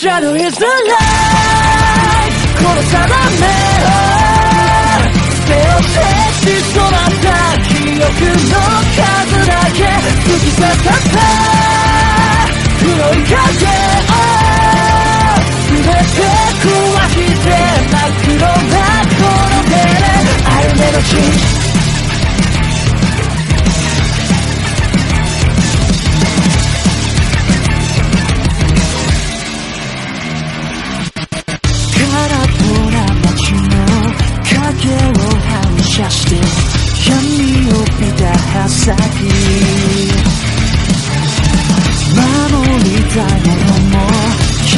[0.00, 3.37] Shadow is the light 殺さない
[6.48, 7.28] し染まった
[7.62, 8.56] 記憶の
[8.88, 9.84] 数だけ
[10.24, 11.20] 突き刺さった
[12.80, 13.92] 黒い影を
[15.68, 16.24] 全て
[16.62, 16.72] 壊
[17.10, 17.48] して
[17.90, 20.00] 真っ黒なこの手で
[20.44, 21.57] 歩めの禁止
[35.98, 36.36] 射して
[37.10, 37.18] 闇
[37.72, 38.94] を見た刃先
[42.14, 42.22] 守
[42.84, 44.06] りたいものも
[44.64, 44.70] 傷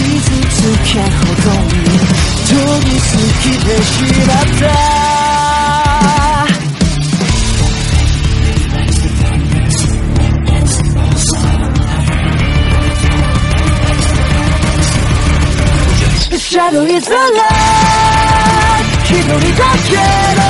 [0.49, 1.77] つけほどに
[2.49, 3.05] 飛びす
[3.45, 3.93] ぎてし
[4.27, 4.65] まった
[16.39, 17.17] シャドウイズラ
[19.05, 19.39] 一人だ
[19.89, 19.95] け
[20.41, 20.50] の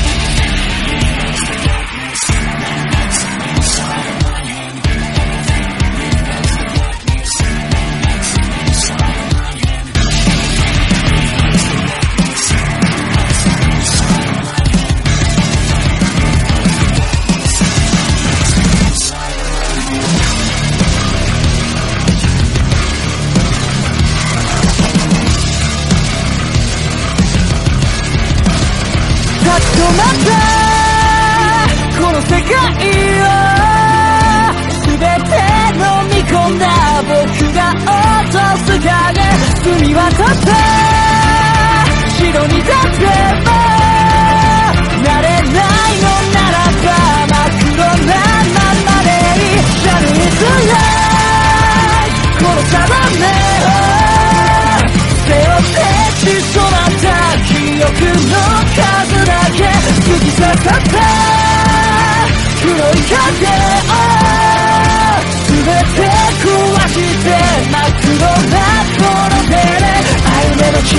[60.57, 60.99] かった
[62.61, 63.17] 黒い風
[63.47, 63.87] を
[65.47, 65.99] 全て
[66.41, 66.49] 壊
[66.89, 67.27] して
[67.69, 68.17] 真っ黒
[68.49, 68.57] な
[68.97, 69.55] この手で
[70.25, 70.89] 歩めの地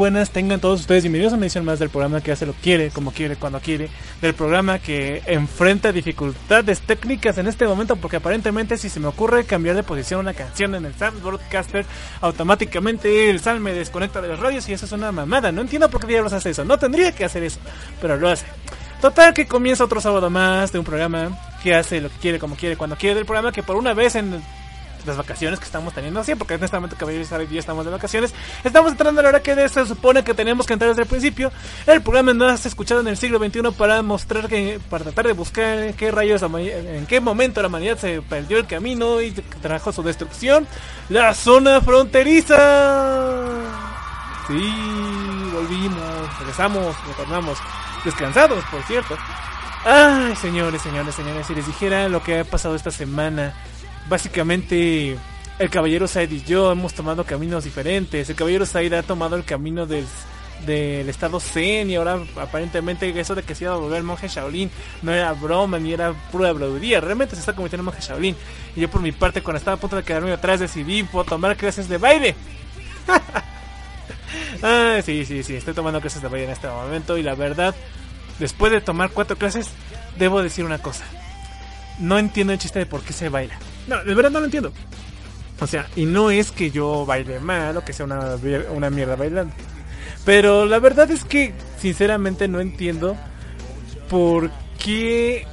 [0.00, 1.02] buenas tengan todos ustedes.
[1.02, 3.90] Bienvenidos a una edición más del programa que hace lo quiere, como quiere, cuando quiere.
[4.22, 9.44] Del programa que enfrenta dificultades técnicas en este momento porque aparentemente si se me ocurre
[9.44, 11.84] cambiar de posición una canción en el Sound Broadcaster,
[12.22, 15.52] automáticamente el Sam me desconecta de los radios y eso es una mamada.
[15.52, 16.64] No entiendo por qué diablos hace eso.
[16.64, 17.60] No tendría que hacer eso,
[18.00, 18.46] pero lo hace.
[19.02, 22.56] Total que comienza otro sábado más de un programa que hace lo que quiere, como
[22.56, 23.16] quiere, cuando quiere.
[23.16, 24.42] Del programa que por una vez en
[25.06, 28.34] las vacaciones que estamos teniendo así, porque en este momento que ya estamos de vacaciones,
[28.64, 31.52] estamos entrando a la hora que se supone que tenemos que entrar desde el principio.
[31.86, 35.32] El programa no has escuchado en el siglo XXI para mostrar que, para tratar de
[35.32, 40.02] buscar qué rayos, en qué momento la humanidad se perdió el camino y trajo su
[40.02, 40.66] destrucción.
[41.08, 42.56] La zona fronteriza.
[44.46, 44.72] Sí,
[45.52, 47.58] volvimos, regresamos, retornamos,
[48.04, 49.16] descansados, por cierto.
[49.84, 53.54] Ay, señores, señores, señores, si les dijera lo que ha pasado esta semana,
[54.10, 55.16] básicamente
[55.58, 58.28] el caballero Said y yo hemos tomado caminos diferentes.
[58.28, 60.04] El caballero Said ha tomado el camino del,
[60.66, 64.70] del estado Zen y ahora aparentemente eso de que se iba a volver monje Shaolin
[65.02, 67.00] no era broma ni era pura bloguería.
[67.00, 68.36] Realmente se está convirtiendo en monje Shaolin.
[68.76, 71.88] Y yo por mi parte cuando estaba a punto de quedarme atrás decidí tomar clases
[71.88, 72.34] de baile.
[74.62, 77.74] ah, sí, sí, sí, estoy tomando clases de baile en este momento y la verdad
[78.40, 79.68] después de tomar cuatro clases,
[80.18, 81.04] debo decir una cosa.
[82.00, 83.58] No entiendo el chiste de por qué se baila.
[83.90, 84.72] No, de verdad no lo entiendo.
[85.60, 88.36] O sea, y no es que yo baile mal o que sea una,
[88.72, 89.52] una mierda bailando.
[90.24, 93.16] Pero la verdad es que, sinceramente, no entiendo
[94.08, 94.48] por
[94.78, 95.44] qué.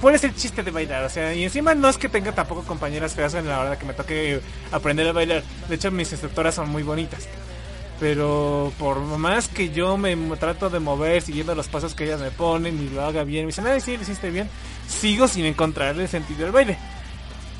[0.00, 1.04] ¿Cuál es el chiste de bailar?
[1.04, 3.84] O sea, y encima no es que tenga tampoco compañeras feas en la hora que
[3.84, 4.40] me toque
[4.72, 5.42] aprender a bailar.
[5.68, 7.28] De hecho, mis instructoras son muy bonitas.
[7.98, 12.30] Pero por más que yo me trato de mover siguiendo los pasos que ellas me
[12.30, 14.50] ponen y lo haga bien, me dicen, ay, sí, lo hiciste bien,
[14.86, 16.76] sigo sin encontrarle sentido al baile.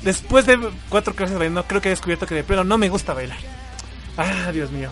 [0.03, 2.89] Después de cuatro clases de baile, creo que he descubierto que de pleno no me
[2.89, 3.39] gusta bailar.
[4.15, 4.89] Ah, Dios mío.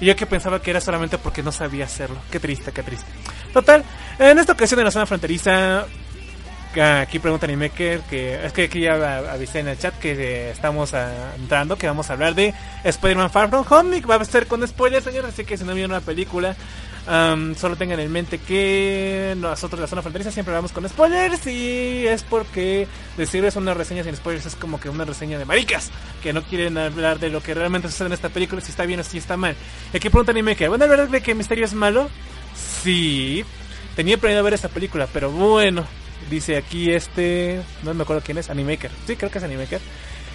[0.00, 2.16] Y yo que pensaba que era solamente porque no sabía hacerlo.
[2.30, 3.06] Qué triste, qué triste.
[3.52, 3.84] Total,
[4.18, 5.86] en esta ocasión en la zona fronteriza
[6.82, 10.92] aquí pregunta Animaker que es que aquí ya avisé en el chat que estamos
[11.36, 14.00] entrando, que vamos a hablar de Spider-Man Far From Home.
[14.00, 16.56] Va a ser con spoilers, señores, así que si no vieron una película,
[17.06, 22.22] solo tengan en mente que nosotros la zona fronteriza siempre hablamos con spoilers y es
[22.22, 25.90] porque decirles una reseña sin spoilers es como que una reseña de maricas,
[26.22, 29.00] que no quieren hablar de lo que realmente sucede en esta película, si está bien
[29.00, 29.54] o si está mal.
[29.94, 32.08] Aquí pregunta Animaker, bueno, ¿la verdad de que Misterio es malo?
[32.82, 33.44] Sí,
[33.96, 35.84] tenía planeado ver esta película, pero bueno,
[36.30, 38.90] Dice aquí este, no me acuerdo quién es, Animaker.
[39.06, 39.80] Sí, creo que es Animaker.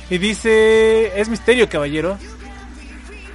[0.10, 2.18] Y dice, es misterio, caballero.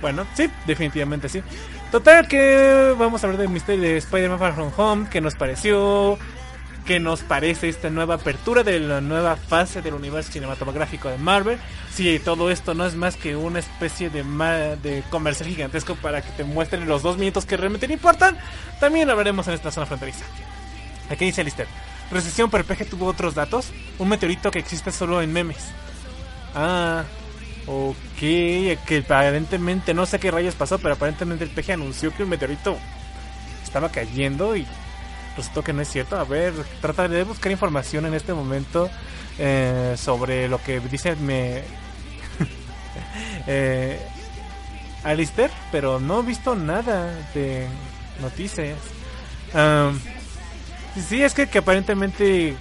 [0.01, 1.43] Bueno, sí, definitivamente sí.
[1.91, 6.19] Total que vamos a hablar del misterio de Spider-Man Far From Home, que nos pareció,
[6.85, 11.59] que nos parece esta nueva apertura de la nueva fase del universo cinematográfico de Marvel.
[11.93, 14.25] Si todo esto no es más que una especie de,
[14.83, 18.37] de comercial gigantesco para que te muestren los dos minutos que realmente no importan,
[18.81, 20.25] también hablaremos en esta zona fronteriza.
[21.09, 21.69] Aquí dice Lister.
[22.11, 23.73] Recesión, pero el tuvo otros datos.
[23.99, 25.65] Un meteorito que existe solo en memes.
[26.55, 27.05] Ah,
[27.67, 28.19] ok.
[28.19, 32.77] Que aparentemente, no sé qué rayos pasó, pero aparentemente el peje anunció que un meteorito
[33.63, 34.67] estaba cayendo y
[35.37, 36.17] resultó que no es cierto.
[36.17, 38.89] A ver, trataré de buscar información en este momento
[39.39, 41.63] eh, sobre lo que dice me.
[43.47, 44.01] eh,
[45.03, 47.67] Alistair, pero no he visto nada de
[48.21, 48.79] noticias.
[51.09, 52.57] Sí, es que, que aparentemente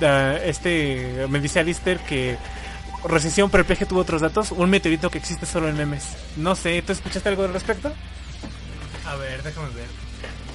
[0.00, 2.36] uh, este me dice Alistair que
[3.04, 6.16] recesión pero tuvo otros datos, un meteorito que existe solo en memes.
[6.36, 7.92] No sé, ¿tú escuchaste algo al respecto?
[9.06, 9.86] A ver, déjame ver.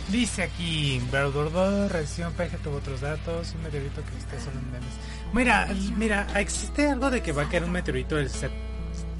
[0.10, 4.94] Dice aquí, Gordo, recesión peje tuvo otros datos, un meteorito que existe solo en memes.
[5.32, 8.30] Mira, mira, existe algo de que va a caer un meteorito el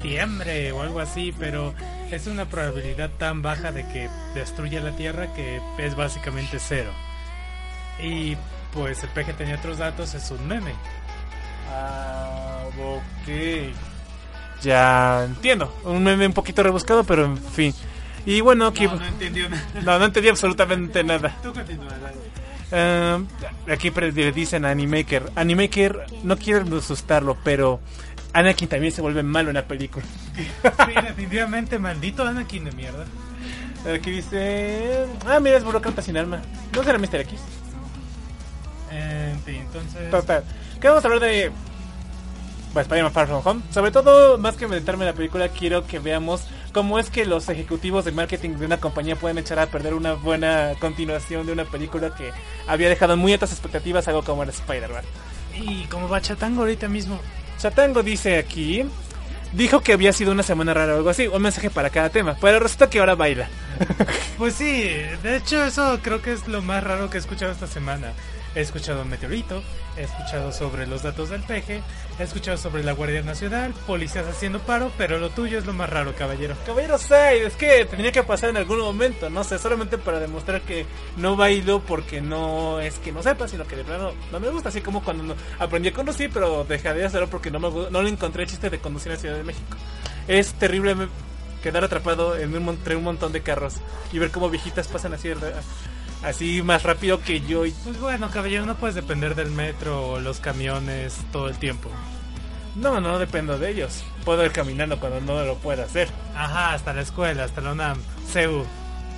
[0.02, 1.74] septiembre o algo así, pero
[2.10, 6.90] es una probabilidad tan baja de que destruya la Tierra que es básicamente cero.
[8.02, 8.36] Y
[8.72, 10.72] pues el peje tenía otros datos, es un meme.
[11.70, 13.72] Ah, ok.
[14.62, 15.72] Ya entiendo.
[15.84, 17.74] Un meme un poquito rebuscado, pero en fin.
[18.26, 18.86] Y bueno, aquí...
[18.86, 19.62] No, no entendió nada.
[19.82, 21.36] No, no entendí absolutamente nada.
[21.42, 21.88] Tú continúa,
[22.72, 25.30] uh, aquí le dicen a Animaker.
[25.34, 27.80] Animaker no quiero asustarlo, pero
[28.32, 30.04] Anakin también se vuelve malo en la película.
[30.34, 30.46] Sí,
[31.02, 33.04] definitivamente maldito Anakin de mierda.
[33.94, 36.40] Aquí dice, ah, mira, es burócrata sin alma.
[36.74, 37.20] ¿No será Mr.
[37.20, 37.40] X?
[38.92, 40.10] Eh, sí, entonces...
[40.10, 40.44] Total.
[40.80, 41.50] ¿Qué vamos a hablar de
[42.76, 43.62] Spider-Man Far From Home?
[43.70, 47.48] Sobre todo, más que meditarme en la película, quiero que veamos cómo es que los
[47.48, 51.64] ejecutivos de marketing de una compañía pueden echar a perder una buena continuación de una
[51.64, 52.30] película que
[52.68, 55.04] había dejado muy altas expectativas, algo como era Spider-Man.
[55.54, 57.18] Y como va Chatango ahorita mismo.
[57.62, 58.84] Chatango dice aquí,
[59.52, 62.36] dijo que había sido una semana rara o algo así, un mensaje para cada tema,
[62.40, 63.48] pero resulta que ahora baila.
[64.36, 64.90] Pues sí,
[65.22, 68.14] de hecho eso creo que es lo más raro que he escuchado esta semana.
[68.54, 69.62] He escuchado Meteorito,
[69.96, 71.82] he escuchado sobre los datos del peje,
[72.18, 75.88] he escuchado sobre la Guardia Nacional, policías haciendo paro, pero lo tuyo es lo más
[75.88, 76.54] raro, caballero.
[76.66, 80.60] Caballero 6, es que tendría que pasar en algún momento, no sé, solamente para demostrar
[80.60, 80.84] que
[81.16, 84.68] no bailo porque no es que no sepa, sino que de plano no me gusta,
[84.68, 88.10] así como cuando aprendí a conducir, pero dejé de hacerlo porque no, me, no le
[88.10, 89.78] encontré el chiste de conducir la Ciudad de México.
[90.28, 90.94] Es terrible
[91.62, 93.76] quedar atrapado en un, entre un montón de carros
[94.12, 95.32] y ver cómo viejitas pasan así
[96.22, 97.62] así más rápido que yo.
[97.84, 101.90] Pues bueno, caballero, no puedes depender del metro o los camiones todo el tiempo.
[102.74, 104.02] No, no dependo de ellos.
[104.24, 106.08] Puedo ir caminando cuando no lo pueda hacer.
[106.34, 107.98] Ajá, hasta la escuela, hasta la UNAM,
[108.32, 108.64] CEU.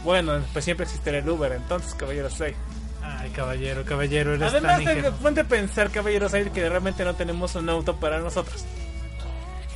[0.03, 2.55] Bueno, pues siempre existirá el Uber, entonces, caballero 6.
[3.03, 5.13] Ay, caballero, caballero, eres Además, tan de, ingenuo.
[5.19, 8.65] ponte a pensar, caballeros, ahí que realmente no tenemos un auto para nosotros.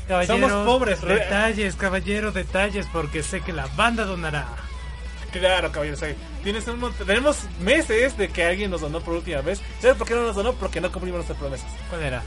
[0.09, 4.47] Caballero, somos pobres, re- Detalles, caballero, detalles, porque sé que la banda donará.
[5.33, 6.15] Claro, caballeros, ahí.
[6.43, 9.61] Tienes un mont- tenemos meses de que alguien nos donó por última vez.
[9.81, 10.55] ¿Sabes por qué no nos donó?
[10.55, 11.71] Porque no cumplimos nuestras promesas.
[11.91, 12.23] ¿Cuál era?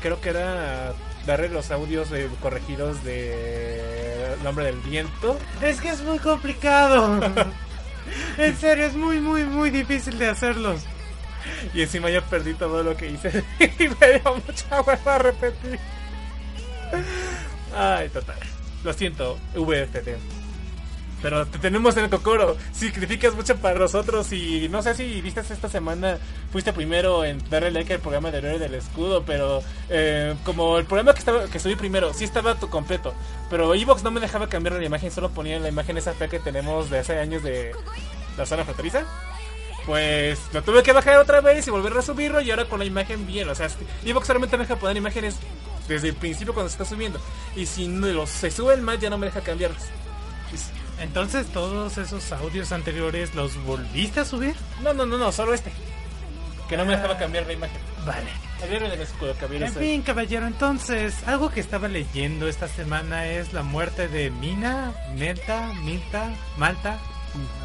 [0.00, 0.92] Creo que era
[1.26, 5.38] darle los audios eh, corregidos de El Nombre del Viento.
[5.62, 7.20] Es que es muy complicado.
[8.38, 10.82] en serio, es muy, muy, muy difícil de hacerlos.
[11.74, 13.44] Y encima ya perdí todo lo que hice.
[13.60, 15.78] y me dio mucha hueva a repetir.
[17.74, 18.36] Ay, total.
[18.84, 20.16] Lo siento, VFT.
[21.22, 22.56] Pero te tenemos en el cocoro.
[22.72, 24.32] Significas mucho para nosotros.
[24.32, 26.18] Y no sé si viste esta semana.
[26.52, 29.24] Fuiste primero en darle like al programa de Héroe del Escudo.
[29.24, 33.14] Pero eh, como el programa que estaba que subí primero, sí estaba tu completo.
[33.50, 35.10] Pero Evox no me dejaba cambiar la imagen.
[35.10, 37.72] Solo ponía la imagen esa fea que tenemos de hace años de
[38.36, 39.04] la zona fronteriza.
[39.86, 42.84] Pues lo tuve que bajar otra vez y volver a subirlo y ahora con la
[42.84, 43.48] imagen bien.
[43.48, 43.68] O sea,
[44.04, 45.36] Evox solamente me deja poner imágenes
[45.88, 47.20] desde el principio cuando se está subiendo.
[47.54, 49.82] Y si no se suben más ya no me deja cambiarlos.
[51.00, 54.54] Entonces, todos esos audios anteriores los volviste a subir.
[54.82, 55.70] No, no, no, no, solo este.
[56.68, 57.80] Que no me dejaba cambiar la imagen.
[58.04, 58.46] Vale.
[58.60, 59.62] Del.
[59.62, 64.94] En fin, caballero, entonces, algo que estaba leyendo esta semana es la muerte de Mina,
[65.14, 66.98] Nelta, Milta, Malta.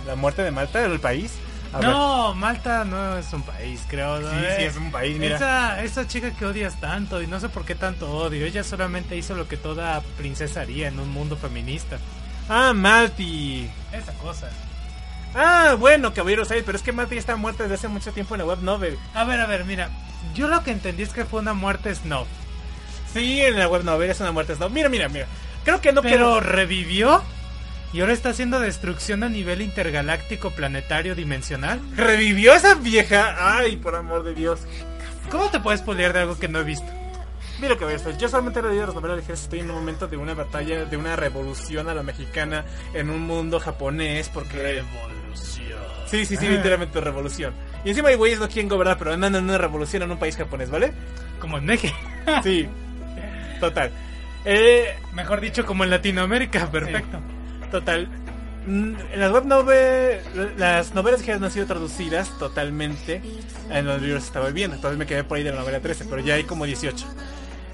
[0.05, 1.31] La muerte de Malta, el país.
[1.73, 1.88] A ver.
[1.88, 4.19] no, Malta no es un país, creo.
[4.19, 4.29] ¿no?
[4.29, 5.38] Sí, sí, es un país, mira.
[5.38, 8.45] Esa, esa chica que odias tanto y no sé por qué tanto odio.
[8.45, 11.97] Ella solamente hizo lo que toda princesa haría en un mundo feminista.
[12.50, 13.69] Ah, Malti.
[13.91, 14.50] Esa cosa.
[15.33, 18.39] Ah, bueno, caballero 6, pero es que Malti está muerta desde hace mucho tiempo en
[18.39, 18.98] la web novel.
[19.13, 19.89] A ver, a ver, mira.
[20.36, 22.25] Yo lo que entendí es que fue una muerte snob.
[23.13, 24.55] Sí, en la web novel es una muerte.
[24.60, 25.27] No, mira, mira, mira.
[25.63, 27.24] Creo que no Pero quedó- revivió
[27.93, 31.79] y ahora está haciendo destrucción a nivel intergaláctico, planetario, dimensional.
[31.95, 33.36] ¿Revivió esa vieja?
[33.57, 34.62] Ay, por amor de Dios.
[35.29, 36.88] ¿Cómo te puedes poliar de algo que no he visto?
[37.61, 40.17] Mira que ves, yo solamente he leído las novelas ligeras, estoy en un momento de
[40.17, 44.57] una batalla, de una revolución a la mexicana en un mundo japonés, porque...
[44.57, 45.79] Revolución.
[46.07, 47.53] Sí, sí, sí, literalmente revolución.
[47.85, 50.35] Y encima hay güeyes no quieren gobernar, pero andan en una revolución en un país
[50.35, 50.91] japonés, ¿vale?
[51.39, 51.95] Como en México.
[52.43, 52.67] Sí,
[53.59, 53.91] total.
[54.45, 56.69] Eh, Mejor dicho, como en Latinoamérica.
[56.71, 57.19] Perfecto.
[57.71, 58.07] Total.
[58.67, 60.19] Mm, Las web novel,
[60.57, 63.21] las novelas ligeras no han sido traducidas totalmente
[63.69, 64.75] en los libros que estaba viendo.
[64.75, 67.05] Entonces me quedé por ahí de la novela 13, pero ya hay como 18.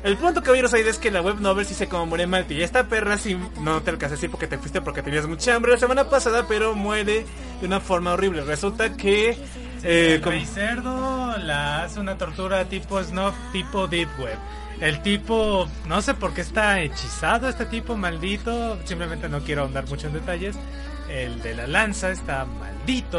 [0.03, 2.53] El punto que caballeros hay es que la web novel sí se como muere Malti.
[2.55, 5.73] Y esta perra sí no te alcancé así porque te fuiste porque tenías mucha hambre
[5.73, 7.25] la semana pasada, pero muere
[7.59, 8.41] de una forma horrible.
[8.43, 9.31] Resulta que
[9.83, 14.37] eh, el como- cerdo la hace una tortura tipo snob, tipo deep web.
[14.79, 19.87] El tipo, no sé por qué está hechizado este tipo maldito, simplemente no quiero ahondar
[19.87, 20.55] mucho en detalles.
[21.09, 22.45] El de la lanza está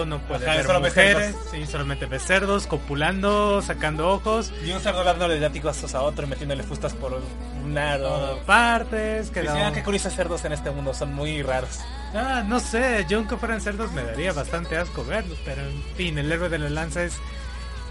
[0.06, 5.04] no puede Ajá, solo mujeres, sí, solamente ve cerdos, copulando, sacando ojos, y un cerdo
[5.04, 7.20] dándole látigos a otro y metiéndole fustas por
[7.62, 8.38] un lado.
[8.46, 11.80] partes, que no- que curiosos cerdos en este mundo son muy raros.
[12.14, 16.16] Ah, no sé, yo aunque fueran cerdos me daría bastante asco verlos, pero en fin,
[16.16, 17.18] el héroe de la lanza es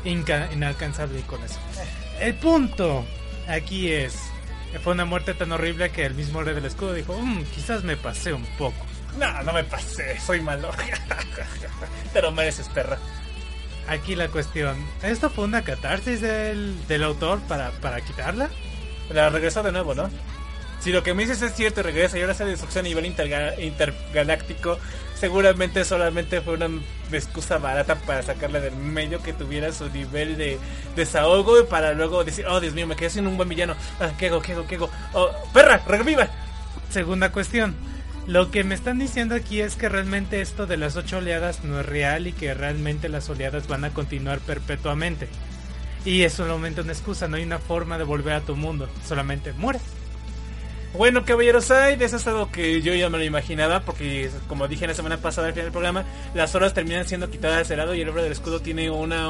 [0.03, 1.59] inalcanzable con eso.
[2.19, 3.05] El punto
[3.47, 4.15] aquí es,
[4.71, 7.83] que fue una muerte tan horrible que el mismo héroe del escudo dijo, "Mm, quizás
[7.83, 8.85] me pasé un poco.
[9.17, 10.69] No, no me pasé, soy malo.
[12.13, 12.97] Te lo mereces, perra.
[13.87, 18.49] Aquí la cuestión, ¿esto fue una catarsis del, del autor para, para quitarla?
[19.09, 20.09] La regresó de nuevo, ¿no?
[20.81, 23.57] Si lo que me dices es cierto, regresa y ahora hace destrucción a nivel interga-
[23.59, 24.77] intergaláctico,
[25.15, 26.69] seguramente solamente fue una
[27.11, 30.59] excusa barata para sacarle del medio que tuviera su nivel de
[30.95, 33.75] desahogo y para luego decir, oh Dios mío, me quedé sin un buen villano.
[34.01, 34.41] Ah, ¿Qué hago?
[34.41, 34.67] ¿Qué hago?
[34.67, 34.89] ¿Qué hago?
[35.13, 36.27] Oh, perra, reviva.
[36.89, 37.73] Segunda cuestión.
[38.27, 41.79] Lo que me están diciendo aquí es que realmente esto de las ocho oleadas no
[41.79, 45.29] es real y que realmente las oleadas van a continuar perpetuamente.
[46.03, 49.53] Y es solamente una excusa, no hay una forma de volver a tu mundo, solamente
[49.53, 49.81] mueres.
[50.93, 54.87] Bueno, caballeros, de eso es algo que yo ya me lo imaginaba, porque como dije
[54.87, 58.01] la semana pasada al final del programa, las horas terminan siendo quitadas de lado y
[58.01, 59.27] el hombre del escudo tiene una,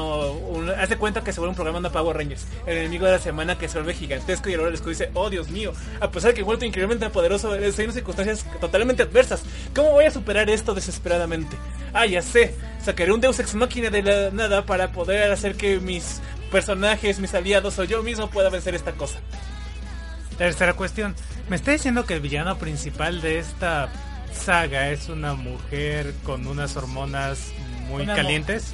[0.86, 3.58] de cuenta que se vuelve un programa de Power Rangers, el enemigo de la semana
[3.58, 6.30] que se vuelve gigantesco y el hombre del escudo dice, oh Dios mío, a pesar
[6.30, 9.42] de que he vuelto increíblemente poderoso, estoy en circunstancias totalmente adversas,
[9.74, 11.56] ¿cómo voy a superar esto desesperadamente?
[11.92, 15.80] Ah, ya sé, sacaré un Deus Ex Máquina de la nada para poder hacer que
[15.80, 19.18] mis personajes, mis aliados o yo mismo pueda vencer esta cosa.
[20.38, 21.14] Tercera cuestión.
[21.48, 23.88] ¿Me está diciendo que el villano principal de esta
[24.32, 27.50] saga es una mujer con unas hormonas
[27.88, 28.72] muy Una calientes?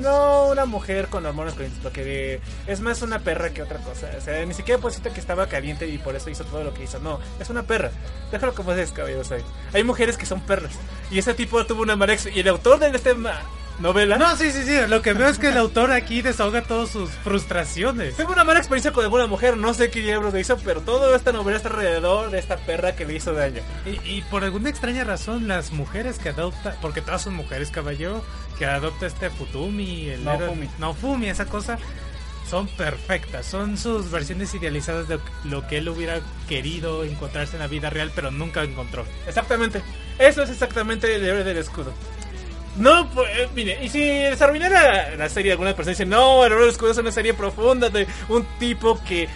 [0.00, 4.10] No una mujer con hormonas calientes, porque es más una perra que otra cosa.
[4.18, 6.74] O sea, ni siquiera puedo decirte que estaba caliente y por eso hizo todo lo
[6.74, 6.98] que hizo.
[6.98, 7.92] No, es una perra.
[8.32, 9.30] Déjalo como es, caballeros.
[9.72, 10.72] Hay, mujeres que son perras.
[11.10, 13.40] Y ese tipo tuvo una mala Y el autor de este ma-
[13.80, 14.16] novela.
[14.18, 14.76] No, sí, sí, sí.
[14.88, 18.16] Lo que veo es que el autor aquí desahoga todas sus frustraciones.
[18.16, 21.16] Tengo una mala experiencia con alguna mujer, no sé qué diablos le hizo, pero toda
[21.16, 23.62] esta novela está alrededor de esta perra que le hizo daño.
[23.86, 28.24] Y, y por alguna extraña razón, las mujeres que adopta, porque todas son mujeres, caballero,
[28.58, 30.68] que adopta este Futumi, el No, héroe- Fumi.
[30.78, 31.78] no Fumi, esa cosa,
[32.48, 33.46] son perfectas.
[33.46, 38.10] Son sus versiones idealizadas de lo que él hubiera querido encontrarse en la vida real,
[38.14, 39.04] pero nunca encontró.
[39.26, 39.82] Exactamente.
[40.18, 41.92] Eso es exactamente el héroe del escudo.
[42.80, 44.02] No, pues, eh, mire, y si
[44.42, 48.06] arruinara la serie, algunas personas dicen, no, el del escudo es una serie profunda de
[48.30, 49.28] un tipo que,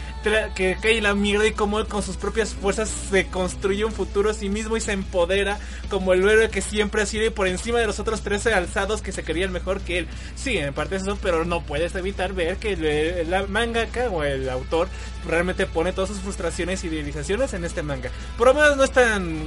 [0.55, 4.31] que cae la mierda y como él con sus propias fuerzas se construye un futuro
[4.31, 5.59] a sí mismo y se empodera
[5.91, 9.03] como el héroe que siempre ha sido y por encima de los otros 13 alzados
[9.03, 10.09] que se querían mejor que él.
[10.37, 14.25] Sí, en parte es eso, pero no puedes evitar ver que el, el mangaka o
[14.25, 14.89] el autor
[15.29, 18.09] realmente pone todas sus frustraciones y idealizaciones en este manga.
[18.39, 19.39] Por lo menos no es tan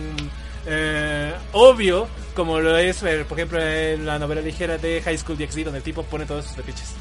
[0.67, 5.37] eh, obvio como lo es, eh, por ejemplo, en la novela ligera de High School
[5.39, 6.93] DxD, donde el tipo pone todos sus fetiches.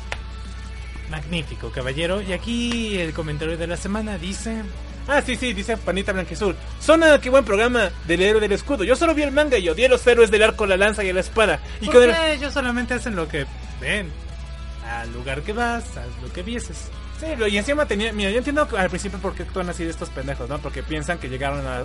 [1.10, 2.22] Magnífico, caballero.
[2.22, 4.62] Y aquí el comentario de la semana dice...
[5.06, 6.56] Ah, sí, sí, dice Panita Blanquezul.
[6.80, 8.82] Zona, qué buen programa del héroe del escudo.
[8.82, 11.20] Yo solo vi el manga y odié los héroes del arco, la lanza y la
[11.20, 11.60] espada.
[11.80, 12.14] Y con el...
[12.32, 13.46] ellos solamente hacen lo que
[13.80, 14.10] ven.
[14.90, 16.88] Al lugar que vas, haz lo que vieses.
[17.18, 18.12] Sí, y encima tenía.
[18.12, 20.58] Mira, yo entiendo al principio por qué actúan así de estos pendejos, ¿no?
[20.58, 21.84] Porque piensan que llegaron a,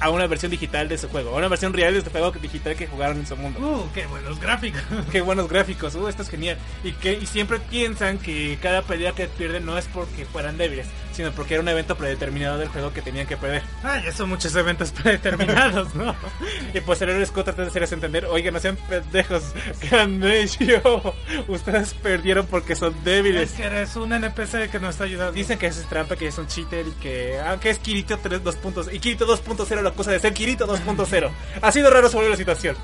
[0.00, 2.76] a una versión digital de su juego, a una versión real de este juego digital
[2.76, 3.58] que jugaron en su mundo.
[3.58, 4.82] Uh, qué buenos gráficos.
[5.12, 6.58] Qué buenos gráficos, uh, esto es genial.
[6.84, 10.86] Y que y siempre piensan que cada pelea que pierden no es porque fueran débiles,
[11.16, 13.62] sino porque era un evento predeterminado del juego que tenían que perder.
[13.82, 16.14] Ah, ya son muchos eventos predeterminados, ¿no?
[16.74, 19.42] Y pues el héroe Scott trata de hacerles entender, oigan, no sean pendejos,
[20.60, 21.14] yo.
[21.48, 23.52] Ustedes perdieron porque son Es débiles.
[23.52, 25.32] que eres un NPC que nos está ayudando.
[25.32, 28.56] Dicen que es trampa, que es un cheater y que aunque es Kirito 3 2
[28.56, 31.30] puntos y Kirito 2.0 la cosa de ser Kirito 2.0.
[31.62, 32.76] Ha sido raro sobre la situación.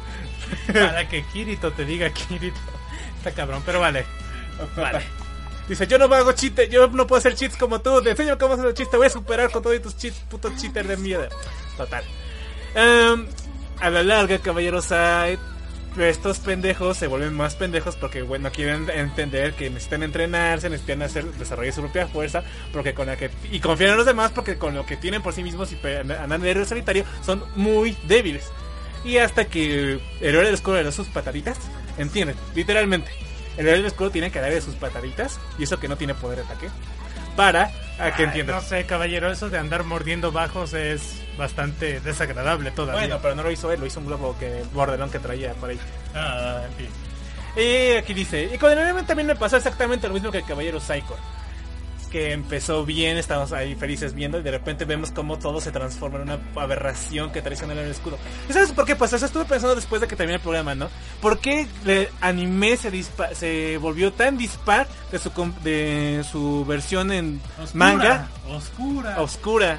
[0.73, 2.59] Para que Kirito te diga Kirito.
[3.19, 4.05] Está cabrón, pero vale.
[4.77, 5.01] Vale.
[5.69, 8.54] Dice, yo no hago cheat, yo no puedo hacer cheats como tú, te enseño cómo
[8.54, 11.28] hacer cheats, te voy a superar con todos tus cheats, puto cheater de mierda.
[11.76, 12.04] Total.
[12.75, 13.26] Em,
[13.80, 14.93] a la larga, caballeros,
[15.99, 21.25] estos pendejos se vuelven más pendejos porque, bueno, quieren entender que necesitan entrenarse, necesitan hacer,
[21.32, 24.75] desarrollar su propia fuerza, porque con la que, y confiar en los demás porque con
[24.75, 28.50] lo que tienen por sí mismos y andan de héroe solitario son muy débiles.
[29.04, 30.50] Y hasta que el héroe
[30.84, 31.58] da sus pataditas,
[31.99, 33.10] entienden, literalmente.
[33.56, 36.38] El héroe del escudo tiene que darle sus pataditas, y eso que no tiene poder
[36.38, 36.69] de ataque,
[37.36, 38.56] para a que Ay, entiendan.
[38.56, 43.02] No sé, caballero, eso de andar mordiendo bajos es bastante desagradable todavía.
[43.02, 45.71] Bueno, pero no lo hizo él, lo hizo un globo que bordelón que traía por
[45.71, 45.78] ahí.
[46.15, 46.88] Ah, en fin.
[47.56, 50.45] Y aquí dice, y con el anime también me pasó exactamente lo mismo que el
[50.47, 51.17] Caballero Psycho.
[52.13, 56.19] Que empezó bien, estábamos ahí felices viendo y de repente vemos cómo todo se transforma
[56.19, 58.19] en una aberración que traiciona el escudo.
[58.51, 59.25] ¿Y sabes por qué pasó eso?
[59.25, 60.91] Estuve pensando después de que terminé el programa, ¿no?
[61.23, 65.31] ¿Por qué el anime se, dispa- se volvió tan dispar de su,
[65.65, 67.41] de su versión en
[67.73, 69.15] manga Oscura.
[69.23, 69.79] oscura?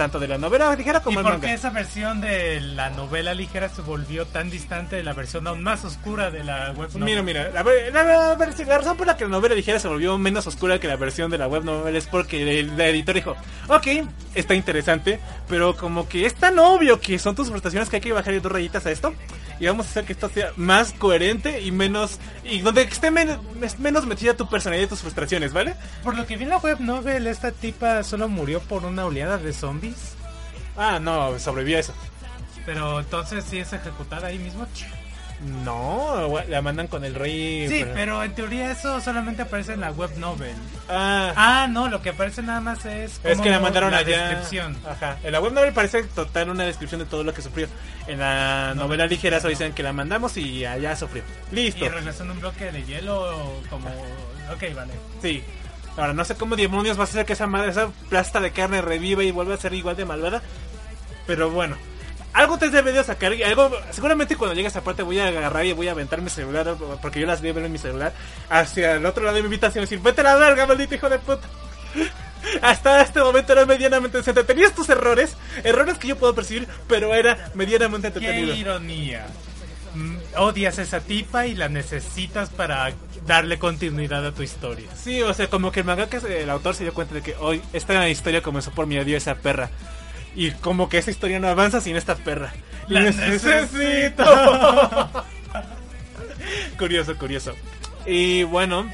[0.00, 1.46] Tanto de la novela ligera ¿Y como el por manga.
[1.48, 5.62] qué esa versión de la novela ligera se volvió tan distante de la versión aún
[5.62, 7.04] más oscura de la web novel?
[7.04, 10.16] Mira, mira, la, la- la la razón por la que la novela ligera se volvió
[10.16, 13.36] menos oscura que la versión de la web novel es porque el, la editor dijo,
[13.68, 13.86] ok,
[14.34, 18.12] está interesante, pero como que es tan obvio que son tus frustraciones que hay que
[18.14, 19.12] bajarle dos rayitas a esto
[19.58, 23.36] y vamos a hacer que esto sea más coherente y menos, y donde esté men-
[23.78, 25.74] menos metida tu personalidad y tus frustraciones, ¿vale?
[26.02, 29.36] Por lo que vi en la web novel, esta tipa solo murió por una oleada
[29.36, 29.89] de zombies.
[30.76, 31.94] Ah, no, sobrevivió a eso.
[32.66, 34.66] Pero entonces sí es ejecutada ahí mismo.
[35.64, 37.66] No, la mandan con el rey.
[37.66, 40.54] Sí, pero en teoría eso solamente aparece en la web novel.
[40.86, 43.20] Ah, Ah, no, lo que aparece nada más es.
[43.24, 44.28] Es que la mandaron la allá.
[44.28, 44.76] descripción.
[44.86, 45.16] Ajá.
[45.22, 47.68] En la web novel parece total una descripción de todo lo que sufrió.
[48.06, 51.22] En la novela ligera solo dicen que la mandamos y allá sufrió.
[51.52, 51.86] Listo.
[51.86, 53.88] Y regresó en un bloque de hielo como...
[54.52, 54.92] Ok, vale.
[55.22, 55.42] Sí.
[55.96, 58.80] Ahora no sé cómo demonios va a hacer que esa madre, esa plasta de carne
[58.80, 60.42] reviva y vuelva a ser igual de malvada.
[61.26, 61.76] Pero bueno.
[62.32, 65.66] Algo te debe de sacar algo seguramente cuando llegue a esa parte voy a agarrar
[65.66, 68.12] y voy a aventar mi celular porque yo las vi ver en mi celular
[68.48, 71.08] hacia el otro lado de mi habitación y decir vete a la verga maldito hijo
[71.08, 71.48] de puta
[72.62, 74.44] hasta este momento era medianamente decente.
[74.44, 78.54] Tenías tus errores, errores que yo puedo percibir, pero era medianamente Qué entretenido.
[78.54, 79.26] ironía.
[79.94, 82.84] Mm, Odias a esa tipa y la necesitas para
[83.26, 84.88] darle continuidad a tu historia.
[84.96, 87.62] Sí, o sea, como que el mangaka, el autor se dio cuenta de que hoy
[87.72, 89.70] esta historia comenzó por mi odio a esa perra.
[90.34, 92.52] Y como que esa historia no avanza sin esta perra.
[92.88, 94.24] La necesito.
[96.78, 97.54] curioso, curioso.
[98.06, 98.90] Y bueno,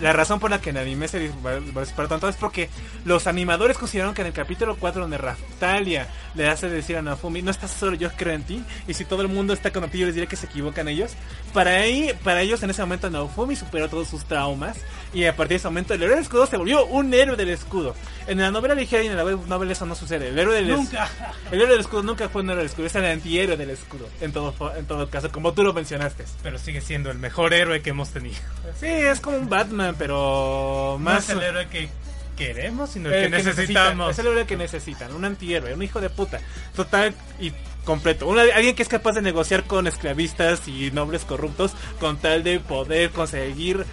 [0.00, 2.68] La razón por la que en anime se disparó tanto es porque
[3.04, 7.40] los animadores consideraron que en el capítulo 4 donde Raftalia le hace decir a Nafumi,
[7.40, 9.98] no estás solo, yo creo en ti, y si todo el mundo está con ti,
[9.98, 11.12] yo les diré que se equivocan ellos.
[11.54, 14.76] Para, ahí, para ellos en ese momento Nafumi superó todos sus traumas
[15.14, 17.48] y a partir de ese momento el héroe del escudo se volvió un héroe del
[17.48, 17.94] escudo.
[18.26, 20.28] En la novela ligera y en la novela eso no sucede.
[20.28, 21.08] El héroe del, Nunca.
[21.50, 24.08] el héroe del escudo nunca fue un héroe del escudo, es el antihéroe del escudo,
[24.20, 26.24] en todo, en todo caso, como tú lo mencionaste.
[26.42, 28.36] Pero sigue siendo el mejor héroe que hemos tenido.
[28.78, 31.30] Sí, es como un Batman, pero Más más...
[31.30, 31.88] el héroe que
[32.36, 34.08] queremos, sino el, el que, que necesitamos.
[34.08, 36.40] necesitan, Es el héroe que necesitan, un antihéroe, un hijo de puta.
[36.74, 37.52] Total y
[37.84, 38.26] completo.
[38.26, 42.58] Una- alguien que es capaz de negociar con esclavistas y nobles corruptos con tal de
[42.60, 43.84] poder conseguir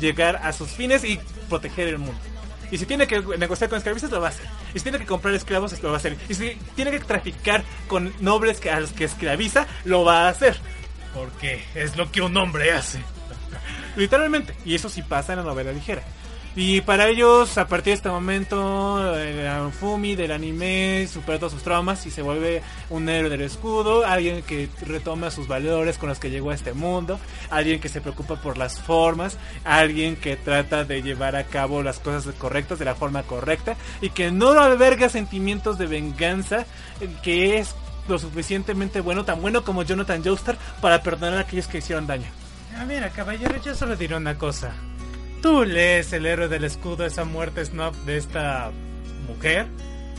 [0.00, 2.20] llegar a sus fines y proteger el mundo.
[2.70, 4.46] Y si tiene que negociar con esclavistas, lo va a hacer.
[4.74, 6.16] Y si tiene que comprar esclavos, lo va a hacer.
[6.28, 10.56] Y si tiene que traficar con nobles a los que esclaviza, lo va a hacer.
[11.14, 13.00] Porque es lo que un hombre hace.
[13.98, 14.54] Literalmente.
[14.64, 16.02] Y eso sí pasa en la novela ligera.
[16.56, 21.62] Y para ellos, a partir de este momento, el Fumi del anime supera todos sus
[21.62, 26.18] traumas y se vuelve un héroe del escudo, alguien que retoma sus valores con los
[26.18, 30.84] que llegó a este mundo, alguien que se preocupa por las formas, alguien que trata
[30.84, 35.08] de llevar a cabo las cosas correctas de la forma correcta y que no alberga
[35.08, 36.66] sentimientos de venganza,
[37.00, 37.76] eh, que es
[38.08, 42.26] lo suficientemente bueno, tan bueno como Jonathan Joestar, para perdonar a aquellos que hicieron daño.
[42.78, 44.72] Ah, mira, caballero, yo solo diré una cosa.
[45.42, 48.70] Tú lees el héroe del escudo, esa muerte snuff de esta
[49.26, 49.66] mujer,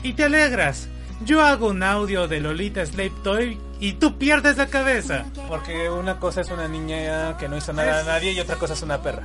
[0.04, 0.90] y te alegras.
[1.24, 5.26] Yo hago un audio de Lolita Slave Toy y tú pierdes la cabeza.
[5.48, 8.74] Porque una cosa es una niña que no hizo nada a nadie y otra cosa
[8.74, 9.24] es una perra.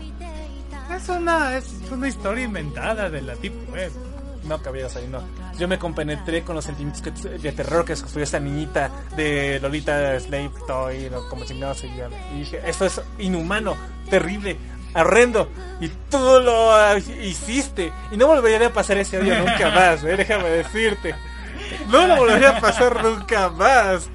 [0.95, 3.93] Es una, es una historia inventada de la Deep Web.
[4.47, 5.23] No, caballeros, ahí no.
[5.59, 10.51] Yo me compenetré con los sentimientos de terror que sufrió esta niñita de Lolita Slave
[10.67, 12.17] Toy, o como chingado se llama.
[12.35, 13.77] Y dije, esto es inhumano,
[14.11, 14.57] terrible,
[14.95, 15.49] horrendo.
[15.81, 17.93] Y tú lo hiciste.
[18.11, 21.15] Y no volvería a pasar ese odio nunca más, eh, déjame decirte.
[21.89, 24.09] No lo volvería a pasar nunca más.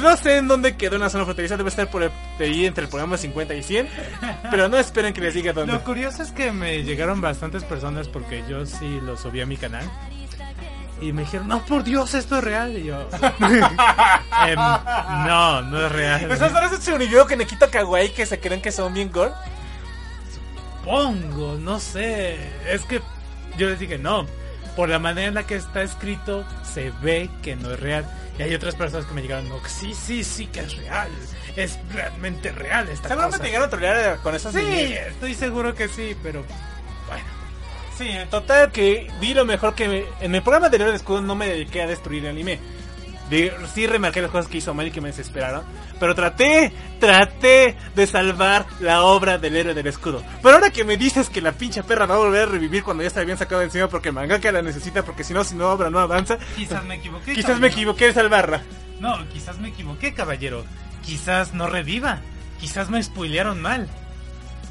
[0.00, 2.84] No sé en dónde quedó en la zona fronteriza, debe estar por el, ahí entre
[2.84, 3.88] el programa 50 y 100.
[4.50, 5.72] Pero no esperen que les diga dónde.
[5.72, 9.56] Lo curioso es que me llegaron bastantes personas porque yo sí lo subí a mi
[9.56, 9.90] canal.
[11.00, 12.76] Y me dijeron, no, por Dios, esto es real.
[12.78, 13.06] Y yo,
[14.46, 16.30] "Em, no, no es real.
[16.30, 19.32] ¿Estás hablando de un video que Nekito Kawaii que se creen que son bien gore?
[20.84, 22.38] Pongo, no sé.
[22.70, 23.02] Es que
[23.58, 24.26] yo les dije, no.
[24.76, 28.04] Por la manera en la que está escrito, se ve que no es real.
[28.38, 31.08] Y hay otras personas que me llegaron, no, sí, sí, sí que es real.
[31.56, 33.46] Es realmente real esta Seguramente cosa.
[33.46, 36.44] llegaron a trolear con esas Sí, estoy seguro que sí, pero
[37.08, 37.24] bueno.
[37.96, 41.22] Sí, en total que di lo mejor que me- en el programa Héroe de Escudo
[41.22, 42.58] no me dediqué a destruir el anime.
[43.30, 45.64] De- sí remarqué las cosas que hizo mal y que me desesperaron.
[45.98, 50.22] Pero traté, traté de salvar la obra del héroe del escudo.
[50.42, 53.02] Pero ahora que me dices que la pinche perra va a volver a revivir cuando
[53.02, 55.54] ya está bien sacado de encima porque el mangaka la necesita porque si no, si
[55.54, 56.38] no obra no avanza.
[56.54, 57.34] Quizás me equivoqué.
[57.34, 58.62] Quizás me equivoqué de salvarla.
[59.00, 60.64] No, quizás me equivoqué, caballero.
[61.04, 62.20] Quizás no reviva.
[62.60, 63.88] Quizás me spoilearon mal.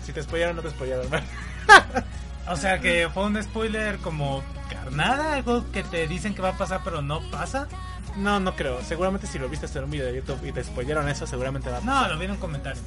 [0.06, 1.24] Si te spoilaron, no te spoilaron, man.
[2.48, 6.58] O sea que fue un spoiler como carnada, algo que te dicen que va a
[6.58, 7.68] pasar pero no pasa.
[8.18, 8.82] No, no creo.
[8.84, 11.78] Seguramente si lo viste en un video de YouTube y te spoilaron eso, seguramente va
[11.78, 12.82] a No, lo vi en un comentario.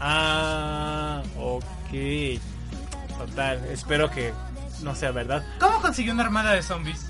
[0.00, 2.40] Ah, ok.
[3.18, 4.32] Total, espero que
[4.82, 5.44] no sea verdad.
[5.58, 7.08] ¿Cómo consiguió una armada de zombies?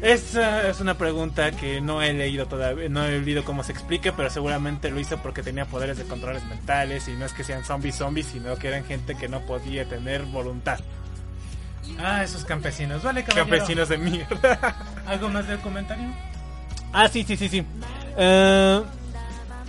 [0.00, 4.12] Esa es una pregunta que no he leído todavía, no he leído cómo se explica,
[4.14, 7.64] pero seguramente lo hizo porque tenía poderes de controles mentales y no es que sean
[7.64, 10.80] zombies zombies, sino que eran gente que no podía tener voluntad.
[11.98, 13.02] Ah, esos campesinos.
[13.02, 13.48] Vale, caballero.
[13.48, 14.76] Campesinos de mierda.
[15.06, 16.08] ¿Algo más del comentario?
[16.92, 17.64] ah, sí, sí, sí, sí.
[18.16, 18.82] Eh,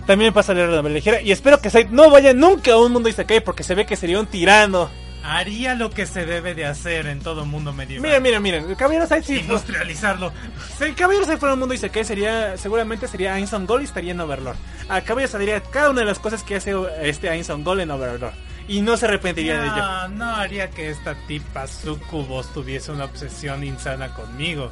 [0.06, 2.92] también pasa a leer la ligera y espero que Said no vaya nunca a un
[2.92, 4.88] mundo Isekai porque se ve que sería un tirano.
[5.22, 8.02] Haría lo que se debe de hacer en todo mundo medieval.
[8.08, 10.32] Miren, miren, miren, el Caballero Said sí fue- Industrializarlo.
[10.78, 13.84] Si el Caballero se fuera a un mundo Isekai sería, seguramente sería Ainson Gold y
[13.84, 14.56] estaría en Overlord.
[14.88, 18.32] A Caballero saldría cada una de las cosas que hace este Ainson Gold en Overlord.
[18.68, 19.76] Y no se arrepentiría de ello.
[19.76, 24.70] No, no haría que esta tipa sucubos tuviese una obsesión insana conmigo.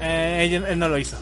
[0.00, 1.16] Eh, él no lo hizo.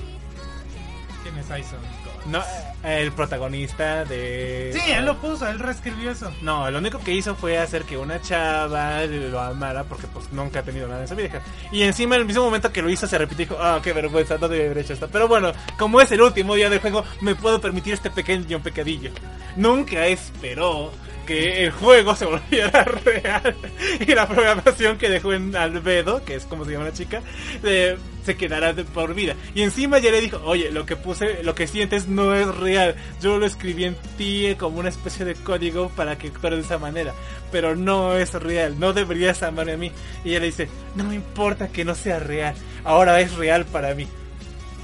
[1.22, 1.78] ¿Quién es Ison?
[2.26, 2.40] No,
[2.84, 4.70] el protagonista de...
[4.72, 6.32] Sí, él lo puso, él reescribió eso.
[6.40, 10.60] No, lo único que hizo fue hacer que una chava lo amara porque pues nunca
[10.60, 11.42] ha tenido nada en su vida.
[11.72, 13.92] Y encima en el mismo momento que lo hizo se repitió y dijo, ah, qué
[13.92, 15.08] vergüenza, no debía haber hecho esto.
[15.10, 19.10] Pero bueno, como es el último día del juego, me puedo permitir este pequeño pecadillo.
[19.56, 20.92] Nunca esperó
[21.26, 23.54] que el juego se volviera real
[24.00, 27.22] y la programación que dejó en Albedo, que es como se llama la chica,
[27.62, 29.34] eh, se quedará de por vida.
[29.54, 32.94] Y encima ya le dijo, oye, lo que puse, lo que sientes no es real.
[33.20, 36.78] Yo lo escribí en ti como una especie de código para que actuara de esa
[36.78, 37.12] manera.
[37.50, 39.92] Pero no es real, no deberías amarme a mí.
[40.24, 42.54] Y ella le dice, no me importa que no sea real,
[42.84, 44.06] ahora es real para mí.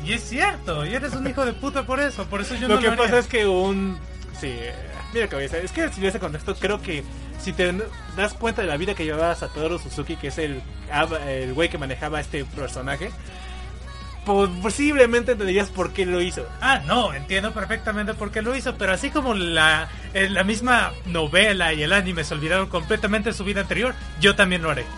[0.04, 2.74] Y es cierto, y eres un hijo de puta por eso, por eso yo lo
[2.74, 3.04] no que lo haría.
[3.04, 3.98] pasa es que un...
[4.40, 4.54] Sí,
[5.14, 7.02] mira cabeza, es que si ese contexto creo que
[7.40, 7.72] si te
[8.16, 10.62] das cuenta de la vida que llevaba Satoru Suzuki, que es el
[11.26, 13.10] el güey que manejaba este personaje,
[14.24, 16.46] po- posiblemente entenderías por qué lo hizo.
[16.60, 21.72] Ah, no, entiendo perfectamente por qué lo hizo, pero así como la, la misma novela
[21.72, 24.84] y el anime se olvidaron completamente de su vida anterior, yo también lo haré.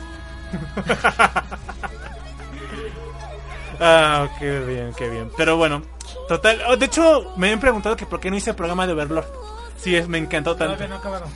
[3.80, 5.30] Ah, qué bien, qué bien.
[5.36, 5.82] Pero bueno,
[6.28, 6.60] total.
[6.68, 9.24] oh, de hecho, me han preguntado que por qué no hice el programa de Overlord.
[9.82, 10.74] Sí, es, me encantó tanto.
[10.74, 11.26] Todavía no acabado.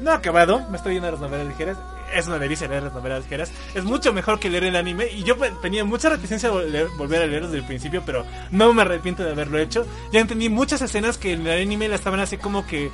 [0.00, 1.78] No acabado, me estoy viendo las novelas ligeras.
[2.14, 3.50] Es una delicia leer las novelas ligeras.
[3.74, 5.06] Es mucho mejor que leer el anime.
[5.10, 8.72] Y yo tenía mucha reticencia a vol- volver a leer desde el principio, pero no
[8.74, 9.86] me arrepiento de haberlo hecho.
[10.12, 12.90] Ya entendí muchas escenas que en el anime las estaban así como que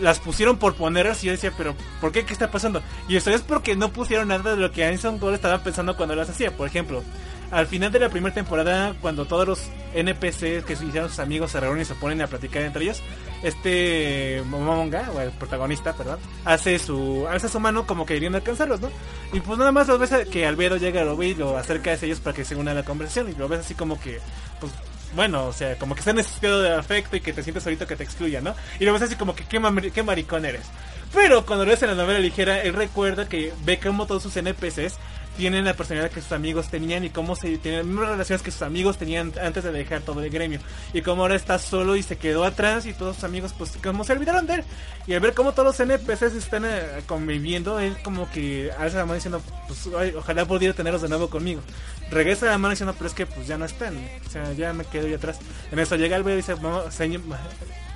[0.00, 2.26] las pusieron por ponerlas y yo decía, pero ¿por qué?
[2.26, 2.82] ¿Qué está pasando?
[3.08, 6.14] Y esto es porque no pusieron nada de lo que Anson Gold estaba pensando cuando
[6.14, 6.54] las hacía.
[6.54, 7.02] Por ejemplo,
[7.50, 9.62] al final de la primera temporada, cuando todos los
[9.94, 13.02] NPCs que se hicieron sus amigos se reúnen y se ponen a platicar entre ellos,
[13.42, 18.80] este Momonga, o el protagonista, perdón, hace su alza su mano como que queriendo alcanzarlos,
[18.80, 18.90] ¿no?
[19.32, 22.06] Y pues nada más lo ves que Albedo llega, lo ve y lo acerca hacia
[22.06, 24.20] ellos para que se una a la conversación y lo ves así como que,
[24.60, 24.72] pues
[25.14, 27.96] bueno, o sea, como que está necesitado de afecto y que te sientes solito que
[27.96, 28.54] te excluya, ¿no?
[28.80, 29.60] Y lo ves así como que qué,
[29.94, 30.66] qué maricón eres.
[31.14, 34.36] Pero cuando lo ves en la novela ligera, él recuerda que ve cómo todos sus
[34.36, 34.98] NPCs
[35.36, 38.50] tienen la personalidad que sus amigos tenían y cómo se tienen las mismas relaciones que
[38.50, 40.60] sus amigos tenían antes de dejar todo el gremio.
[40.92, 44.04] Y cómo ahora está solo y se quedó atrás y todos sus amigos pues como
[44.04, 44.64] se olvidaron de él.
[45.06, 49.04] Y al ver cómo todos los NPCs están eh, conviviendo, él como que alza la
[49.04, 51.60] mano diciendo, pues ojalá pudiera tenerlos de nuevo conmigo.
[52.10, 53.96] Regresa la mano diciendo, pero es que pues ya no están.
[54.26, 55.38] O sea, ya me quedo yo atrás.
[55.70, 57.20] En eso llega el y dice, "Vamos, señor,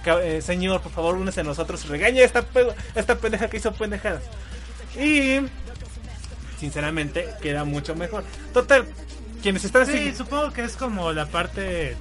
[0.07, 1.87] eh, señor, por favor, únese a nosotros.
[1.88, 2.44] Regaña esta,
[2.94, 4.22] esta pendeja que hizo pendejadas.
[4.96, 5.40] Y
[6.61, 8.23] sinceramente queda mucho mejor.
[8.53, 8.87] Total,
[9.42, 11.96] quienes están Sí, supongo que es como la parte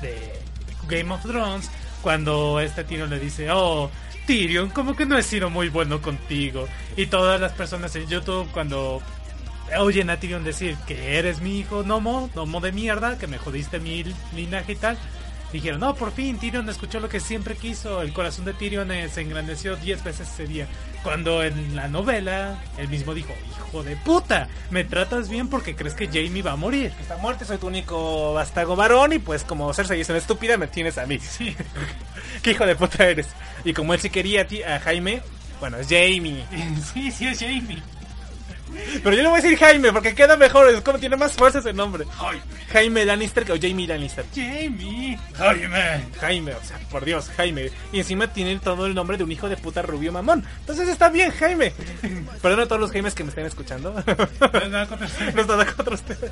[0.00, 0.40] de
[0.88, 1.68] Game of Thrones
[2.00, 3.90] cuando este Tiro le dice, oh,
[4.26, 6.68] Tyrion, como que no he sido muy bueno contigo.
[6.96, 9.02] Y todas las personas en YouTube cuando
[9.78, 13.80] oyen a Tyrion decir que eres mi hijo Nomo, Nomo de mierda, que me jodiste
[13.80, 14.96] mi linaje y tal.
[15.52, 18.02] Dijeron, no, por fin Tyrion escuchó lo que siempre quiso.
[18.02, 20.66] El corazón de Tyrion eh, se engrandeció 10 veces ese día.
[21.02, 25.94] Cuando en la novela él mismo dijo, hijo de puta, me tratas bien porque crees
[25.94, 26.92] que Jamie va a morir.
[27.00, 30.66] Esta muerte soy tu único vástago varón y pues como Cersei es una estúpida me
[30.66, 31.18] tienes a mí.
[31.18, 31.56] Sí.
[32.42, 33.28] ¿Qué hijo de puta eres?
[33.64, 35.22] Y como él sí quería a, ti, a Jaime,
[35.60, 36.44] bueno, es Jamie.
[36.92, 37.82] Sí, sí es Jamie.
[39.02, 41.58] Pero yo le voy a decir Jaime porque queda mejor, es como tiene más fuerza
[41.60, 42.04] ese nombre.
[42.72, 44.24] Jaime Lannister que- o Jamie Lannister.
[44.34, 45.18] Jamie.
[45.34, 46.04] Jaime.
[46.20, 47.70] Jaime, o sea, por Dios, Jaime.
[47.92, 50.44] Y encima tiene todo el nombre de un hijo de puta rubio mamón.
[50.60, 51.72] Entonces está bien, Jaime.
[52.42, 53.92] Perdón a todos los Jaimes que me estén escuchando.
[53.92, 56.30] no está contra ustedes.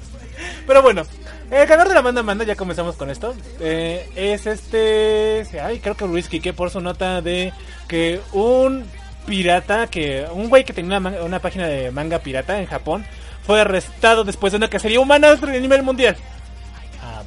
[0.66, 1.02] Pero bueno,
[1.50, 3.34] el ganador de la banda Manda, ya comenzamos con esto.
[3.60, 5.46] eh, es este.
[5.60, 7.52] Ay, creo que Luis Quique por su nota de
[7.88, 8.84] que un
[9.26, 13.04] pirata, que un güey que tenía una, una página de manga pirata en Japón,
[13.46, 16.16] fue arrestado después de una cacería humana a nivel mundial.
[17.02, 17.22] Ah,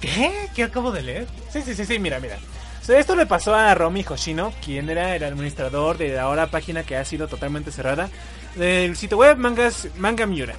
[0.00, 0.48] ¿Qué?
[0.54, 1.26] ¿Qué acabo de leer?
[1.50, 2.38] Sí, sí, sí, sí, mira, mira.
[2.80, 6.46] O sea, esto le pasó a Romy Hoshino, quien era el administrador de la ahora
[6.46, 8.08] página que ha sido totalmente cerrada
[8.56, 10.54] del sitio web Mangas Manga Miura.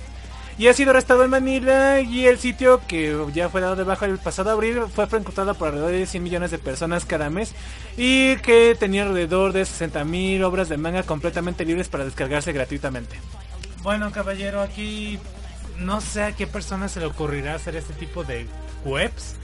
[0.57, 4.05] Y ha sido arrestado en Manila y el sitio que ya fue dado de baja
[4.05, 7.53] el pasado abril fue frecuentado por alrededor de 100 millones de personas cada mes
[7.97, 13.19] y que tenía alrededor de 60 mil obras de manga completamente libres para descargarse gratuitamente.
[13.81, 15.19] Bueno, caballero, aquí
[15.79, 18.45] no sé a qué persona se le ocurrirá hacer este tipo de
[18.85, 19.35] webs.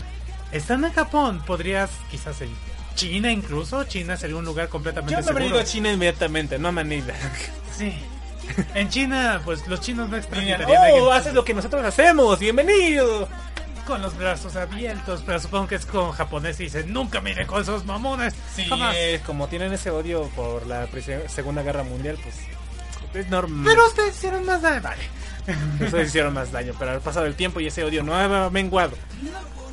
[0.52, 2.50] Están en Japón, podrías quizás en
[2.96, 3.84] China incluso.
[3.86, 5.60] China sería un lugar completamente Yo me seguro.
[5.60, 7.13] a China inmediatamente, no a Manila.
[7.76, 7.93] Sí.
[8.74, 10.22] En China, pues los chinos no a
[10.94, 13.28] oh, haces lo que nosotros hacemos, bienvenido.
[13.86, 17.62] con los brazos abiertos, pero supongo que es con japonés y dicen, nunca mire con
[17.62, 18.34] esos mamones.
[18.54, 18.96] Sí, Jamás.
[18.98, 20.88] eh, como tienen ese odio por la
[21.28, 22.36] Segunda Guerra Mundial, pues
[23.14, 23.64] es normal.
[23.66, 24.82] Pero ustedes hicieron más daño.
[24.82, 25.04] Vale.
[25.86, 28.98] Ustedes hicieron más daño, pero al pasado el tiempo y ese odio no ha menguado.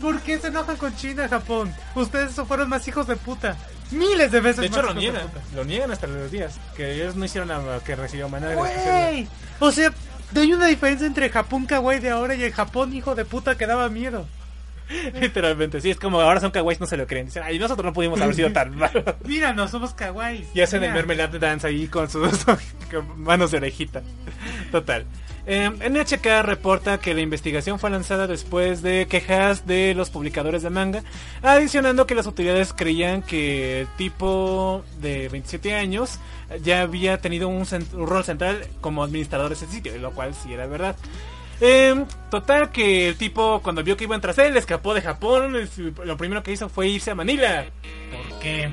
[0.01, 1.75] ¿Por qué se enojan con China, Japón?
[1.97, 3.57] Ustedes fueron más hijos de puta.
[3.91, 5.27] Miles de veces De hecho, lo niegan.
[5.55, 6.59] Lo niegan hasta los días.
[6.77, 9.27] Que ellos no hicieron nada que recibió manera de
[9.61, 9.93] O sea,
[10.35, 13.67] hay una diferencia entre Japón kawaii de ahora y el Japón hijo de puta que
[13.67, 14.27] daba miedo.
[15.21, 17.27] Literalmente, sí, es como ahora son kawaiis, no se lo creen.
[17.27, 19.05] Dicen, ay, nosotros no pudimos haber sido tan malos.
[19.25, 20.47] Míranos, somos kawaiis.
[20.55, 20.95] Y hacen el Mira.
[20.95, 22.45] mermelade dance ahí con sus
[23.17, 24.03] manos de orejita.
[24.71, 25.07] Total.
[25.47, 30.71] Eh, NHK reporta que la investigación fue lanzada después de quejas de los publicadores de
[30.71, 31.03] manga,
[31.43, 36.19] adicionando que las autoridades creían que el tipo de 27 años
[36.63, 40.67] ya había tenido un, rol central como administrador de ese sitio, lo cual sí era
[40.67, 40.97] verdad.
[41.61, 45.57] Eh, total que el tipo cuando vio que iban tras él escapó de Japón,
[46.05, 47.67] lo primero que hizo fue irse a Manila,
[48.11, 48.71] ¿Por qué?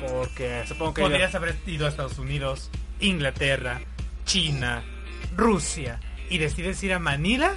[0.00, 1.02] porque supongo que...
[1.02, 2.70] Podrías haber ido a Estados Unidos,
[3.00, 3.80] Inglaterra,
[4.24, 4.82] China,
[5.36, 7.52] Rusia y decides ir a Manila.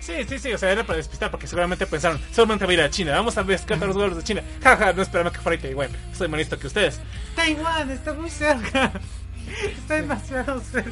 [0.00, 2.80] Sí, sí, sí, o sea, era para despistar porque seguramente pensaron, seguramente va a ir
[2.82, 4.42] a China, vamos a descartar los vuelos de China.
[4.62, 7.00] Jaja, no esperaba que fuera Taiwán, soy más listo que ustedes.
[7.34, 8.92] Taiwán está muy cerca.
[9.76, 10.90] Está demasiado cerca.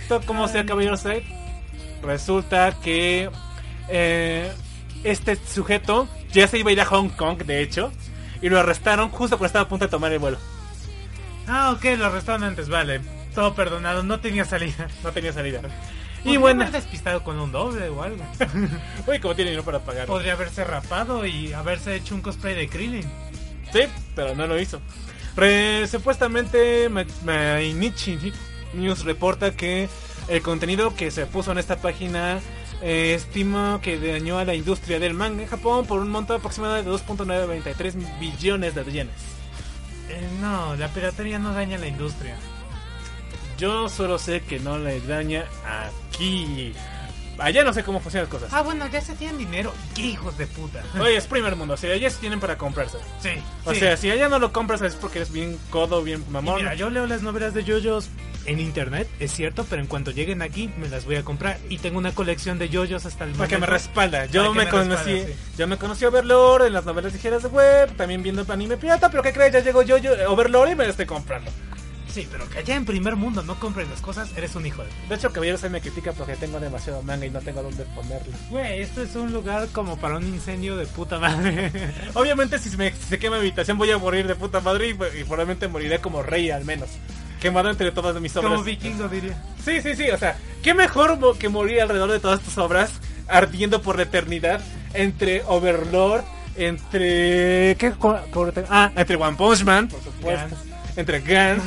[0.00, 1.24] Esto, como sea, caballero Said,
[2.02, 3.28] resulta que
[3.88, 4.52] eh,
[5.02, 7.92] este sujeto ya se iba a ir a Hong Kong, de hecho,
[8.40, 10.38] y lo arrestaron justo cuando estaba a punto de tomar el vuelo.
[11.46, 13.00] Ah, ok, los restaurantes, vale.
[13.34, 14.88] Todo perdonado, no tenía salida.
[15.04, 15.60] No tenía salida.
[16.24, 18.22] Y bueno, haber despistado con un doble o algo.
[19.06, 20.06] uy, como tiene dinero para pagar.
[20.06, 23.04] Podría haberse rapado y haberse hecho un cosplay de Krillin.
[23.72, 23.80] Sí,
[24.14, 24.80] pero no lo hizo.
[25.36, 28.18] Re- supuestamente Ma- Mainichi
[28.74, 29.88] News reporta que
[30.28, 32.40] el contenido que se puso en esta página
[32.82, 36.74] eh, estima que dañó a la industria del manga en Japón por un monto aproximado
[36.74, 39.14] de 2.993 billones de yenes.
[40.10, 42.36] Eh, no, la piratería no daña la industria.
[43.60, 46.72] Yo solo sé que no le daña aquí.
[47.38, 48.52] Allá no sé cómo funcionan las cosas.
[48.52, 49.72] Ah, bueno, ya se tienen dinero.
[49.94, 50.82] ¡Qué hijos de puta!
[51.00, 52.98] Oye, es primer mundo, o sea, allá sí tienen para comprarse.
[53.22, 53.30] Sí,
[53.64, 53.80] O sí.
[53.80, 56.56] sea, si allá no lo compras es porque eres bien codo, bien Y mamón.
[56.56, 58.10] mira, yo leo las novelas de yoyos
[58.44, 61.78] en internet, es cierto, pero en cuanto lleguen aquí me las voy a comprar y
[61.78, 63.72] tengo una colección de yoyos hasta el Para que me momento.
[63.72, 64.26] respalda.
[64.26, 65.34] Yo me, me conocí, respalda, sí.
[65.56, 69.22] yo me conocí Overlord en las novelas ligeras de web, también viendo anime pirata, pero
[69.22, 69.52] ¿qué crees?
[69.54, 71.50] Ya llegó yo, yo Overlord y me lo estoy comprando.
[72.12, 74.88] Sí, pero que allá en primer mundo no compres las cosas, eres un hijo de...
[75.08, 78.32] De hecho, Caballero se me critica porque tengo demasiado manga y no tengo dónde ponerlo.
[78.50, 81.70] Güey, esto es un lugar como para un incendio de puta madre.
[82.14, 84.88] Obviamente, si se, me, si se quema mi habitación, voy a morir de puta madre
[84.88, 86.88] y, y probablemente moriré como rey al menos.
[87.40, 88.50] Quemado entre todas mis obras.
[88.52, 89.42] como vikingo diría.
[89.64, 92.90] Sí, sí, sí, o sea, qué mejor mo- que morir alrededor de todas tus obras,
[93.28, 94.60] ardiendo por la eternidad,
[94.92, 96.22] entre Overlord,
[96.56, 97.76] entre...
[97.78, 97.92] ¿Qué?
[97.92, 98.20] por-
[98.68, 100.56] Ah, entre One Punch Man, por supuesto.
[101.00, 101.62] Entre Gans,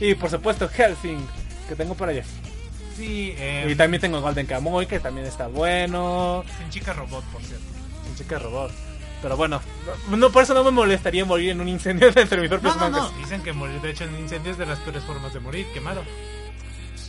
[0.00, 1.26] y por supuesto Helsing,
[1.68, 2.24] que tengo por allá.
[2.96, 7.42] Sí, eh, Y también tengo Golden Kamuy, que también está bueno, sin chica robot, por
[7.42, 7.64] cierto.
[8.08, 8.70] un chica robot.
[9.22, 9.60] Pero bueno,
[10.10, 12.80] no, no, por eso no me molestaría morir en un incendio entre mis propios No,
[12.88, 13.12] no, mangas.
[13.12, 13.18] no.
[13.18, 16.02] Dicen que morir, de hecho, en incendios es de las peores formas de morir, quemado.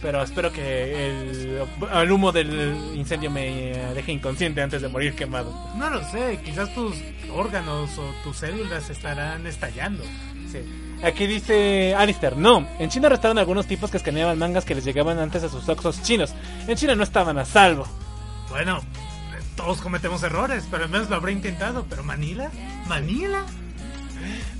[0.02, 1.62] Pero espero que el,
[1.94, 5.52] el humo del incendio me eh, deje inconsciente antes de morir quemado.
[5.76, 6.94] No lo sé, quizás tus
[7.34, 10.04] órganos o tus células estarán estallando.
[10.52, 10.60] Sí.
[11.02, 14.86] Aquí dice Alistair, no, en China arrestaron a algunos tipos que escaneaban mangas que les
[14.86, 16.34] llegaban antes a sus oxos chinos.
[16.68, 17.86] En China no estaban a salvo.
[18.50, 18.80] Bueno,
[19.58, 21.86] todos cometemos errores, pero al menos lo habré intentado.
[21.90, 22.50] ¿Pero Manila?
[22.88, 23.44] ¿Manila?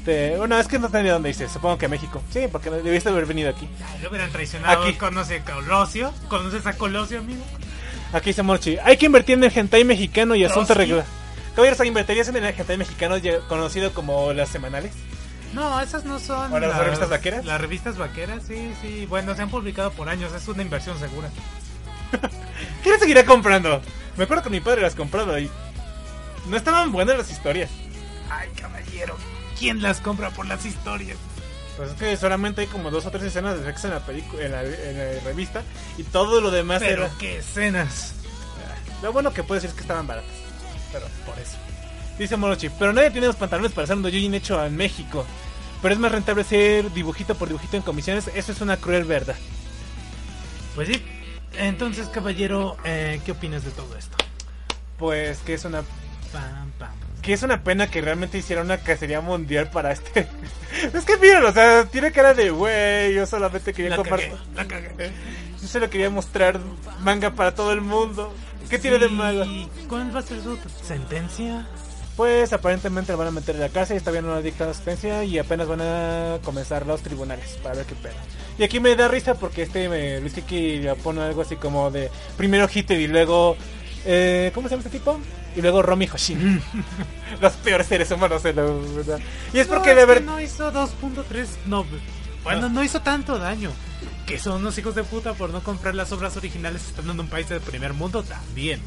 [0.04, 2.22] Te- bueno, es que no tenía dónde irse, supongo que a México.
[2.32, 3.68] Sí, porque debiste haber venido aquí.
[3.94, 4.84] Ay, lo hubieran traicionado.
[4.84, 4.94] Aquí.
[4.96, 6.14] ¿Conoce a Colosio?
[6.28, 7.42] ¿Conoces a Colosio, amigo?
[8.12, 10.82] Aquí dice Morchi, hay que invertir en el hentai mexicano y asunto Trotsky.
[10.84, 11.06] regular.
[11.56, 13.16] Caballeros, ¿invertirías en el hentai mexicano
[13.48, 14.92] conocido como las semanales?
[15.54, 16.52] No, esas no son.
[16.52, 17.46] ¿O las revistas vaqueras?
[17.46, 19.06] Las revistas vaqueras, sí, sí.
[19.06, 21.30] Bueno, se han publicado por años, es una inversión segura.
[22.84, 23.82] ¿Quién seguirá comprando?
[24.18, 25.50] Me acuerdo que mi padre las compraba y
[26.48, 27.70] no estaban buenas las historias.
[28.30, 29.16] Ay, caballero,
[29.58, 31.18] ¿quién las compra por las historias?
[31.78, 34.04] Pues es que solamente hay como dos o tres escenas de sexo en la,
[34.44, 35.64] en la, en la revista
[35.98, 37.14] y todo lo demás Pero era...
[37.18, 38.14] qué escenas.
[39.02, 40.32] Lo bueno que puedo decir es que estaban baratas.
[40.92, 41.58] Pero por eso.
[42.18, 45.26] Dice Morochi, pero nadie tiene los pantalones para hacer un doujin hecho en México.
[45.82, 48.30] Pero es más rentable ser dibujito por dibujito en comisiones.
[48.34, 49.36] Eso es una cruel verdad.
[50.76, 51.04] Pues sí.
[51.58, 54.16] Entonces, caballero, eh, ¿qué opinas de todo esto?
[54.98, 55.82] Pues que es una
[56.32, 56.90] Pam, pam.
[57.22, 60.28] que es una pena que realmente hiciera una cacería mundial para este.
[60.94, 64.32] es que miren, o sea, tiene cara de güey, yo solamente quería cagué.
[65.62, 66.60] Yo solo quería mostrar
[67.02, 68.34] manga para todo el mundo.
[68.70, 69.46] ¿Qué tiene de malo?
[69.88, 71.66] ¿Cuál va a ser su sentencia?
[72.16, 75.24] Pues aparentemente le van a meter en la cárcel y está bien una dicta sentencia
[75.24, 78.14] y apenas van a comenzar los tribunales para ver qué pedo.
[78.60, 81.90] Y aquí me da risa porque este me, Luis Kiki le pone algo así como
[81.90, 83.58] de primero Hitler y luego
[84.06, 85.20] eh, ¿cómo se llama este tipo?
[85.56, 86.62] Y luego Romy Hoshin.
[87.42, 89.20] los peores seres humanos de la verdad.
[89.54, 91.86] Y es porque de haber no hizo 2.3 no
[92.44, 93.72] bueno no hizo tanto daño
[94.28, 97.28] que son unos hijos de puta por no comprar las obras originales estando en un
[97.28, 98.82] país del primer mundo también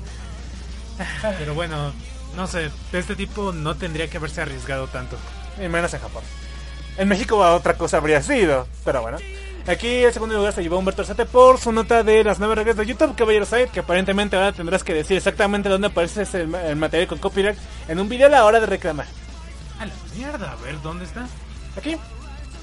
[1.38, 1.92] pero bueno
[2.36, 5.16] no sé de este tipo no tendría que haberse arriesgado tanto
[5.62, 6.22] y menos en Japón.
[6.98, 9.18] En México a otra cosa habría sido, pero bueno.
[9.66, 12.76] Aquí el segundo lugar se llevó Humberto Arzate por su nota de las nuevas reglas
[12.76, 16.76] de YouTube, Caballero Side, que aparentemente ahora tendrás que decir exactamente dónde aparece el, el
[16.76, 17.58] material con copyright
[17.88, 19.06] en un video a la hora de reclamar.
[19.80, 21.26] A la mierda, a ver, ¿dónde está?
[21.76, 21.96] Aquí.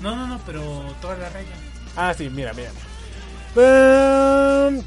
[0.01, 0.61] No, no, no, pero
[1.01, 1.55] toda la raya.
[1.97, 2.71] Ah, sí, mira, mira.
[3.55, 4.81] Ehm,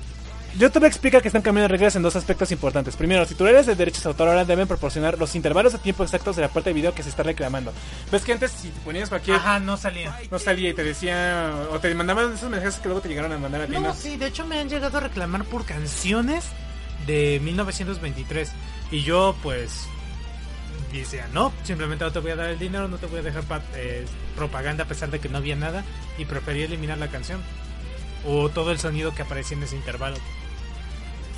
[0.59, 2.97] YouTube explica que están cambiando reglas en dos aspectos importantes.
[2.97, 6.37] Primero, los titulares de derechos de autor ahora deben proporcionar los intervalos de tiempo exactos
[6.37, 7.73] de la parte de video que se está reclamando.
[8.11, 9.37] ¿Ves que antes si te ponías cualquier...
[9.37, 10.19] Ajá, no salía.
[10.31, 11.53] No salía y te decía...
[11.73, 13.95] O te mandaban esos mensajes que luego te llegaron a mandar a ti, No, ¿no?
[13.95, 16.45] sí, de hecho me han llegado a reclamar por canciones
[17.07, 18.51] de 1923.
[18.93, 19.87] Y yo, pues,
[20.93, 23.43] decía, no, simplemente no te voy a dar el dinero, no te voy a dejar
[23.43, 25.85] pa- eh, propaganda a pesar de que no había nada.
[26.19, 27.41] Y preferí eliminar la canción.
[28.25, 30.17] O todo el sonido que aparecía en ese intervalo.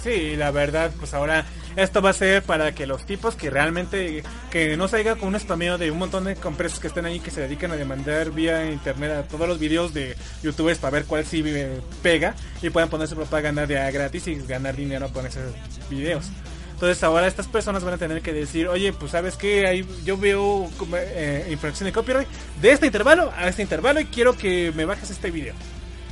[0.02, 1.44] Sí, la verdad, pues ahora
[1.76, 5.40] esto va a ser para que los tipos que realmente, que no salga con un
[5.40, 8.70] spameo de un montón de compresas que están ahí que se dedican a demandar vía
[8.70, 12.88] internet a todos los videos de youtubers para ver cuál sí eh, pega y puedan
[12.88, 15.52] poner su propaganda de a gratis y ganar dinero con esos
[15.90, 16.26] videos.
[16.74, 20.70] Entonces ahora estas personas van a tener que decir, oye, pues sabes que yo veo
[20.94, 22.28] eh, infracción de copyright
[22.60, 25.54] de este intervalo a este intervalo y quiero que me bajes este video.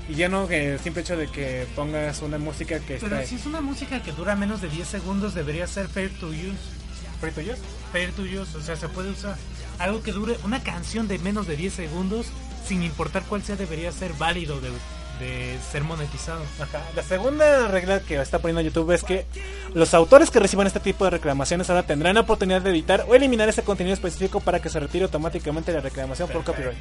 [0.09, 3.09] Y ya no que el simple hecho de que pongas una música que está...
[3.09, 6.29] Pero si es una música que dura menos de 10 segundos, debería ser fair to
[6.29, 6.77] use.
[7.21, 7.61] ¿Free to use?
[7.93, 9.37] Fair to use, o sea, se puede usar.
[9.79, 12.27] Algo que dure una canción de menos de 10 segundos,
[12.67, 14.71] sin importar cuál sea, debería ser válido de,
[15.19, 16.43] de ser monetizado.
[16.61, 16.83] Ajá.
[16.95, 19.27] La segunda regla que está poniendo YouTube es que
[19.75, 23.15] los autores que reciban este tipo de reclamaciones ahora tendrán la oportunidad de editar o
[23.15, 26.79] eliminar ese contenido específico para que se retire automáticamente la reclamación por copyright.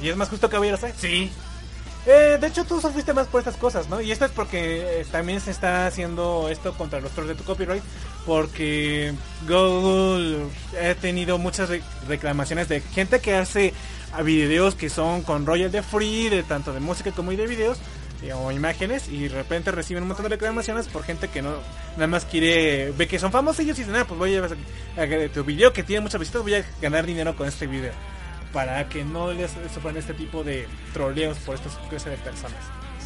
[0.00, 1.30] Y es más justo que hubiera Sí,
[2.06, 4.00] Eh, de hecho, tú sufriste más por estas cosas, ¿no?
[4.00, 7.44] Y esto es porque eh, también se está haciendo esto contra los trolls de tu
[7.44, 7.82] copyright.
[8.26, 9.14] Porque
[9.46, 10.46] Google
[10.82, 13.72] ha tenido muchas re- reclamaciones de gente que hace
[14.12, 17.78] a videos que son con royal de free, de tanto de música como de videos
[18.22, 19.08] eh, o imágenes.
[19.08, 21.52] Y de repente reciben un montón de reclamaciones por gente que no
[21.96, 25.28] nada más quiere, ve que son famosos y ellos dicen, ah, pues voy a, a
[25.32, 27.92] tu video que tiene muchas visitas, voy a ganar dinero con este video
[28.54, 32.56] para que no les sufran este tipo de troleos por estas clases de personas.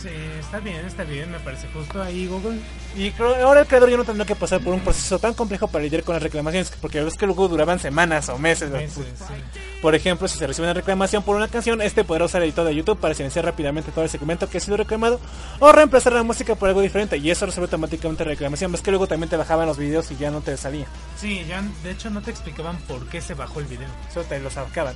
[0.01, 2.61] sí, está bien, está bien, me parece justo ahí Google.
[2.97, 5.67] Y creo- ahora el creador ya no tendrá que pasar por un proceso tan complejo
[5.67, 8.71] para lidiar con las reclamaciones, porque ves que luego duraban semanas o meses.
[8.71, 8.77] ¿no?
[8.77, 9.35] Meses, sí.
[9.83, 12.67] Por ejemplo, si se recibe una reclamación por una canción, este podrá usar el editor
[12.67, 15.21] de YouTube para silenciar rápidamente todo el segmento que ha sido reclamado
[15.61, 18.71] o reemplazar la música por algo diferente y eso resuelve automáticamente la reclamación.
[18.73, 20.87] Ves que luego también te bajaban los videos y ya no te salía.
[21.17, 23.89] Sí, ya de hecho no te explicaban por qué se bajó el video.
[24.11, 24.95] Eso te lo sacaban.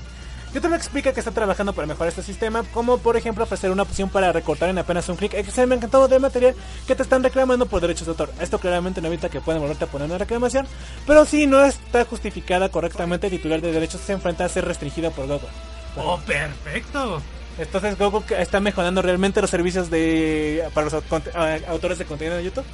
[0.55, 4.11] YouTube explica que está trabajando para mejorar este sistema, como por ejemplo ofrecer una opción
[4.11, 6.55] para recortar en apenas un clic extremadamente encantado del material
[6.87, 8.31] que te están reclamando por derechos de autor.
[8.41, 10.67] Esto claramente no evita que puedan volverte a poner una reclamación,
[11.07, 15.11] pero si no está justificada correctamente, el titular de derechos se enfrenta a ser restringido
[15.11, 15.49] por Google.
[15.97, 17.23] Oh, perfecto.
[17.59, 22.45] Entonces Google está mejorando realmente los servicios de para los eh, autores de contenido de
[22.45, 22.65] YouTube.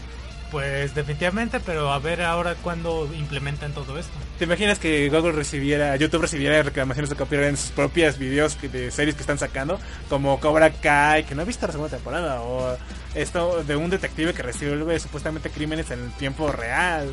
[0.51, 4.13] Pues definitivamente, pero a ver ahora cuándo implementan todo esto.
[4.39, 8.91] ¿Te imaginas que Google recibiera, YouTube recibiera reclamaciones de copyright en sus propias videos de
[8.91, 9.79] series que están sacando?
[10.09, 12.79] Como Cobra Kai, que no he visto la segunda temporada, o
[13.15, 17.13] esto de un detective que resuelve supuestamente crímenes en tiempo real.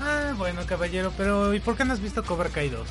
[0.00, 2.86] Ah, bueno, caballero, pero ¿y por qué no has visto Cobra Kai 2?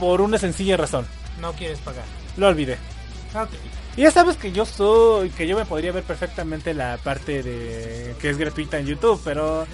[0.00, 1.06] Por una sencilla razón,
[1.40, 2.04] No quieres pagar.
[2.36, 2.78] lo olvidé.
[3.32, 3.50] Ok.
[3.98, 8.14] Y ya sabes que yo soy, que yo me podría ver perfectamente la parte de
[8.20, 9.66] que es gratuita en YouTube, pero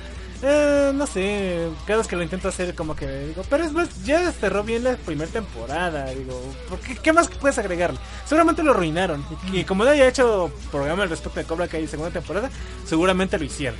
[0.43, 4.03] eh, no sé, cada vez que lo intento hacer como que digo, pero es más,
[4.03, 7.99] ya cerró bien la primera temporada, digo, ¿por qué, ¿qué más puedes agregarle?
[8.25, 9.23] Seguramente lo arruinaron,
[9.53, 12.49] y, y como no haya hecho programa al respecto de Cobra Kai segunda temporada,
[12.87, 13.79] seguramente lo hicieron.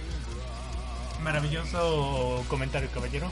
[1.23, 3.31] Maravilloso comentario, caballero.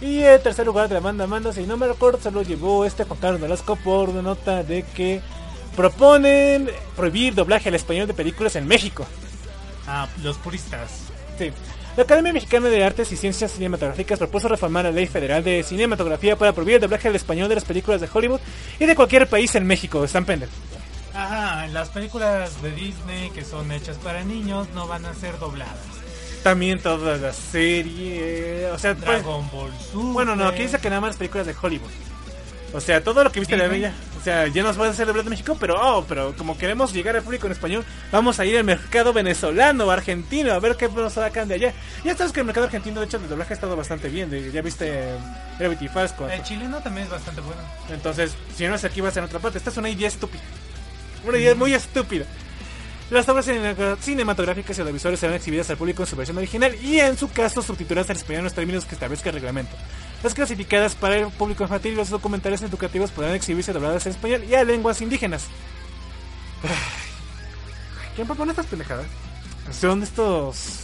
[0.00, 2.84] Y el tercer lugar de la banda Amanda, si no me recuerdo, se lo llevó
[2.84, 5.20] este Juan Carlos Velasco por una nota de que
[5.76, 9.06] proponen prohibir doblaje al español de películas en México.
[9.86, 10.90] Ah, los puristas.
[11.38, 11.50] Sí.
[11.96, 16.36] La Academia Mexicana de Artes y Ciencias Cinematográficas propuso reformar la Ley Federal de Cinematografía
[16.36, 18.40] para prohibir el doblaje al español de las películas de Hollywood
[18.78, 20.02] y de cualquier país en México.
[20.02, 20.58] Están pendientes.
[21.14, 25.76] Ajá, las películas de Disney que son hechas para niños no van a ser dobladas.
[26.42, 28.72] También todas las series.
[28.72, 30.12] O sea, pues, Dragon Ball Super.
[30.12, 31.90] bueno, no, aquí dice que nada más las películas de Hollywood.
[32.72, 33.92] O sea, todo lo que viste de bella.
[34.22, 36.92] O sea, ya nos va a hacer doblado en México, pero oh, pero como queremos
[36.92, 40.88] llegar al público en español, vamos a ir al mercado venezolano, argentino, a ver qué
[40.88, 41.72] nos sacan de allá.
[42.04, 44.30] Ya sabes que el mercado argentino, de hecho, el doblaje ha estado bastante bien.
[44.30, 45.16] de- Ya viste eh,
[45.58, 47.60] Gravity Falls El chileno también es bastante bueno.
[47.90, 49.58] Entonces, si no es aquí, va a ser en otra parte.
[49.58, 50.40] Esta es una idea estúpida.
[51.26, 52.24] Una idea muy estúpida.
[53.12, 56.98] Las obras cine- cinematográficas y audiovisuales serán exhibidas al público en su versión original y,
[56.98, 59.76] en su caso, subtituladas al español en los términos que establezca el reglamento.
[60.22, 64.44] Las clasificadas para el público infantil y los documentales educativos podrán exhibirse dobladas en español
[64.48, 65.44] y a lenguas indígenas.
[68.14, 69.06] ¿Quién propone estas pendejadas?
[69.78, 70.80] Son estos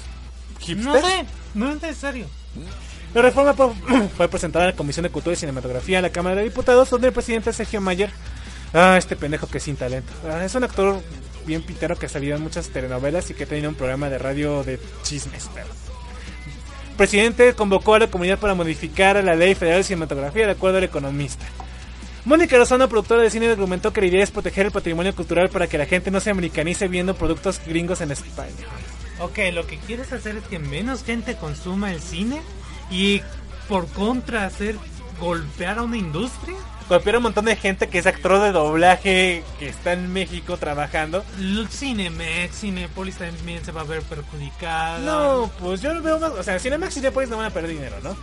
[0.61, 0.85] hipsters.
[0.85, 1.25] No sé,
[1.55, 2.27] no es necesario.
[3.15, 3.55] La reforma
[4.17, 7.09] fue presentada a la Comisión de Cultura y Cinematografía a la Cámara de Diputados, donde
[7.09, 8.11] el presidente Sergio Mayer,
[8.75, 11.01] ah, este pendejo que es sin talento, Ah, es un actor
[11.49, 14.19] bien pitero que ha salido en muchas telenovelas y que ha tenido un programa de
[14.19, 15.51] radio de chismes.
[15.53, 15.67] pero-
[16.97, 20.85] presidente convocó a la comunidad para modificar la ley federal de cinematografía de acuerdo al
[20.85, 21.47] economista.
[22.25, 25.69] Mónica Lozano, productora de cine, argumentó que la idea es proteger el patrimonio cultural para
[25.69, 28.67] que la gente no se americanice viendo productos gringos en España.
[29.21, 32.43] Ok, lo que quieres hacer es que menos gente consuma el cine
[32.91, 33.23] y
[33.69, 34.77] por contra hacer
[35.21, 36.57] golpear a una industria.
[36.89, 40.57] golpear a un montón de gente que es actor de doblaje que está en México
[40.57, 41.25] trabajando.
[41.71, 44.99] Cinemex, Cinepolis también se va a ver perjudicada.
[45.01, 46.33] No, pues yo lo veo más.
[46.33, 48.17] O sea, Cinemax y Cinepolis no van a perder dinero, ¿no?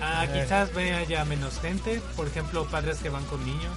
[0.00, 3.76] Ah, quizás vea ya menos gente, por ejemplo, padres que van con niños.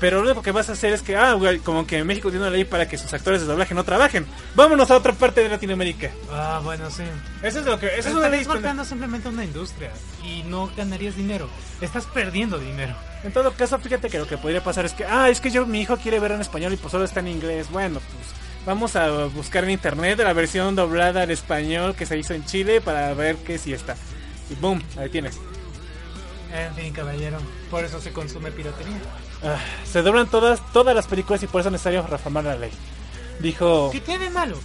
[0.00, 2.46] Pero lo único que vas a hacer es que, ah, güey, como que México tiene
[2.46, 4.26] una ley para que sus actores de doblaje no trabajen.
[4.54, 6.10] Vámonos a otra parte de Latinoamérica.
[6.32, 7.02] Ah, bueno, sí.
[7.42, 7.86] Eso es lo que.
[7.98, 8.40] Eso es una ley.
[8.40, 9.90] Estás golpeando simplemente una industria
[10.24, 11.50] y no ganarías dinero.
[11.82, 12.94] Estás perdiendo dinero.
[13.22, 15.66] En todo caso, fíjate que lo que podría pasar es que, ah, es que yo,
[15.66, 17.70] mi hijo quiere ver en español y pues solo está en inglés.
[17.70, 18.28] Bueno, pues
[18.64, 22.80] vamos a buscar en internet la versión doblada al español que se hizo en Chile
[22.80, 23.96] para ver que sí está.
[24.48, 25.38] Y boom, ahí tienes.
[26.52, 27.38] En fin, caballero,
[27.70, 28.98] por eso se consume piratería.
[29.42, 32.70] Ah, se doblan todas, todas las películas y por eso es necesario reformar la ley.
[33.38, 34.58] Dijo, ¿Qué tiene malo?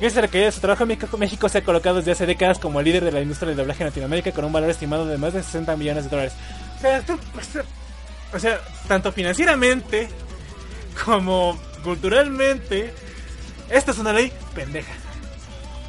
[0.00, 2.86] la caída de su trabajo, México, México se ha colocado desde hace décadas como el
[2.86, 5.44] líder de la industria del doblaje en Latinoamérica con un valor estimado de más de
[5.44, 6.32] 60 millones de dólares.
[6.78, 7.18] O sea, tú-
[8.34, 10.08] o sea, tanto financieramente
[11.04, 12.92] como culturalmente,
[13.70, 14.92] esta es una ley pendeja.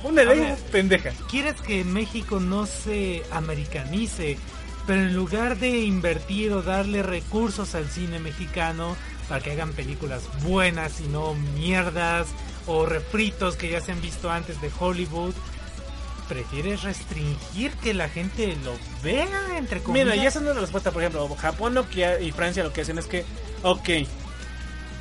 [0.04, 0.56] Una ley ver.
[0.72, 1.12] pendeja.
[1.30, 4.38] ¿Quieres que México no se americanice?
[4.86, 8.96] Pero en lugar de invertir o darle recursos al cine mexicano
[9.30, 12.28] para que hagan películas buenas y no mierdas
[12.68, 15.34] o refritos que ya se han visto antes de Hollywood,
[16.28, 18.74] prefieres restringir que la gente lo
[19.04, 20.08] vea entre comillas.
[20.08, 22.74] Mira, y esa no es la respuesta, por ejemplo, Japón lo que, y Francia lo
[22.74, 23.26] que hacen es que,
[23.64, 23.90] ok,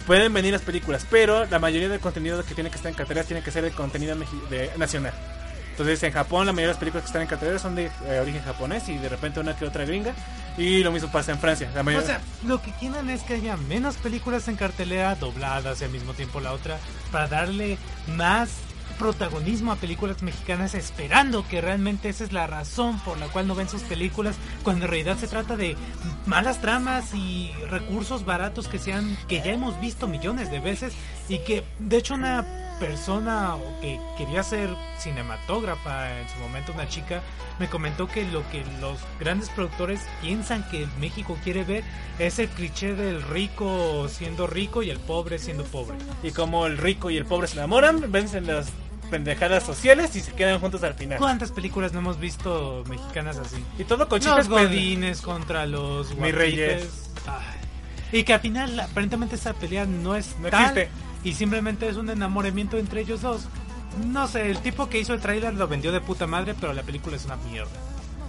[0.06, 3.26] pueden venir las películas, pero la mayoría del contenido que tiene que estar en carteleras
[3.26, 4.16] tiene que ser el contenido
[4.76, 5.12] nacional.
[5.72, 8.20] Entonces en Japón la mayoría de las películas que están en carteleras son de eh,
[8.20, 10.14] origen japonés y de repente una que otra gringa.
[10.56, 11.70] Y lo mismo pasa en Francia.
[11.74, 12.06] La O mayoría...
[12.06, 16.12] sea, lo que quieren es que haya menos películas en cartelera dobladas y al mismo
[16.12, 16.78] tiempo la otra
[17.10, 17.78] para darle
[18.16, 18.50] más
[18.98, 23.54] protagonismo a películas mexicanas esperando que realmente esa es la razón por la cual no
[23.54, 25.76] ven sus películas cuando en realidad se trata de
[26.26, 30.92] malas tramas y recursos baratos que sean que ya hemos visto millones de veces
[31.28, 32.44] y que de hecho una
[32.86, 34.68] persona que quería ser
[34.98, 37.22] cinematógrafa en su momento una chica
[37.60, 41.84] me comentó que lo que los grandes productores piensan que México quiere ver
[42.18, 45.96] es el cliché del rico siendo rico y el pobre siendo pobre.
[46.24, 48.72] Y como el rico y el pobre se enamoran, vencen las
[49.10, 51.18] pendejadas sociales y se quedan juntos al final.
[51.18, 53.62] ¿Cuántas películas no hemos visto mexicanas así?
[53.78, 57.10] Y todo con Los chistes pen- godines contra los Mis reyes.
[57.28, 58.18] Ay.
[58.18, 60.90] Y que al final aparentemente esa pelea no es No tal existe.
[61.24, 63.48] Y simplemente es un enamoramiento entre ellos dos.
[64.06, 66.82] No sé, el tipo que hizo el tráiler lo vendió de puta madre, pero la
[66.82, 67.70] película es una mierda.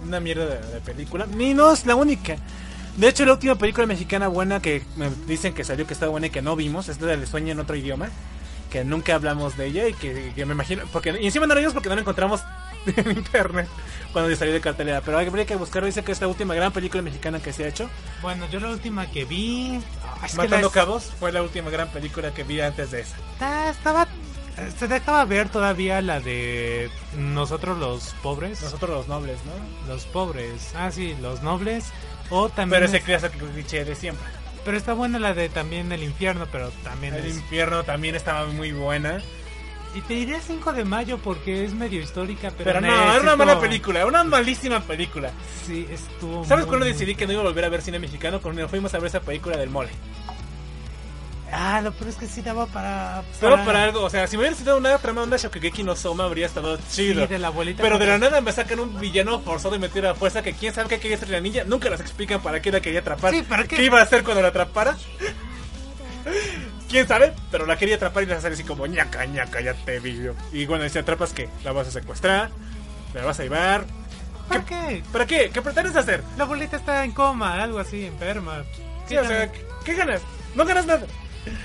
[0.04, 1.26] una mierda de, película.
[1.26, 2.36] Ni no es la única.
[2.96, 6.28] De hecho, la última película mexicana buena que me dicen que salió que está buena
[6.28, 8.08] y que no vimos es la de Sueño en otro idioma.
[8.70, 10.82] Que nunca hablamos de ella y que, que me imagino.
[10.92, 12.40] porque Y encima no la vimos porque no la encontramos
[12.96, 13.68] en internet
[14.12, 15.00] cuando salió de cartelera.
[15.00, 15.84] Pero habría que buscar.
[15.84, 17.88] Dice que es la última gran película mexicana que se ha hecho.
[18.22, 19.80] Bueno, yo la última que vi...
[20.24, 23.16] es que Matando la- Cabos fue la última gran película que vi antes de esa.
[23.40, 24.06] Ah, estaba...
[24.78, 28.62] Se dejaba ver todavía la de nosotros los pobres.
[28.62, 29.92] Nosotros los nobles, ¿no?
[29.92, 30.72] Los pobres.
[30.76, 31.86] Ah, sí, los nobles.
[32.30, 32.76] O también...
[32.80, 34.24] Pero ese es- clásico cliché de siempre.
[34.64, 37.36] pero está buena la de también el infierno, pero también El es...
[37.36, 39.20] infierno también estaba muy buena.
[39.94, 42.64] Y te diré 5 de mayo porque es medio histórica, pero...
[42.64, 45.30] Pero no, ne, era una mala película, una malísima película.
[45.64, 46.44] Sí, estuvo...
[46.44, 48.40] ¿Sabes muy, cuándo decidí que no iba a volver a ver cine mexicano?
[48.40, 49.90] Cuando fuimos a ver esa película del mole.
[51.52, 53.22] Ah, lo peor es que sí daba para...
[53.38, 56.24] Solo para algo, o sea, si me hubiera sido una trama onda Shokugeki no Soma
[56.24, 57.22] habría estado chido.
[57.22, 57.80] Sí, de la abuelita.
[57.80, 60.74] Pero de la nada me sacan un villano forzado y metido a fuerza que quién
[60.74, 61.62] sabe qué quería hacer la niña.
[61.64, 63.32] Nunca nos explican para qué la quería atrapar.
[63.32, 63.80] Sí, ¿para qué?
[63.84, 64.96] iba a hacer cuando la atrapara?
[66.94, 67.32] ¿Quién sabe?
[67.50, 70.22] Pero la quería atrapar y la sale así como ñaca, ñaca, ya te vi.
[70.22, 70.34] yo".
[70.52, 72.50] Y bueno, si atrapas que la vas a secuestrar,
[73.12, 73.84] la vas a llevar.
[74.48, 75.02] ¿Para qué?
[75.10, 75.50] ¿Para qué?
[75.52, 76.22] ¿Qué pretendes hacer?
[76.38, 78.62] La abuelita está en coma, algo así, enferma.
[79.08, 79.50] Sí, o sea,
[79.84, 80.20] ¿qué ganas?
[80.54, 81.04] No ganas nada.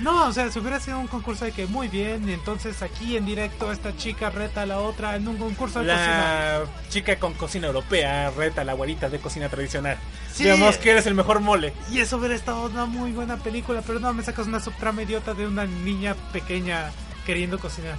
[0.01, 3.17] No, o sea, si hubiera sido un concurso de que muy bien, y entonces aquí
[3.17, 6.59] en directo esta chica reta a la otra en un concurso de cocina.
[6.59, 9.97] La chica con cocina europea reta a la abuelita de cocina tradicional.
[10.34, 10.43] Sí.
[10.43, 11.73] Digamos que eres el mejor mole.
[11.91, 15.34] Y eso hubiera estado una muy buena película, pero no, me sacas una subtrama idiota
[15.34, 16.91] de una niña pequeña
[17.25, 17.97] queriendo cocinar.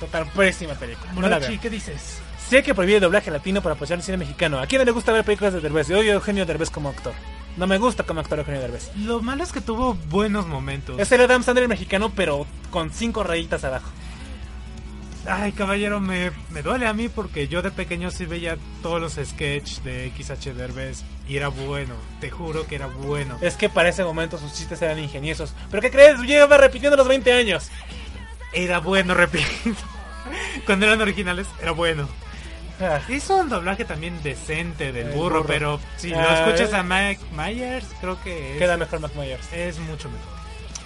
[0.00, 1.12] Total, pésima película.
[1.12, 1.58] No vean.
[1.58, 2.20] ¿qué dices?
[2.48, 4.58] Sé que prohíbe el doblaje latino para apoyar el cine mexicano.
[4.58, 5.88] ¿A quién no le gusta ver películas de Derbez?
[5.88, 7.14] Yo odio Eugenio Derbez como actor.
[7.56, 8.90] No me gusta como actor Eugenio Derbez.
[8.96, 10.98] Lo malo es que tuvo buenos momentos.
[10.98, 13.90] Es el Adam Sandler mexicano, pero con cinco rayitas abajo.
[15.26, 19.12] Ay, caballero, me, me duele a mí porque yo de pequeño sí veía todos los
[19.24, 23.38] sketches de XH Derbez y era bueno, te juro que era bueno.
[23.40, 25.54] Es que para ese momento sus chistes eran ingeniosos.
[25.70, 26.18] ¿Pero qué crees?
[26.22, 27.70] Lleva repitiendo los 20 años.
[28.52, 29.46] Era bueno, repito.
[30.66, 32.08] Cuando eran originales, era bueno.
[33.08, 35.46] Hizo un doblaje también decente del El burro, burro.
[35.46, 39.52] pero si lo Ah, escuchas a Mike Myers, creo que es, queda mejor Mac Myers.
[39.52, 40.42] es mucho mejor.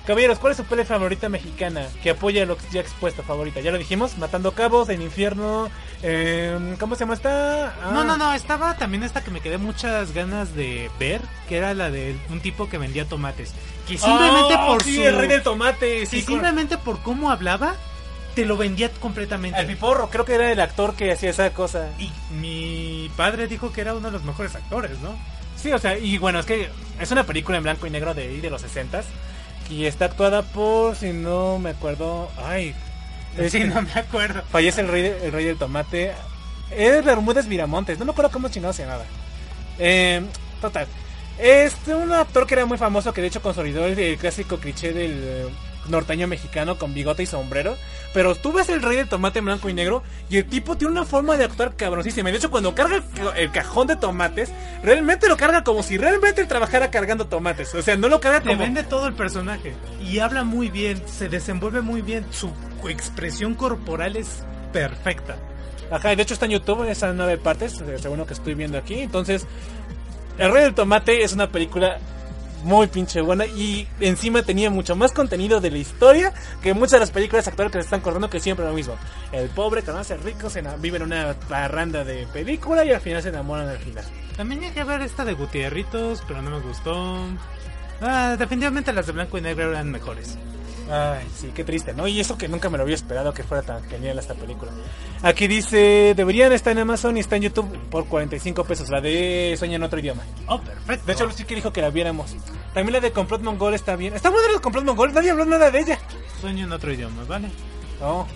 [0.06, 3.58] Caballeros, ¿cuál es su peli favorita mexicana que apoya lo ya expuesto favorita?
[3.58, 5.68] Ya lo dijimos, Matando Cabos, En Infierno,
[6.04, 7.74] eh, ¿cómo se llama esta?
[7.82, 11.56] Ah, No, no, no, estaba también esta que me quedé muchas ganas de ver, que
[11.56, 13.52] era la de un tipo que vendía tomates.
[13.88, 15.02] Que simplemente Oh, por sí, su...
[15.02, 17.74] el rey del tomate, Sí, con- simplemente por cómo hablaba,
[18.36, 19.58] te lo vendía completamente.
[19.58, 21.88] El piporro, creo que era el actor que hacía esa cosa.
[21.98, 25.16] Y mi padre dijo que era uno de los mejores actores, ¿no?
[25.56, 26.68] Sí, o sea, y bueno, es que
[27.00, 29.02] es una película en blanco y negro de ahí, de los 60
[29.70, 32.74] y está actuada por, si no me acuerdo, ay,
[33.38, 34.42] es Sí, que no me acuerdo.
[34.52, 36.12] fallece el rey, el rey del tomate.
[36.70, 39.04] Es Bermúdez Viramontes, no me acuerdo cómo chingado se llamaba.
[39.78, 40.22] Eh,
[40.60, 40.86] total.
[41.38, 44.92] Este, un actor que era muy famoso, que de hecho consolidó el, el clásico cliché
[44.92, 45.48] del
[45.88, 47.76] norteño mexicano con bigote y sombrero.
[48.14, 50.92] Pero tú ves el rey del tomate en blanco y negro y el tipo tiene
[50.92, 52.30] una forma de actuar cabroncísima.
[52.30, 54.50] De hecho, cuando carga el, ca- el cajón de tomates,
[54.82, 57.74] realmente lo carga como si realmente él trabajara cargando tomates.
[57.74, 58.60] O sea, no lo carga Te como...
[58.60, 59.74] vende todo el personaje.
[60.02, 62.24] Y habla muy bien, se desenvuelve muy bien.
[62.30, 62.50] Su
[62.88, 65.36] expresión corporal es perfecta.
[65.90, 69.00] Ajá, de hecho está en YouTube, esas nueve partes, según lo que estoy viendo aquí.
[69.00, 69.46] Entonces,
[70.38, 71.98] El Rey del Tomate es una película
[72.66, 76.98] muy pinche buena y encima tenía mucho más contenido de la historia que muchas de
[76.98, 78.96] las películas actuales que se están corriendo que siempre lo mismo.
[79.30, 83.00] El pobre que no hace rico se vive en una parranda de película y al
[83.00, 84.04] final se enamoran al final.
[84.36, 87.18] También llegué a ver esta de Gutierritos, pero no me gustó.
[88.00, 90.36] Ah, definitivamente las de blanco y negro eran mejores.
[90.90, 92.06] Ay, sí, qué triste, ¿no?
[92.06, 94.70] Y eso que nunca me lo había esperado que fuera tan genial esta película.
[95.22, 99.54] Aquí dice, deberían estar en Amazon y está en YouTube por 45 pesos, la de
[99.58, 100.22] Sueña en otro idioma.
[100.46, 101.06] Oh, perfecto.
[101.06, 102.36] De hecho, Lucy que dijo que la viéramos.
[102.72, 104.14] También la de Complot Mongol está bien.
[104.14, 105.98] Está buena la de Complot Mongol, nadie habló nada de ella.
[106.40, 107.48] sueño en otro idioma, ¿vale?
[108.00, 108.26] No.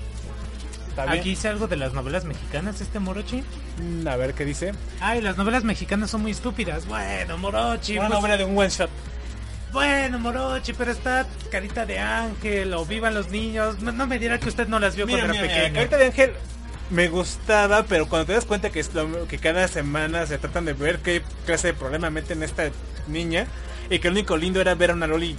[0.89, 1.19] Está bien.
[1.21, 3.45] Aquí dice algo de las novelas mexicanas, este Morochi.
[3.81, 4.73] Mm, A ver qué dice.
[5.01, 6.87] Ay, las novelas mexicanas son muy estúpidas.
[6.87, 7.97] Bueno, Morochi.
[7.97, 8.91] Una pues- novela de un one shot.
[9.73, 13.81] Bueno, Morochi, pero está Carita de Ángel o Vivan los Niños.
[13.81, 15.75] No, no me dirá que usted no las vio Mira, cuando mira, era mira, pequeño.
[15.75, 16.33] Carita de Ángel
[16.91, 20.65] me gustaba, pero cuando te das cuenta que, es lo- que cada semana se tratan
[20.65, 22.65] de ver qué clase de problema meten esta
[23.07, 23.47] niña
[23.89, 25.37] y que lo único lindo era ver a una Loli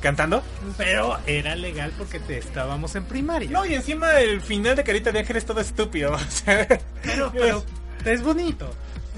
[0.00, 0.42] cantando.
[0.78, 3.50] Pero era legal porque te estábamos en primaria.
[3.50, 6.12] No, y encima el final de Carita de Ángel es todo estúpido.
[6.14, 6.66] O sea,
[7.02, 7.64] pero, pero
[8.06, 8.72] es bonito.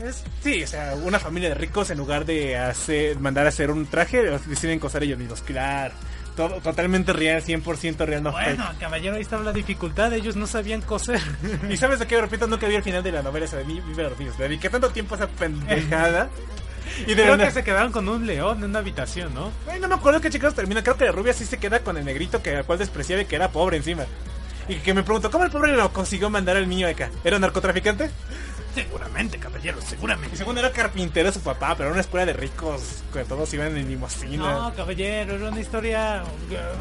[0.04, 3.70] Es- sí, o sea, una familia de ricos en lugar de hacer, mandar a hacer
[3.70, 5.42] un traje, deciden coser ellos mismos.
[5.42, 5.94] Claro,
[6.36, 10.12] todo, totalmente real, 100% real, no Bueno, caballero, ahí estaba la dificultad.
[10.14, 11.20] Ellos no sabían coser.
[11.70, 12.20] ¿Y sabes de qué?
[12.20, 14.38] Repito, nunca vi el final de la novela esa de Mi- Vive los niños.
[14.38, 16.28] Le dediqué tanto tiempo a esa pendejada.
[17.06, 19.52] Y de Creo que se quedaron con un león en una habitación, ¿no?
[19.70, 20.82] Ay, no me acuerdo qué chicos termina.
[20.82, 23.26] Creo que la rubia sí se queda con el negrito que al cual despreciaba y
[23.26, 24.02] que era pobre encima.
[24.68, 27.10] Y que me pregunto, ¿cómo el pobre lo consiguió mandar al niño de acá?
[27.22, 28.10] ¿Era narcotraficante?
[28.74, 30.36] Seguramente, caballero, Y seguramente.
[30.36, 33.88] según era carpintero su papá, pero era una escuela de ricos, que todos iban en
[33.88, 34.52] limosina.
[34.68, 36.22] No, caballero, era una historia,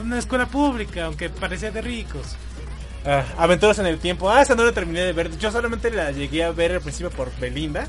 [0.01, 2.35] una escuela pública, aunque parecía de ricos.
[3.05, 4.29] Ah, Aventuras en el tiempo.
[4.29, 5.35] Ah, esa no la terminé de ver.
[5.39, 7.87] Yo solamente la llegué a ver al principio por Belinda,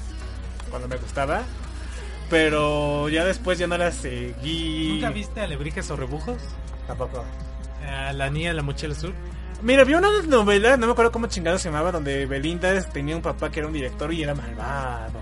[0.70, 1.42] cuando me gustaba.
[2.30, 4.92] Pero ya después ya no la seguí.
[4.94, 6.38] ¿Nunca viste Alebrijes o Rebujos?
[6.86, 7.24] Tampoco.
[8.14, 9.12] La niña de la mochila azul.
[9.62, 13.22] Mira, vi una novela, no me acuerdo cómo chingado se llamaba, donde Belinda tenía un
[13.22, 15.20] papá que era un director y era malvado.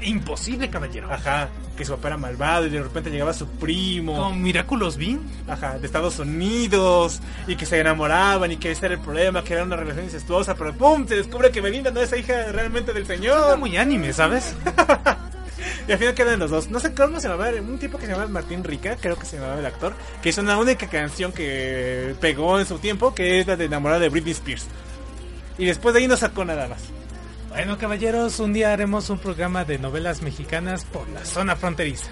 [0.00, 1.12] Imposible, caballero.
[1.12, 4.16] Ajá, que su papá era malvado y de repente llegaba su primo.
[4.16, 5.20] Con Miraculous Bean.
[5.46, 9.54] Ajá, de Estados Unidos y que se enamoraban y que ese era el problema, que
[9.54, 11.06] era una relación incestuosa, pero ¡pum!
[11.06, 13.58] Se descubre que Belinda no es hija realmente del señor.
[13.58, 14.54] muy anime, ¿sabes?
[15.88, 16.68] Y al final quedan los dos.
[16.68, 19.36] No sé cómo se llamaba, un tipo que se llamaba Martín Rica, creo que se
[19.36, 23.46] llamaba el actor, que hizo una única canción que pegó en su tiempo, que es
[23.46, 24.66] la de enamorada de Britney Spears.
[25.56, 26.82] Y después de ahí no sacó nada más.
[27.48, 32.10] Bueno, caballeros, un día haremos un programa de novelas mexicanas por la zona fronteriza.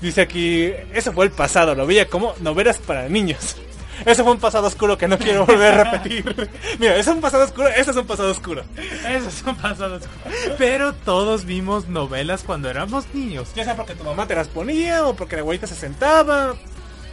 [0.00, 3.56] Dice aquí, eso fue el pasado, lo veía como novelas para niños.
[4.04, 6.50] Eso fue un pasado oscuro que no quiero volver a repetir.
[6.78, 8.64] Mira, eso es un pasado oscuro, eso es un pasado oscuro.
[9.08, 10.02] Esos son pasados.
[10.56, 13.48] Pero todos vimos novelas cuando éramos niños.
[13.54, 16.54] Ya sea porque tu mamá te las ponía o porque la abuelita se sentaba.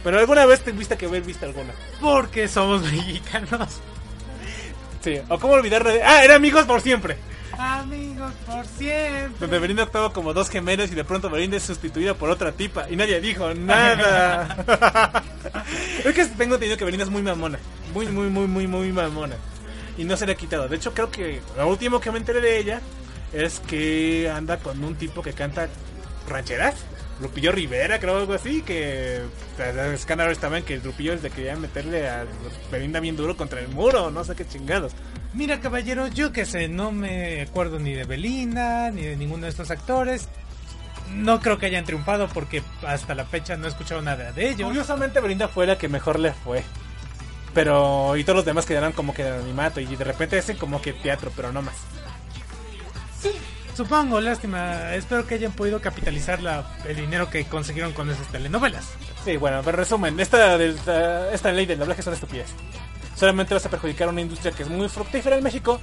[0.04, 1.72] Pero alguna vez te viste que haber visto alguna.
[2.00, 3.80] Porque somos mexicanos.
[5.00, 6.02] Sí, o cómo olvidar de...
[6.02, 7.16] Ah, era amigos por siempre.
[7.58, 9.38] Amigos por siempre.
[9.40, 12.88] Donde Belinda actuaba como dos gemelos y de pronto Belinda es sustituida por otra tipa
[12.90, 15.22] y nadie dijo nada.
[16.04, 17.58] es que tengo entendido que Belinda es muy mamona.
[17.94, 19.36] Muy, muy, muy, muy, muy mamona.
[19.96, 20.68] Y no se le ha quitado.
[20.68, 22.80] De hecho, creo que lo último que me enteré de ella
[23.32, 25.68] es que anda con un tipo que canta
[26.28, 26.74] rancheras.
[27.20, 29.22] Lupillo Rivera, creo algo así, que
[29.94, 32.26] escándalos también que Lupillo le quería meterle a
[32.70, 34.92] Belinda bien duro contra el muro, no sé qué chingados.
[35.32, 39.50] Mira, caballero, yo que sé, no me acuerdo ni de Belinda, ni de ninguno de
[39.50, 40.28] estos actores.
[41.14, 44.66] No creo que hayan triunfado porque hasta la fecha no he escuchado nada de ellos.
[44.66, 46.64] Curiosamente Belinda fue la que mejor le fue.
[47.54, 50.82] Pero, y todos los demás quedaron como que de animato y de repente hacen como
[50.82, 51.76] que teatro, pero no más.
[53.20, 53.30] Sí,
[53.76, 54.94] supongo, lástima.
[54.94, 58.88] Espero que hayan podido capitalizar la, el dinero que consiguieron con esas telenovelas.
[59.24, 62.48] Sí, bueno, pero resumen, esta, esta, esta ley del doblaje es una estupidez.
[63.14, 65.80] Solamente vas a perjudicar a una industria que es muy fructífera en México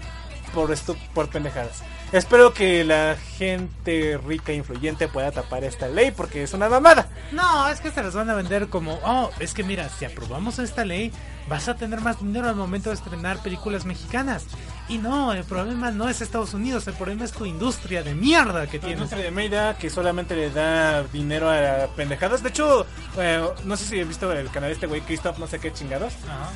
[0.54, 1.84] por esto, por pendejadas.
[2.12, 7.08] Espero que la gente rica e influyente pueda tapar esta ley porque es una mamada.
[7.32, 10.60] No, es que se las van a vender como, oh, es que mira, si aprobamos
[10.60, 11.12] esta ley,
[11.54, 14.47] vas a tener más dinero al momento de estrenar películas mexicanas.
[14.89, 18.66] Y no, el problema no es Estados Unidos, el problema es tu industria de mierda
[18.66, 18.95] que tiene.
[18.95, 22.41] industria de mierda que solamente le da dinero a pendejadas.
[22.41, 22.88] De hecho,
[23.20, 25.72] eh, no sé si he visto el canal de este güey, Christoph, no sé qué
[25.72, 26.14] chingados.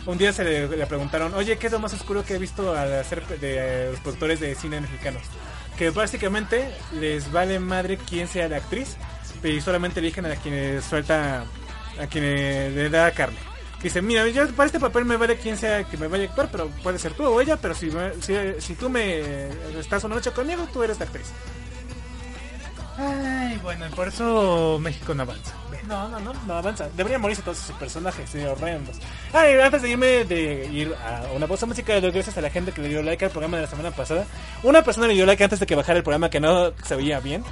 [0.08, 2.92] Un día se le, preguntaron, oye, ¿qué es lo más oscuro que he visto al
[3.00, 5.22] hacer de los productores de cine mexicanos?
[5.78, 8.98] Que básicamente les vale madre quién sea la actriz,
[9.44, 11.44] y solamente eligen a quien suelta,
[12.02, 13.38] a quien le da carne
[13.82, 16.50] dice, mira, yo para este papel me vale quien sea que me vaya a actuar,
[16.52, 17.92] pero puede ser tú o ella, pero si,
[18.60, 19.50] si, tú me
[19.80, 21.28] estás una noche conmigo, tú eres la actriz.
[22.98, 25.54] Ay, bueno, por eso México no avanza.
[25.88, 26.90] No, no, no, no avanza.
[26.96, 28.98] Deberían morirse todos sus personajes, sí, horrendos.
[29.32, 32.82] Ay, antes de irme de ir a una pausa musical, gracias a la gente que
[32.82, 34.26] le dio like al programa de la semana pasada.
[34.64, 37.20] Una persona le dio like antes de que bajara el programa que no se veía
[37.20, 37.44] bien.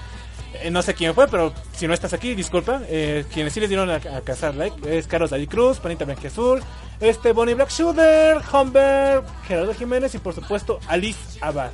[0.62, 2.82] Eh, no sé quién fue, pero si no estás aquí, disculpa.
[2.88, 6.62] Eh, quienes sí les dieron a, cazar like es Carlos David Cruz, Panita Blanque Azul,
[7.00, 11.72] este Bonnie Black Shooter, Humber, Gerardo Jiménez y por supuesto Alice Abad.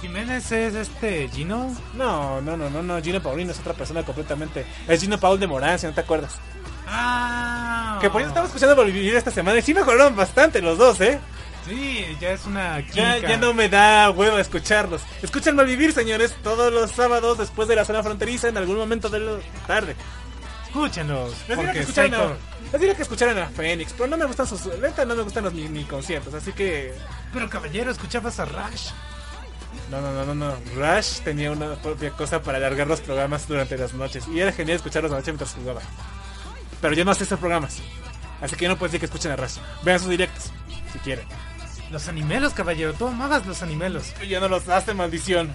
[0.00, 1.74] ¿Jiménez es este Gino?
[1.94, 4.66] No, no, no, no, no, Gino Paulino es otra persona completamente.
[4.86, 6.38] Es Gino Paul de Morán, si no te acuerdas.
[6.86, 7.98] Ah.
[8.00, 11.18] Que por eso estaba escuchando Vivir esta semana y sí mejoraron bastante los dos, ¿eh?
[11.66, 15.02] Sí, ya es una ya, ya, no me da huevo escucharlos.
[15.20, 19.18] Escuchen vivir, señores, todos los sábados después de la zona fronteriza en algún momento de
[19.18, 19.96] la tarde.
[20.66, 21.34] Escúchenlos.
[21.48, 25.06] Les diría, que escucharan a, que escucharan a Phoenix, pero no me gustan sus ventas,
[25.06, 26.94] no me gustan los ni, conciertos, así que...
[27.32, 28.90] Pero caballero, escuchabas a Rush.
[29.90, 30.54] No, no, no, no, no.
[30.76, 34.28] Rush tenía una propia cosa para alargar los programas durante las noches.
[34.28, 35.80] Y era genial escucharlos a noche mientras jugaba.
[36.80, 37.80] Pero yo no sé esos programas.
[38.40, 39.56] Así que no puedo decir que escuchen a Rush.
[39.82, 40.52] Vean sus directos,
[40.92, 41.26] si quieren.
[41.90, 42.92] Los animelos, caballero.
[42.94, 44.12] Tú amabas los animelos.
[44.28, 45.54] Ya no los hace, maldición.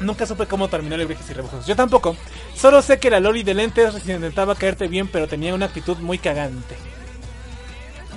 [0.00, 1.66] Nunca supe cómo terminó el viajes y rebujos.
[1.66, 2.16] Yo tampoco.
[2.54, 6.18] Solo sé que la Loli de lentes intentaba caerte bien, pero tenía una actitud muy
[6.18, 6.76] cagante.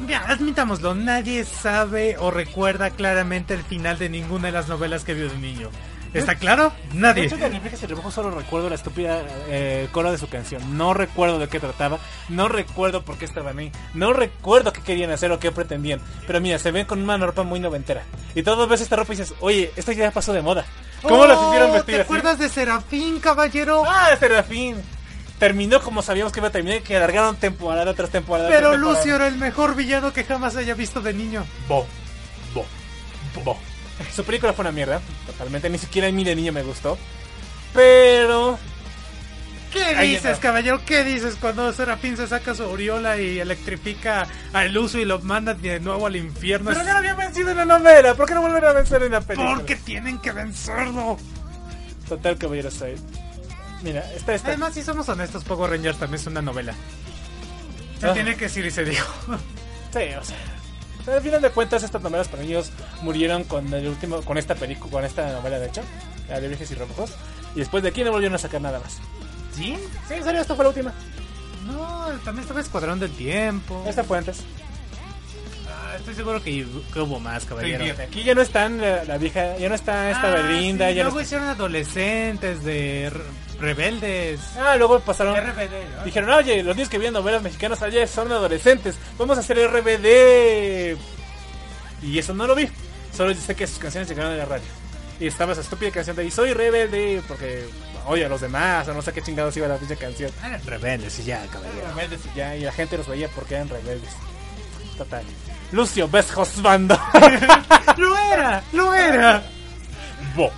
[0.08, 5.14] Ya, admitámoslo, nadie sabe o recuerda claramente el final de ninguna de las novelas que
[5.14, 5.70] vio de niño.
[6.20, 6.72] ¿Está claro?
[6.94, 7.24] Nadie.
[7.24, 10.78] De hecho, de Viajes y Rebujos solo recuerdo la estúpida eh, coro de su canción.
[10.78, 12.00] No recuerdo de qué trataba.
[12.30, 13.72] No recuerdo por qué estaban ahí.
[13.94, 16.00] No recuerdo qué querían hacer o qué pretendían.
[16.26, 18.04] Pero mira, se ven con una ropa muy noventera.
[18.34, 20.66] Y todo ves esta ropa y dices, oye, esta ya pasó de moda.
[21.02, 23.84] ¿Cómo las hicieron vestir ¿Te acuerdas de Serafín, caballero?
[23.86, 24.78] Ah, Serafín
[25.40, 28.50] terminó como sabíamos que iba a terminar, que alargaron temporada tras temporada.
[28.50, 31.46] Pero Lucio era el mejor villano que jamás haya visto de niño.
[31.68, 31.86] Bo,
[32.54, 32.66] bo,
[33.44, 33.58] bo.
[34.16, 35.70] Su película fue una mierda, totalmente.
[35.70, 36.98] Ni siquiera a mí de niño me gustó.
[37.74, 38.58] Pero.
[39.72, 40.80] ¿Qué dices, caballero?
[40.86, 45.54] ¿Qué dices cuando Serafín se saca su aureola y electrifica a Lucio y lo manda
[45.54, 46.72] de nuevo al infierno?
[46.72, 48.16] Pero ya lo había vencido en la novela.
[48.16, 49.56] ¿Por qué no volver a vencer en la película?
[49.56, 51.18] Porque tienen que vencerlo.
[52.08, 52.96] Total, caballero, soy.
[53.84, 54.48] Mira, esta, esta.
[54.50, 56.74] Además, si somos honestos, Power Rangers también es una novela.
[58.00, 58.14] Se ah.
[58.14, 59.14] tiene que decir y se dijo.
[59.92, 60.55] sí, o sea
[61.08, 64.92] al final de cuentas, estas novelas para niños murieron con el último, con esta película,
[64.92, 65.82] con esta novela de hecho,
[66.30, 67.12] la de Viajes y Rebujos.
[67.56, 69.00] Y después de aquí no volvieron a sacar nada más.
[69.54, 69.78] ¿Sí?
[70.08, 70.94] Sí, en serio, esta fue la última.
[71.66, 73.84] No, también estaba Escuadrón del Tiempo.
[73.88, 74.44] Esta fue antes
[75.98, 76.66] estoy seguro que,
[76.96, 77.86] hubo más, caballero.
[78.02, 80.92] Aquí ya no están eh, la, vieja, ya no está esta ah, Belinda.
[80.92, 83.12] Luego hicieron adolescentes de
[83.60, 84.40] rebeldes.
[84.58, 85.36] Ah, luego pasaron.
[85.36, 88.96] RBD, dijeron, oye, los niños que vienen novelas mexicanas allá son adolescentes.
[89.18, 90.98] Vamos a hacer RBD.
[92.04, 92.70] Y eso no lo vi.
[93.16, 94.68] Solo sé que sus canciones llegaron a la radio.
[95.20, 97.66] Y estaba esa estúpida canción de y soy rebelde porque
[98.06, 100.32] oye a los demás, o no sé qué chingados iba la pinche canción.
[100.42, 101.88] Ah, eran rebeldes y ya, caballero.
[101.88, 104.12] Rebeldes y ya, y la gente los veía porque eran rebeldes.
[104.98, 105.24] Total.
[105.76, 106.98] Lucio ves Hosbando.
[107.98, 109.44] lo era, lo era.
[110.34, 110.50] Bo,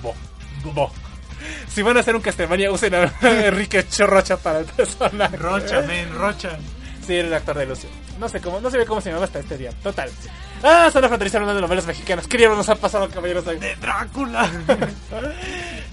[0.00, 0.14] bo,
[0.72, 0.90] bo.
[1.68, 5.36] Si van a hacer un Castlevania, usen a Enrique Chorrocha para el personaje.
[5.36, 6.56] Rocha, men, Rocha.
[7.06, 7.90] Sí, era el actor de Lucio.
[8.18, 9.70] No sé cómo, no sé cómo se llamaba hasta este día.
[9.82, 10.10] Total.
[10.62, 12.26] Ah, son la fronteriza una de novelas mexicanas.
[12.26, 13.44] Queríamos nos ha pasado, caballeros.
[13.44, 14.50] De Drácula.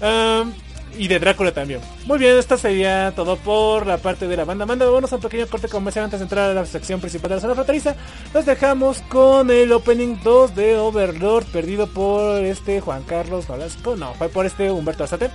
[0.00, 0.54] um,
[0.96, 1.80] y de Drácula también.
[2.06, 4.66] Muy bien, esto sería todo por la parte de la banda.
[4.66, 7.40] Mandándonos a un pequeño corte comercial antes de entrar a la sección principal de la
[7.40, 7.94] zona fronteriza.
[8.34, 13.96] Nos dejamos con el opening 2 de Overlord, perdido por este Juan Carlos Nolasco.
[13.96, 15.30] No, fue por este Humberto Azate,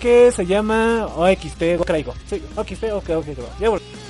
[0.00, 2.14] que se llama OXT Craigo.
[2.28, 3.60] Sí, OXT, ok, ok, ok.
[3.60, 4.09] Ya volvemos.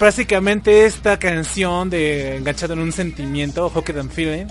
[0.00, 4.46] Sí, básicamente esta canción de Enganchado en un sentimiento, Hooked and Feeling,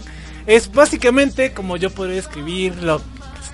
[0.48, 3.02] es básicamente como yo podría escribir lo-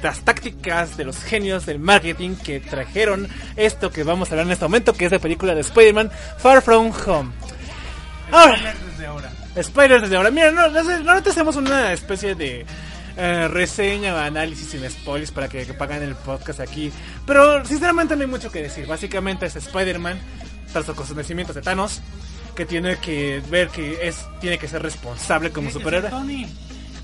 [0.04, 4.52] las tácticas de los genios del marketing que trajeron esto que vamos a hablar en
[4.54, 7.32] este momento, que es la película de Spider-Man Far From Home.
[8.32, 9.32] Ahora, Desde ahora.
[9.56, 10.32] Spider desde ahora.
[10.32, 12.66] Mira, no, no, sé, no te hacemos una especie de
[13.18, 16.92] eh, reseña o análisis sin spoilers para que, que pagan el podcast aquí.
[17.26, 18.86] Pero sinceramente no hay mucho que decir.
[18.86, 20.20] Básicamente es Spider-Man,
[20.76, 22.02] tras los acontecimientos de Thanos,
[22.54, 26.12] que tiene que ver que es tiene que ser responsable como superhéroe.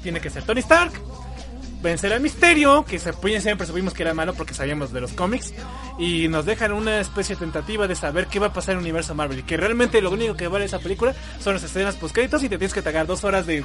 [0.03, 0.91] Tiene que ser Tony Stark.
[1.81, 5.53] Vencer al misterio, que se, siempre supimos que era malo porque sabíamos de los cómics.
[5.97, 8.83] Y nos dejan una especie de tentativa de saber qué va a pasar en el
[8.83, 9.39] universo Marvel.
[9.39, 12.49] Y que realmente lo único que vale esa película son las escenas post créditos y
[12.49, 13.63] te tienes que tagar dos horas de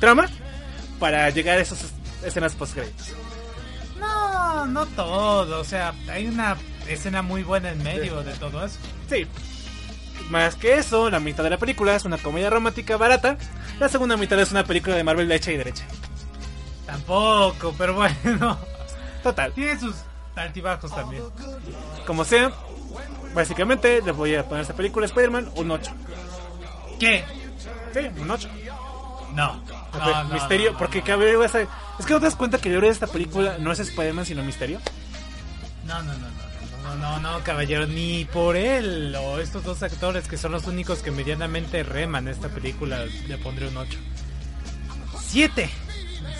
[0.00, 0.28] trama
[1.00, 1.78] para llegar a esas
[2.22, 3.14] escenas post créditos.
[3.98, 5.60] No, no todo.
[5.60, 6.58] O sea, hay una
[6.94, 8.76] escena muy buena en medio de todo eso.
[9.08, 9.26] Sí.
[10.30, 13.36] Más que eso, la mitad de la película es una comedia romántica barata.
[13.80, 15.84] La segunda mitad es una película de Marvel de hecha y derecha.
[16.86, 18.58] Tampoco, pero bueno.
[19.22, 19.52] Total.
[19.52, 19.94] Tiene sus
[20.36, 21.22] altibajos también.
[22.06, 22.52] Como sea,
[23.34, 25.92] básicamente le voy a poner esta película Spider-Man un 8.
[27.00, 27.24] ¿Qué?
[27.92, 28.48] Sí, un 8.
[29.34, 29.52] No.
[29.52, 31.02] Ok, No, no, misterio, no, porque a-
[31.98, 34.24] es que no te das cuenta que el héroe de esta película no es Spider-Man
[34.26, 34.80] sino Misterio.
[35.84, 36.47] No, no, no, no,
[36.96, 41.00] no, no, no, caballero, ni por él o estos dos actores que son los únicos
[41.00, 43.98] que medianamente reman esta película, le pondré un 8.
[45.20, 45.70] 7.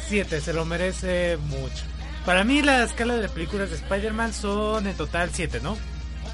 [0.09, 1.85] 7, se lo merece mucho.
[2.25, 5.77] Para mí la escala de películas de Spider-Man son en total 7, ¿no?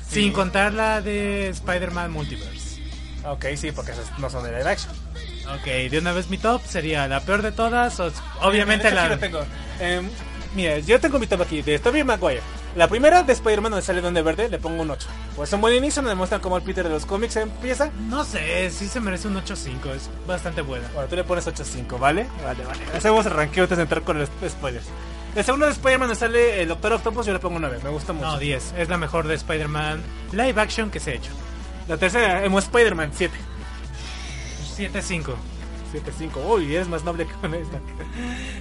[0.09, 2.83] Sin contar la de Spider-Man Multiverse.
[3.25, 4.93] Ok, sí, porque esas no son de live action.
[5.57, 8.01] Ok, de una vez mi top sería la peor de todas,
[8.41, 9.19] obviamente la...
[9.19, 9.45] tengo.
[9.81, 10.09] Em,
[10.55, 12.43] mira, yo tengo mi top aquí de Tobey Maguire.
[12.77, 15.09] La primera de Spider-Man donde sale Donde Verde le pongo un 8.
[15.37, 17.91] Pues un buen inicio, nos demuestran cómo el Peter de los cómics empieza.
[18.09, 20.89] No sé, sí se merece un 8.5, es bastante buena.
[20.93, 22.27] Bueno, tú le pones 8.5, ¿vale?
[22.45, 22.81] Vale, vale.
[22.97, 24.87] Hacemos el ranqueo antes de entrar con los spoilers.
[25.37, 27.91] La segunda de Spider-Man donde sale el Doctor Octopus yo le pongo un 9, me
[27.91, 28.27] gusta mucho.
[28.27, 28.75] No, 10.
[28.77, 30.03] Es la mejor de Spider-Man
[30.33, 31.31] live action que se ha hecho.
[31.89, 33.35] La tercera, Emo Spider-Man 7.
[34.77, 35.35] 7-5.
[35.95, 36.45] 7.5.
[36.47, 37.79] Uy, es más noble que con esta.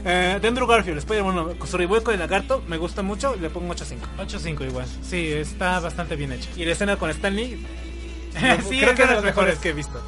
[0.05, 4.27] Eh, de Andrew Garfield, Spider-Man, revuelco de lagarto, me gusta mucho, le pongo 8.5.
[4.27, 4.85] 8-5 igual.
[5.01, 6.49] Sí, está bastante bien hecho.
[6.55, 7.65] Y la escena con Stanley,
[8.33, 9.59] sí, creo es que es de las mejores mejores.
[9.59, 10.01] que he visto.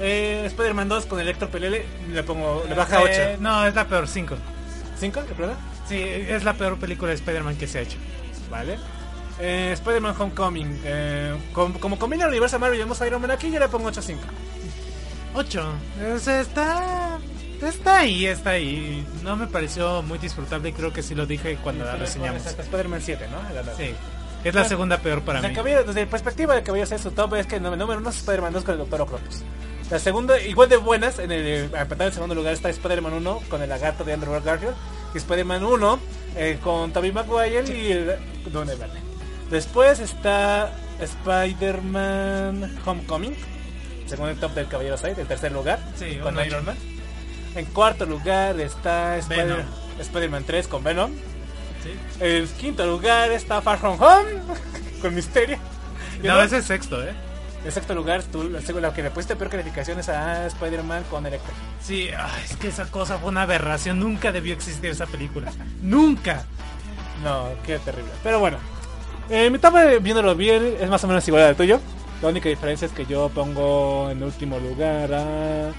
[0.00, 3.12] Eh, Spider-Man 2 con Electro Pelele, le pongo, le baja 8.
[3.12, 4.36] Eh, no, es la peor, 5.
[5.00, 5.12] ¿5?
[5.24, 5.56] ¿De verdad?
[5.88, 7.98] Sí, es la peor película de Spider-Man que se ha hecho.
[8.50, 8.78] Vale.
[9.40, 13.30] Eh, Spider-Man Homecoming, eh, como, como combina el universo Marvel y vemos a Iron Man
[13.30, 14.16] aquí, yo le pongo 8.5.
[15.34, 15.72] 8.
[16.14, 17.18] O sea, está...
[17.62, 19.04] Está ahí, está ahí.
[19.24, 22.46] No me pareció muy disfrutable y creo que sí lo dije cuando la reseñamos.
[22.46, 23.42] Spider-Man 7, ¿no?
[23.54, 23.94] La- la- Sí.
[24.44, 25.52] Es la segunda peor para mí.
[25.52, 28.16] cabello- desde la perspectiva de Caballeros es su top es que el número uno es
[28.18, 29.42] Spider-Man 2 con el Doctor Octopus.
[29.90, 33.40] La segunda, igual de buenas, en el, a empatar en segundo lugar está Spider-Man 1
[33.48, 34.74] con el lagarto de Andrew Garfield.
[35.12, 35.98] Y Spider-Man 1
[36.36, 38.16] eh, con Tobey Maguire y el
[38.52, 39.00] Duende Verde.
[39.50, 40.70] Después está
[41.00, 43.34] Spider-Man Homecoming,
[44.08, 46.64] según el top del Caballero 6, en tercer lugar, Sí, con Iron.
[46.64, 46.76] Man.
[47.54, 49.64] En cuarto lugar está Spider-.
[50.00, 51.10] Spider-Man 3 con Venom.
[51.82, 51.90] Sí.
[52.20, 54.30] En quinto lugar está Far From Home
[55.02, 55.58] con Misterio.
[56.22, 57.12] No, en ese es sexto, ¿eh?
[57.64, 61.04] en sexto lugar, tú, la segunda- la que le pusiste peor calificación es a Spider-Man
[61.10, 61.52] con Electro.
[61.82, 63.98] Sí, ay, es que esa cosa fue una aberración.
[63.98, 65.52] Nunca debió existir esa película.
[65.82, 66.44] Nunca.
[67.24, 68.10] No, qué terrible.
[68.22, 68.58] Pero bueno,
[69.28, 71.80] eh, mi eh, viéndolo bien, es más o menos igual al tuyo.
[72.22, 75.70] La única diferencia es que yo pongo en último lugar a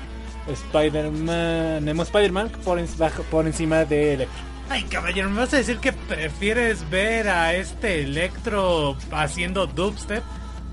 [0.52, 4.44] Spider-Man, Nemo Spider-Man por, en- bajo- por encima de Electro.
[4.70, 10.24] Ay, caballero, ¿me vas a decir que prefieres ver a este Electro haciendo dubstep?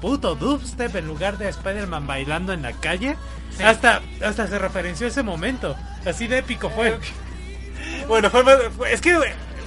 [0.01, 3.17] Puto dubstep en lugar de Spider-Man bailando en la calle.
[3.65, 5.75] Hasta, hasta se referenció ese momento.
[6.05, 6.99] Así de épico fue.
[8.09, 9.15] Bueno, fue más- fue- es que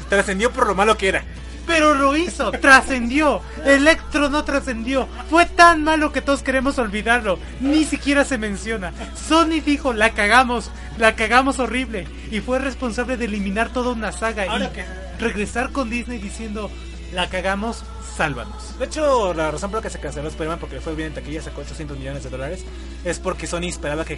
[0.09, 1.23] trascendió por lo malo que era.
[1.69, 3.41] Pero lo hizo, trascendió.
[3.63, 5.07] Electro no trascendió.
[5.29, 7.37] Fue tan malo que todos queremos olvidarlo.
[7.59, 8.91] Ni siquiera se menciona.
[9.15, 12.07] Sony dijo, la cagamos, la cagamos horrible.
[12.31, 14.85] Y fue responsable de eliminar toda una saga Ahora y que-
[15.19, 16.71] regresar con Disney diciendo,
[17.13, 17.83] la cagamos,
[18.17, 18.77] sálvanos.
[18.79, 21.41] De hecho, la razón por la que se canceló Spider-Man, porque fue bien en taquilla,
[21.43, 22.65] sacó 800 millones de dólares,
[23.05, 24.17] es porque Sony esperaba que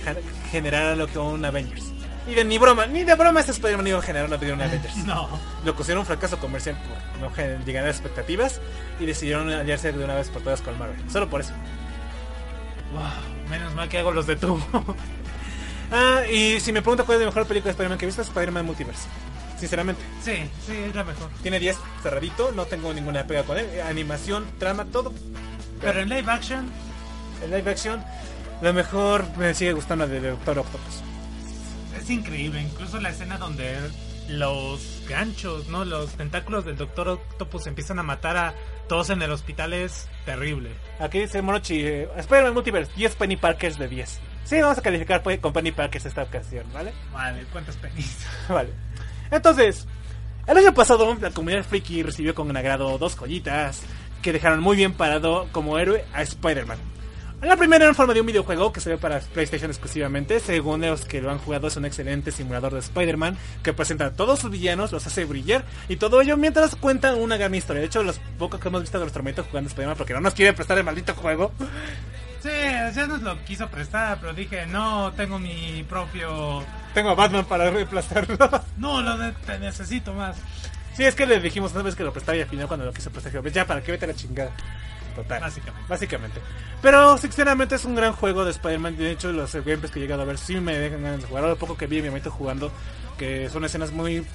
[0.52, 1.92] generara lo que un Avengers.
[2.28, 4.62] Y de ni broma, ni de broma este Spider-Man iba a generar lo que un
[4.62, 4.96] Avengers.
[4.98, 5.28] No.
[5.66, 6.78] Lo consideraron un fracaso comercial
[7.20, 8.62] por no llegar a las expectativas
[9.00, 10.98] y decidieron aliarse de una vez por todas con Marvel.
[11.10, 11.54] Solo por eso.
[12.94, 14.62] Wow, menos mal que hago los detuvo.
[15.94, 18.22] Ah, y si me pregunta cuál es la mejor película de Spider-Man que he visto,
[18.22, 19.10] es Spider-Man Multiverse.
[19.60, 20.02] sinceramente.
[20.24, 21.30] Sí, sí, es la mejor.
[21.42, 23.68] Tiene 10 cerradito, no tengo ninguna pega con él.
[23.86, 25.12] Animación, trama, todo.
[25.82, 26.72] Pero en live action,
[27.44, 28.02] El live action,
[28.62, 31.04] lo mejor me sigue gustando la de Doctor Octopus.
[32.12, 32.62] Increíble.
[32.62, 33.78] Incluso la escena donde
[34.28, 35.86] los ganchos, ¿no?
[35.86, 38.56] Los tentáculos del Doctor Octopus empiezan a matar a
[38.88, 40.72] todos en el hospital es terrible.
[41.00, 44.20] Aquí dice Morochi, eh, Spider-Man Multiverse, 10 Penny Parkers de 10.
[44.44, 46.94] Sí, vamos a calificar pues, con Penny Parkers esta ocasión, ¿vale?
[47.14, 48.26] Vale, ¿cuántos penis?
[48.50, 48.70] Vale.
[49.30, 49.88] Entonces,
[50.48, 53.84] el año pasado la comunidad friki recibió con agrado dos joyitas
[54.22, 56.78] que dejaron muy bien parado como héroe a Spider-Man.
[57.42, 60.40] La primera en forma de un videojuego que se ve para PlayStation exclusivamente.
[60.40, 64.12] Según los que lo han jugado, es un excelente simulador de Spider-Man que presenta a
[64.12, 67.80] todos sus villanos, los hace brillar y todo ello mientras cuenta una gran historia.
[67.82, 70.36] De hecho, los pocos que hemos visto de nuestro momento jugando Spider-Man porque no nos
[70.36, 71.52] quieren prestar el maldito juego.
[72.44, 76.64] Sí, ya nos lo quiso prestar, pero dije, no, tengo mi propio...
[76.94, 78.38] Tengo a Batman para reemplazarlo.
[78.78, 80.38] No, lo de- te necesito más.
[80.96, 82.94] Sí, es que le dijimos una vez que lo prestaba y al final cuando lo
[82.94, 84.52] quiso prestar, dijo, "Ves, ya, ¿para qué vete a la chingada?
[85.16, 85.42] Total.
[85.42, 85.88] Básicamente.
[85.90, 86.42] Básicamente.
[86.82, 88.98] Pero, sinceramente, es un gran juego de Spider-Man.
[88.98, 91.44] De hecho, los gameplays que he llegado a ver sí me dejan ganas de jugar.
[91.44, 92.72] Lo poco que vi momento jugando,
[93.18, 94.26] que son escenas muy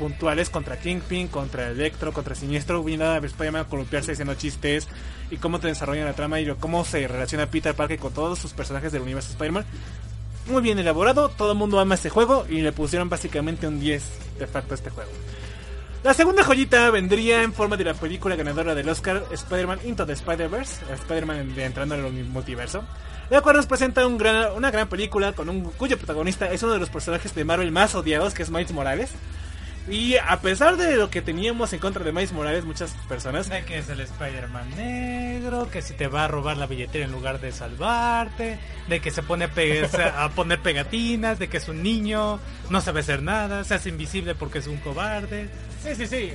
[0.00, 2.82] puntuales contra Kingpin, contra Electro, contra Siniestro.
[2.82, 4.88] Vi nada de Spider-Man columpiarse diciendo chistes
[5.30, 8.54] y cómo te desarrollan la trama y cómo se relaciona Peter Parker con todos sus
[8.54, 9.66] personajes del universo Spider-Man.
[10.46, 14.38] Muy bien elaborado, todo el mundo ama este juego y le pusieron básicamente un 10
[14.38, 15.10] de facto a este juego.
[16.02, 20.14] La segunda joyita vendría en forma de la película ganadora del Oscar Spider-Man Into the
[20.14, 22.84] Spider-Verse, Spider-Man de- entrando en el multiverso,
[23.28, 26.72] la cual nos presenta un gran- una gran película con un, cuyo protagonista es uno
[26.72, 29.10] de los personajes de Marvel más odiados, que es Miles Morales.
[29.88, 33.64] Y a pesar de lo que teníamos en contra de Miles Morales, muchas personas De
[33.64, 37.40] que es el Spider-Man negro, que si te va a robar la billetera en lugar
[37.40, 38.58] de salvarte,
[38.88, 42.80] de que se pone a, pe- a poner pegatinas, de que es un niño, no
[42.80, 45.48] sabe hacer nada, se hace invisible porque es un cobarde.
[45.82, 46.32] Sí, sí, sí.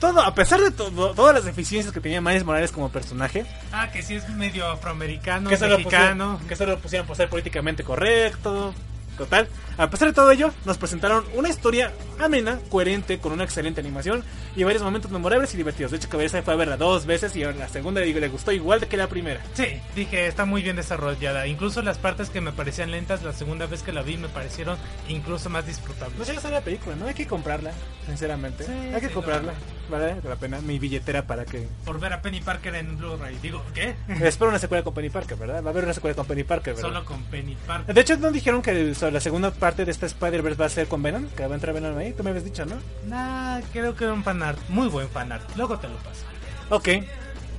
[0.00, 3.90] Todo, a pesar de todo, todas las deficiencias que tenía Miles Morales como personaje, Ah,
[3.90, 6.32] que si es medio afroamericano, que se, lo mexicano.
[6.32, 8.74] pusieron, que se lo pusieron por ser políticamente correcto.
[9.16, 9.48] Total,
[9.78, 14.24] a pesar de todo ello, nos presentaron una historia amena, coherente, con una excelente animación
[14.54, 15.90] y varios momentos memorables y divertidos.
[15.92, 18.86] De hecho, Cabeza fue a verla dos veces y la segunda le le gustó igual
[18.86, 19.40] que la primera.
[19.54, 21.46] Sí, dije, está muy bien desarrollada.
[21.46, 24.76] Incluso las partes que me parecían lentas, la segunda vez que la vi me parecieron
[25.08, 26.26] incluso más No disfrutables.
[26.26, 27.06] llega a ser la película, ¿no?
[27.06, 27.72] Hay que comprarla,
[28.06, 28.64] sinceramente.
[28.64, 29.52] Sí, Hay que sí, comprarla,
[29.85, 30.60] lo vale la pena.
[30.60, 31.68] Mi billetera para que...
[31.84, 33.38] Por ver a Penny Parker en Blu-ray.
[33.42, 33.94] Digo, ¿qué?
[34.22, 35.62] Espero una secuela con Penny Parker, ¿verdad?
[35.62, 36.88] Va a haber una secuela con Penny Parker, ¿verdad?
[36.88, 37.94] Solo con Penny Parker.
[37.94, 40.88] De hecho, ¿no dijeron que sobre la segunda parte de esta Spider-Verse va a ser
[40.88, 41.26] con Venom?
[41.36, 42.76] Que va a entrar Venom ahí, tú me habías dicho, ¿no?
[43.06, 44.58] Nah, creo que era un fanart.
[44.68, 45.56] Muy buen fanart.
[45.56, 46.24] Luego te lo paso.
[46.70, 46.88] Ok.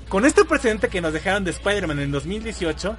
[0.10, 2.96] Con este precedente que nos dejaron de Spider-Man en 2018,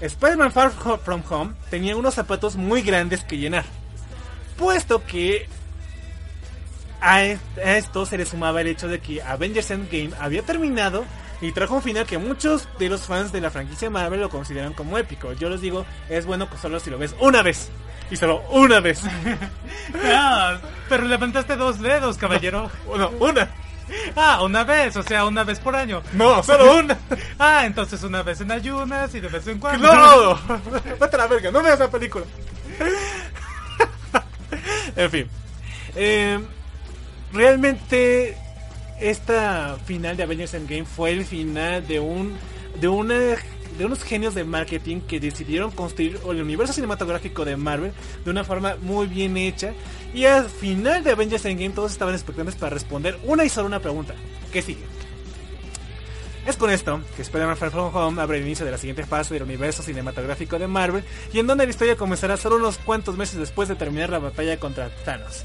[0.00, 3.64] Spider-Man Far From Home tenía unos zapatos muy grandes que llenar.
[4.56, 5.48] Puesto que
[7.00, 11.04] a es- a esto se le sumaba el hecho de que Avengers Endgame había terminado
[11.40, 14.72] y trajo un final que muchos de los fans de la franquicia Marvel lo consideran
[14.74, 15.32] como épico.
[15.34, 17.70] Yo les digo, es bueno que solo si lo ves una vez.
[18.10, 19.02] Y solo una vez.
[20.88, 22.70] Pero levantaste dos dedos, caballero.
[22.86, 23.48] Bueno, una.
[24.16, 26.02] Ah, una vez, o sea, una vez por año.
[26.12, 26.98] No, solo una.
[27.38, 29.92] Ah, entonces una vez en ayunas y de vez en cuando.
[29.94, 30.38] ¡No!
[31.00, 32.24] Vete a la verga, no veas la película.
[34.96, 35.28] en fin.
[35.94, 36.38] Eh,
[37.32, 38.36] realmente
[39.00, 42.36] esta final de Avengers Endgame fue el final de un
[42.80, 43.36] de una
[43.78, 47.92] de unos genios de marketing que decidieron construir el universo cinematográfico de Marvel
[48.24, 49.72] de una forma muy bien hecha
[50.12, 53.80] y al final de Avengers Endgame todos estaban expectantes para responder una y solo una
[53.80, 54.14] pregunta
[54.52, 54.82] ¿qué sigue?
[56.48, 59.34] Es con esto que Spider-Man Far From Home abre el inicio de la siguiente fase
[59.34, 63.38] del universo cinematográfico de Marvel y en donde la historia comenzará solo unos cuantos meses
[63.38, 65.44] después de terminar la batalla contra Thanos.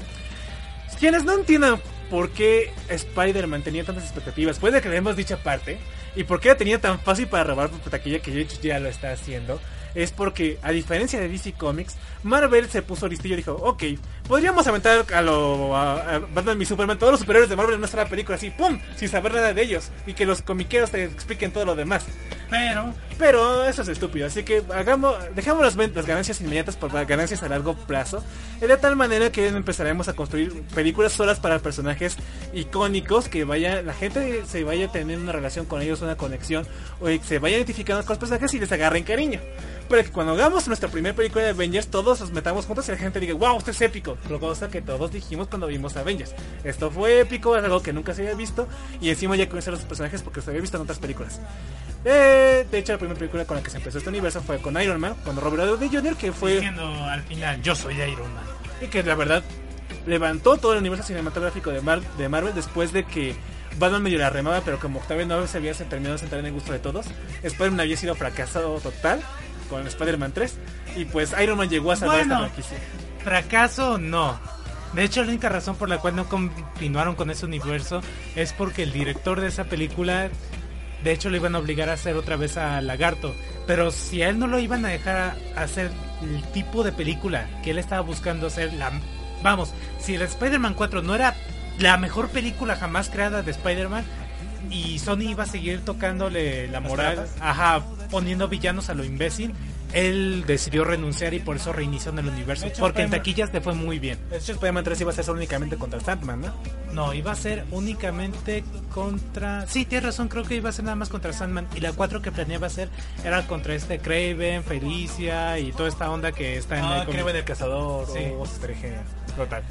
[0.98, 1.80] Quienes no entiendan
[2.10, 5.78] por qué Spider-Man tenía tantas expectativas, después de que le hemos dicho aparte,
[6.16, 9.12] y por qué la tenía tan fácil para robar por taquilla que ya lo está
[9.12, 9.60] haciendo,
[9.94, 13.82] es porque, a diferencia de DC Comics, Marvel se puso listillo y dijo, ok,
[14.26, 17.88] podríamos aventar a lo a, a Batman y Superman, todos los superhéroes de Marvel en
[17.88, 18.78] sola película así, ¡pum!
[18.96, 22.06] Sin saber nada de ellos, y que los comiqueros te expliquen todo lo demás.
[22.50, 25.76] Pero, Pero eso es estúpido, así que hagamos, dejamos las,
[26.06, 28.22] ganancias inmediatas por ganancias a largo plazo,
[28.60, 32.16] de tal manera que empezaremos a construir películas solas para personajes
[32.52, 36.66] icónicos que vaya, la gente se vaya teniendo una relación con ellos, una conexión,
[37.00, 39.40] o que se vaya identificando con los personajes y les agarren cariño.
[39.88, 42.96] Para que cuando hagamos nuestra primera película de Avengers, todos nos metamos juntos y la
[42.96, 44.16] gente diga, wow, esto es épico.
[44.30, 46.34] Lo cosa que todos dijimos cuando vimos Avengers.
[46.64, 48.66] Esto fue épico, es algo que nunca se había visto,
[49.00, 51.38] y encima ya conocer a los personajes porque se había visto en otras películas.
[52.04, 54.80] Eh, de hecho, la primera película con la que se empezó este universo fue con
[54.80, 58.44] Iron Man, con Robert Downey Jr., que fue diciendo al final, yo soy Iron Man.
[58.80, 59.42] y que la verdad
[60.06, 63.34] levantó todo el universo cinematográfico de, Mar- de Marvel después de que
[63.78, 66.52] Batman medio la remaba, pero como todavía no se había terminado de sentar en el
[66.52, 67.06] gusto de todos,
[67.42, 69.20] Spider-Man había sido fracasado total
[69.64, 70.54] con Spider-Man 3
[70.96, 72.52] y pues Iron Man llegó a salvar esta Bueno.
[72.52, 72.78] franquicia.
[73.22, 74.38] Fracaso, no.
[74.92, 78.00] De hecho, la única razón por la cual no continuaron con ese universo
[78.36, 80.28] es porque el director de esa película,
[81.02, 83.34] de hecho, lo iban a obligar a hacer otra vez a Lagarto.
[83.66, 85.90] Pero si a él no lo iban a dejar hacer
[86.22, 88.92] el tipo de película que él estaba buscando hacer, la,
[89.42, 91.34] vamos, si el Spider-Man 4 no era
[91.80, 94.04] la mejor película jamás creada de Spider-Man,
[94.70, 97.82] y Sony iba a seguir tocándole la moral, ajá,
[98.14, 99.52] poniendo villanos a lo imbécil.
[99.92, 102.66] Él decidió renunciar y por eso reinició en el universo.
[102.66, 104.18] Hecho, porque en taquillas le fue muy bien.
[104.30, 106.52] De hecho, Spider-Man 3 iba a ser únicamente contra Sandman, ¿no?
[106.92, 108.62] No, iba a ser únicamente
[108.92, 109.66] contra.
[109.66, 111.66] Sí, tienes razón, creo que iba a ser nada más contra Sandman.
[111.76, 112.88] Y la 4 que planeaba hacer
[113.24, 117.14] era contra este Craven, Felicia y toda esta onda que está en Ah, el cómic.
[117.16, 118.20] Kraven el cazador Sí.
[118.38, 118.44] o.
[119.36, 119.62] Total.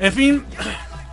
[0.00, 0.44] En fin,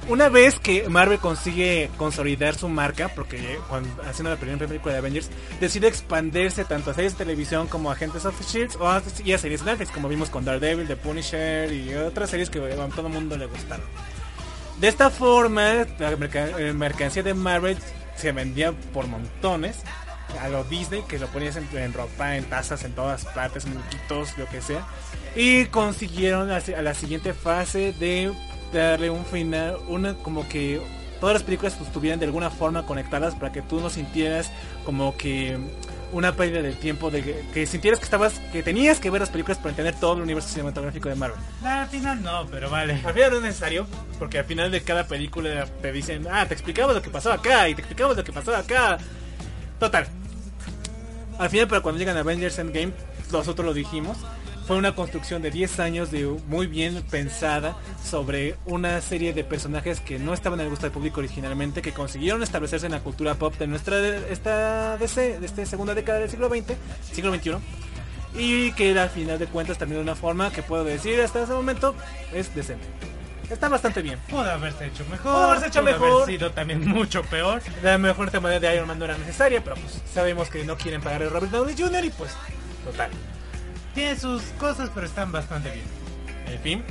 [0.10, 3.60] una vez que Marvel consigue consolidar su marca, porque
[4.08, 5.30] haciendo la primera película de Avengers,
[5.62, 9.34] decide expandirse tanto a series de televisión como a Agentes of Shield o a, y
[9.34, 13.08] a series Netflix, como vimos con Daredevil, The Punisher y otras series que a todo
[13.08, 13.86] el mundo le gustaron.
[14.80, 17.78] De esta forma, la eh, mercancía de Marvel
[18.16, 19.78] se vendía por montones
[20.42, 24.48] a lo Disney, que lo ponías en, ropa, en tazas, en todas partes, muñequitos, lo
[24.48, 24.88] que sea.
[25.36, 28.32] Y consiguieron a la siguiente fase de
[28.74, 30.82] darle un final, una como que
[31.20, 34.52] todas las películas pues, estuvieran de alguna forma conectadas para que tú no sintieras
[34.86, 35.58] como que
[36.12, 39.30] una pérdida del tiempo, de que, que sintieras que estabas, que tenías que ver las
[39.30, 41.40] películas para entender todo el universo cinematográfico de Marvel.
[41.62, 42.94] Nah, al final no, pero vale.
[43.06, 43.86] Al final no es necesario,
[44.18, 47.70] porque al final de cada película te dicen, ah, te explicamos lo que pasó acá
[47.70, 48.98] y te explicamos lo que pasó acá.
[49.80, 50.08] Total.
[51.38, 52.92] Al final, pero cuando llegan Avengers Endgame,
[53.32, 54.18] nosotros lo dijimos,
[54.70, 57.76] fue una construcción de 10 años de muy bien pensada
[58.06, 62.44] sobre una serie de personajes que no estaban el gusto del público originalmente, que consiguieron
[62.44, 66.50] establecerse en la cultura pop de nuestra esta DC, de esta segunda década del siglo
[66.50, 66.76] XX,
[67.12, 67.54] siglo XXI.
[68.38, 71.54] Y que al final de cuentas terminó de una forma que puedo decir hasta ese
[71.54, 71.96] momento
[72.32, 72.86] es decente.
[73.50, 74.20] Está bastante bien.
[74.30, 75.32] Pudo haberse hecho mejor.
[75.32, 76.12] Pudo haberse hecho pudo mejor.
[76.12, 77.64] haber sido también mucho peor.
[77.82, 81.02] La mejor temporada de Iron Man no era necesaria, pero pues sabemos que no quieren
[81.02, 82.06] pagar a Robert Downey Jr.
[82.06, 82.34] y pues,
[82.86, 83.10] total.
[83.94, 85.86] Tiene sus cosas, pero están bastante bien.
[86.48, 86.84] En fin.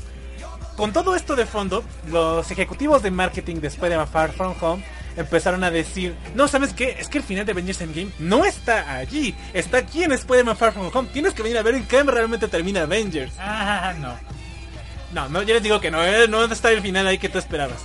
[0.77, 4.85] Con todo esto de fondo, los ejecutivos de marketing de Spider-Man Far From Home
[5.17, 6.97] empezaron a decir, no, ¿sabes qué?
[7.01, 10.73] Es que el final de Avengers Endgame no está allí, está aquí en Spider-Man Far
[10.73, 11.09] From Home.
[11.13, 13.33] Tienes que venir a ver en qué realmente termina Avengers.
[13.39, 14.15] Ah, no.
[15.13, 17.39] No, no, yo les digo que no, eh, no está el final ahí que tú
[17.39, 17.85] esperabas.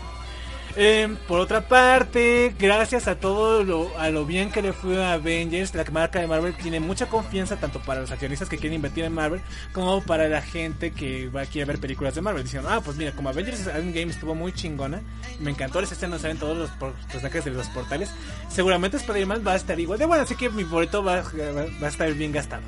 [0.75, 5.13] Eh, por otra parte, gracias a todo lo, a lo bien que le fue a
[5.13, 9.03] Avengers, la marca de Marvel tiene mucha confianza tanto para los accionistas que quieren invertir
[9.03, 9.41] en Marvel
[9.71, 12.43] como para la gente que va aquí a ver películas de Marvel.
[12.43, 15.03] Diciendo, ah, pues mira, como Avengers Endgame estuvo muy chingona,
[15.39, 18.09] me encantó las escenas salen todos los personajes de los portales,
[18.49, 21.23] seguramente Spider-Man va a estar igual de bueno, así que mi boleto va
[21.81, 22.63] a estar bien gastado.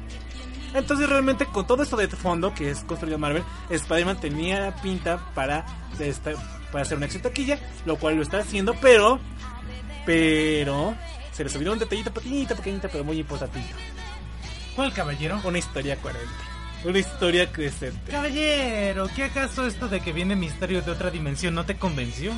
[0.76, 5.66] Entonces realmente con todo esto de fondo que es construido Marvel, Spider-Man tenía pinta para,
[6.00, 6.34] esta-
[6.72, 9.20] para hacer una éxito taquilla, lo cual lo está haciendo, pero,
[10.06, 10.96] pero,
[11.32, 13.76] se les olvidó un detallito pequeñito, pequeñito, pero muy importantito.
[14.76, 15.40] ¿Cuál caballero?
[15.44, 16.30] Una historia coherente.
[16.84, 18.12] Una historia crecente.
[18.12, 22.34] Caballero, ¿qué acaso esto de que viene misterio de otra dimensión no te convenció?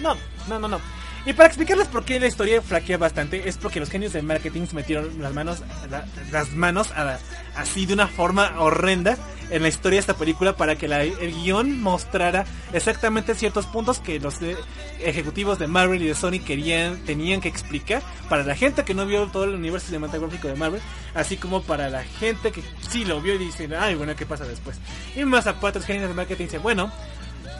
[0.00, 0.16] No,
[0.48, 0.80] no, no, no.
[1.24, 4.66] Y para explicarles por qué la historia flaquea bastante, es porque los genios de marketing
[4.66, 7.18] se metieron las manos, la- las manos a-
[7.54, 9.16] así de una forma horrenda
[9.48, 14.00] en la historia de esta película para que la- el guion mostrara exactamente ciertos puntos
[14.00, 14.56] que los eh,
[15.00, 19.06] ejecutivos de Marvel y de Sony querían, tenían que explicar para la gente que no
[19.06, 20.80] vio todo el universo cinematográfico de Marvel,
[21.14, 24.44] así como para la gente que sí lo vio y dice, ay, bueno, ¿qué pasa
[24.44, 24.80] después?
[25.14, 26.90] Y más aparte, los genios de marketing dicen, bueno,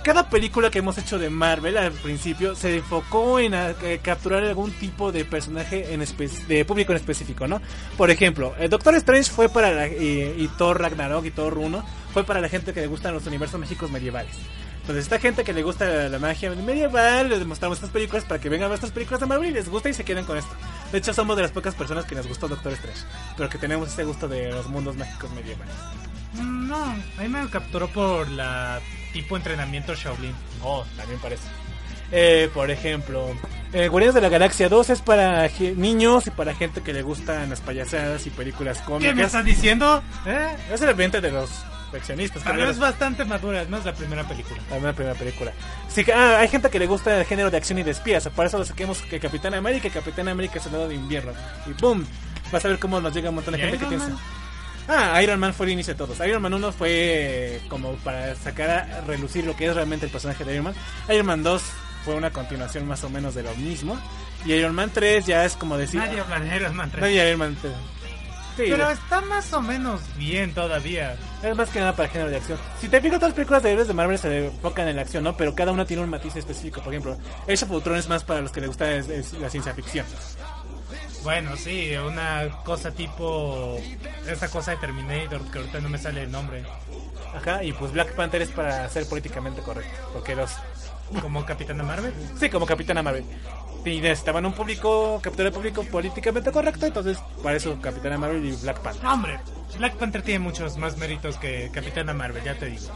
[0.03, 4.73] cada película que hemos hecho de Marvel al principio se enfocó en eh, capturar algún
[4.73, 6.05] tipo de personaje en
[6.49, 7.61] de público en específico, ¿no?
[7.97, 11.85] Por ejemplo, el Doctor Strange fue para la, y, y Thor Ragnarok y Thor 1
[12.13, 14.37] fue para la gente que le gustan los universos mágicos medievales.
[14.83, 18.49] Entonces, esta gente que le gusta la, magia medieval, les demostramos estas películas para que
[18.49, 20.51] vengan a ver estas películas de Marvel y les gusta y se queden con esto.
[20.91, 23.01] De hecho, somos de las pocas personas que nos gustó Doctor Strange,
[23.37, 25.73] pero que tenemos este gusto de los mundos mágicos medievales.
[26.35, 28.81] Mm, No, a mí me capturó por la
[29.13, 30.35] tipo entrenamiento Shaolin.
[30.63, 31.45] Oh, también parece.
[32.11, 33.35] Eh, por ejemplo,
[33.73, 37.49] eh, Guardianes de la Galaxia 2 es para niños y para gente que le gustan
[37.49, 39.19] las payasadas y películas ¿Qué me cómicas.
[39.27, 40.03] estás diciendo?
[40.27, 40.57] ¿Eh?
[40.71, 41.49] Es el ambiente de los
[41.97, 42.43] accionistas.
[42.45, 44.59] Pero es bastante madura, es más la primera película.
[44.69, 45.53] También la primera película.
[45.89, 48.29] Sí, ah, hay gente que le gusta el género de acción y de espías.
[48.29, 51.33] Por eso lo saquemos que Capitán América y Capitán América Soldado de Invierno.
[51.67, 52.07] Y ¡boom!
[52.51, 54.11] Vas a ver cómo nos llega un montón de ¿Y gente que piensa.
[54.89, 56.19] Ah, Iron Man fue el inicio de todos.
[56.27, 60.45] Iron Man 1 fue como para sacar a relucir lo que es realmente el personaje
[60.45, 60.75] de Iron Man.
[61.09, 61.63] Iron Man 2
[62.05, 63.99] fue una continuación más o menos de lo mismo.
[64.45, 66.01] Y Iron Man 3 ya es como decir...
[66.01, 67.01] Nadie habla de Iron Man 3.
[67.01, 67.73] Nadie Iron Man 3.
[68.57, 71.17] Sí, Pero está más o menos bien todavía.
[71.43, 72.59] es más que nada para el género de acción.
[72.83, 75.25] Si te fijas, todas las películas de héroes de Marvel se enfocan en la acción,
[75.25, 75.35] ¿no?
[75.39, 76.83] Pero cada una tiene un matiz específico.
[76.83, 79.49] Por ejemplo, Age of Ultron es más para los que les gusta es- es la
[79.49, 80.05] ciencia ficción.
[81.23, 83.79] Bueno, sí, una cosa tipo.
[84.29, 86.65] Esa cosa de Terminator, que ahorita no me sale el nombre.
[87.35, 90.11] Ajá, y pues Black Panther es para ser políticamente correcto.
[90.13, 90.53] Porque los
[91.21, 92.13] Como Capitana Marvel.
[92.39, 93.25] Sí, como Capitana Marvel.
[93.85, 98.53] Y necesitaban un público, capturar el público políticamente correcto, entonces para eso Capitana Marvel y
[98.53, 99.07] Black Panther.
[99.07, 99.41] Hombre,
[99.77, 102.87] Black Panther tiene muchos más méritos que Capitana Marvel, ya te digo.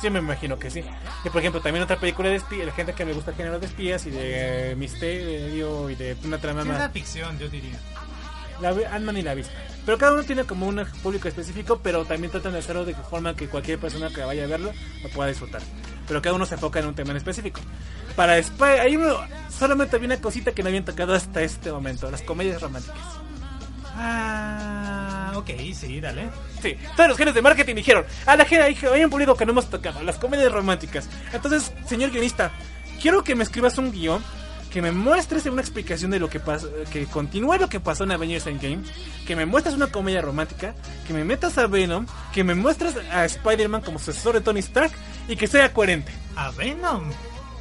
[0.00, 0.84] Sí, me imagino que sí.
[1.24, 3.58] Y por ejemplo, también otra película de espías, la gente que me gusta el género
[3.58, 6.92] de espías y de eh, misterio y de una trama Ciencia más.
[6.92, 7.78] ficción, yo diría.
[8.60, 9.54] La Ant-Man y la avispa.
[9.84, 13.34] Pero cada uno tiene como un público específico, pero también tratan de hacerlo de forma
[13.34, 14.72] que cualquier persona que vaya a verlo
[15.02, 15.60] lo pueda disfrutar.
[16.06, 17.60] Pero cada uno se enfoca en un tema en específico.
[18.16, 19.16] Para Spy, hay uno,
[19.50, 22.96] solamente había una cosita que no habían tocado hasta este momento, las comedias románticas.
[23.96, 24.83] Ah,
[25.34, 26.28] ok, sí, dale.
[26.62, 29.44] Sí, todos los genios de marketing dijeron, a la gente hay, hay un público que
[29.44, 31.08] no hemos tocado, las comedias románticas.
[31.32, 32.52] Entonces, señor guionista,
[33.00, 34.22] quiero que me escribas un guion
[34.74, 38.10] que me muestres una explicación de lo que pasó, que continúe lo que pasó en
[38.10, 38.82] Avengers Endgame,
[39.24, 40.74] que me muestres una comedia romántica,
[41.06, 44.90] que me metas a Venom, que me muestres a Spider-Man como sucesor de Tony Stark
[45.28, 46.10] y que sea coherente.
[46.34, 47.08] A Venom.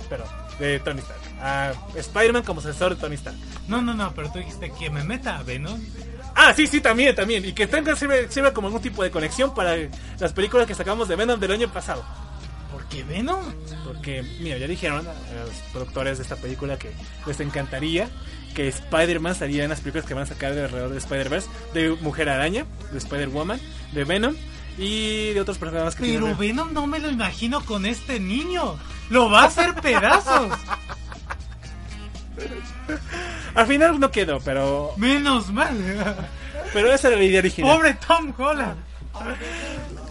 [0.10, 0.26] Pero,
[0.58, 1.22] de Tony Stark.
[1.40, 3.38] A Spider-Man como sucesor de Tony Stark.
[3.68, 5.80] No, no, no, pero tú dijiste que me meta a Venom.
[6.36, 7.46] Ah, sí, sí, también, también.
[7.46, 9.76] Y que tenga sirve, sirva como algún tipo de conexión para
[10.20, 12.04] las películas que sacamos de Venom del año pasado.
[12.72, 13.44] ¿Por qué Venom?
[13.86, 16.92] Porque, mira, ya dijeron a los productores de esta película que
[17.28, 18.10] les encantaría
[18.54, 21.90] que Spider-Man saliera en las películas que van a sacar de alrededor de Spider-Verse, de
[22.02, 23.60] Mujer Araña, de Spider-Woman,
[23.92, 24.36] de Venom
[24.78, 28.78] y de otros personajes que Pero Venom no me lo imagino con este niño.
[29.10, 30.52] Lo va a hacer pedazos.
[33.56, 35.78] Al final no quedó, pero Menos mal.
[36.74, 37.76] pero esa era la idea original.
[37.78, 38.78] Pobre Tom Holland.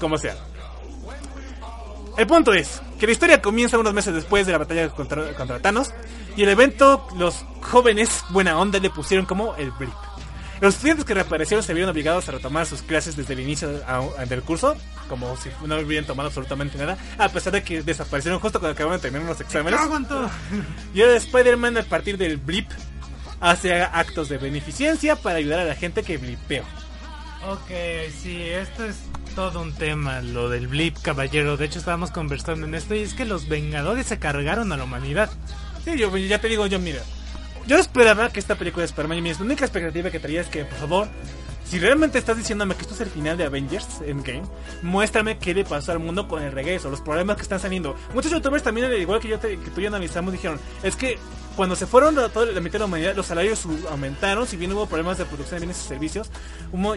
[0.01, 0.37] como sea.
[2.17, 5.61] El punto es que la historia comienza unos meses después de la batalla contra, contra
[5.61, 5.93] Thanos
[6.37, 9.93] y el evento los jóvenes buena onda le pusieron como el blip.
[10.63, 14.25] Los estudiantes que reaparecieron se vieron obligados a retomar sus clases desde el inicio a-
[14.27, 14.77] del curso,
[15.09, 18.99] como si no hubieran tomado absolutamente nada, a pesar de que desaparecieron justo cuando acababan
[18.99, 19.81] de terminar los exámenes.
[20.95, 22.71] Y ahora Spider-Man a partir del blip
[23.41, 26.63] hace actos de beneficencia para ayudar a la gente que blipeó.
[27.49, 27.71] Ok,
[28.23, 28.95] sí, esto es
[29.35, 31.57] todo un tema, lo del blip, caballero.
[31.57, 34.85] De hecho, estábamos conversando en esto y es que los Vengadores se cargaron a la
[34.85, 35.29] humanidad.
[35.85, 37.01] Sí, yo ya te digo, yo mira.
[37.67, 40.79] Yo esperaba que esta película de Spider-Man mi única expectativa que traía es que, por
[40.79, 41.09] favor,
[41.65, 44.43] si realmente estás diciéndome que esto es el final de Avengers Endgame,
[44.83, 47.97] muéstrame qué le pasó al mundo con el regreso, los problemas que están saliendo.
[48.13, 51.19] Muchos youtubers también, al igual que yo que tú y analizamos, dijeron, es que
[51.57, 54.73] cuando se fueron a toda la mitad de la humanidad, los salarios aumentaron, si bien
[54.73, 56.31] hubo problemas de producción de bienes y servicios,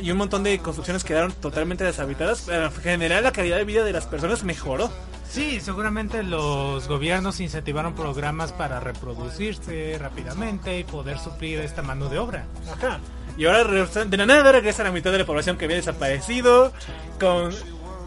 [0.01, 3.83] y un montón de construcciones quedaron totalmente deshabitadas, pero en general la calidad de vida
[3.83, 4.91] de las personas mejoró.
[5.36, 12.20] Sí, seguramente los gobiernos incentivaron programas para reproducirse rápidamente y poder suplir esta mano de
[12.20, 12.45] obra.
[12.72, 13.02] Ajá.
[13.38, 16.72] Y ahora de la nada regresa la mitad de la población que había desaparecido,
[17.20, 17.53] con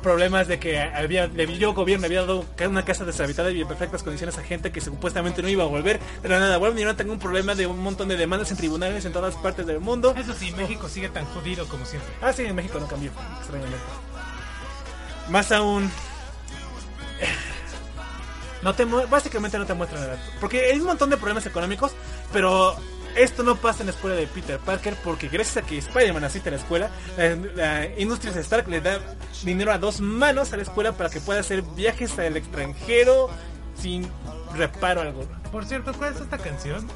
[0.02, 4.38] problemas de que había, el gobierno había dado una casa deshabitada y en perfectas condiciones
[4.38, 6.00] a gente que supuestamente no iba a volver.
[6.22, 8.56] De la nada vuelven y ahora tengo un problema de un montón de demandas en
[8.56, 10.14] tribunales en todas partes del mundo.
[10.16, 12.10] Eso sí, México sigue tan jodido como siempre.
[12.22, 13.84] Ah, sí, en México no cambió, extrañamente.
[15.28, 15.90] Más aún.
[18.62, 20.18] No te básicamente no te muestran nada.
[20.40, 21.92] Porque hay un montón de problemas económicos,
[22.32, 22.76] pero
[23.14, 26.48] esto no pasa en la escuela de Peter Parker porque gracias a que Spider-Man asiste
[26.48, 29.00] a la escuela, la, la Industries Stark le da
[29.44, 33.30] dinero a dos manos a la escuela para que pueda hacer viajes al extranjero
[33.76, 34.08] sin
[34.56, 35.28] reparo alguno.
[35.50, 36.86] Por cierto, ¿cuál es esta canción?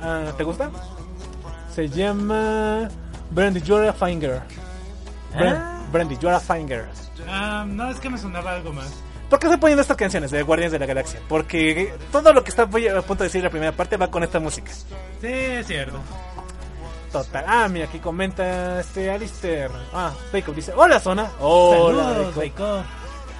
[0.00, 0.70] Ah, ¿Te gusta?
[1.74, 2.88] Se llama
[3.30, 4.42] Brandy, you're a finger.
[5.34, 5.82] ¿Ah?
[5.92, 6.88] Brandy, you're a finger.
[7.28, 8.92] Ah, no, es que me sonaba algo más.
[9.30, 11.20] ¿Por qué estoy poniendo estas canciones de Guardianes de la Galaxia?
[11.28, 14.40] Porque todo lo que está a punto de decir la primera parte va con esta
[14.40, 14.72] música.
[14.72, 16.00] Sí, es cierto.
[17.12, 17.44] Total.
[17.46, 19.70] Ah, mira, aquí comenta este Alistair.
[19.92, 21.30] Ah, Jacob dice, hola zona.
[21.38, 22.84] Hola, Saludos.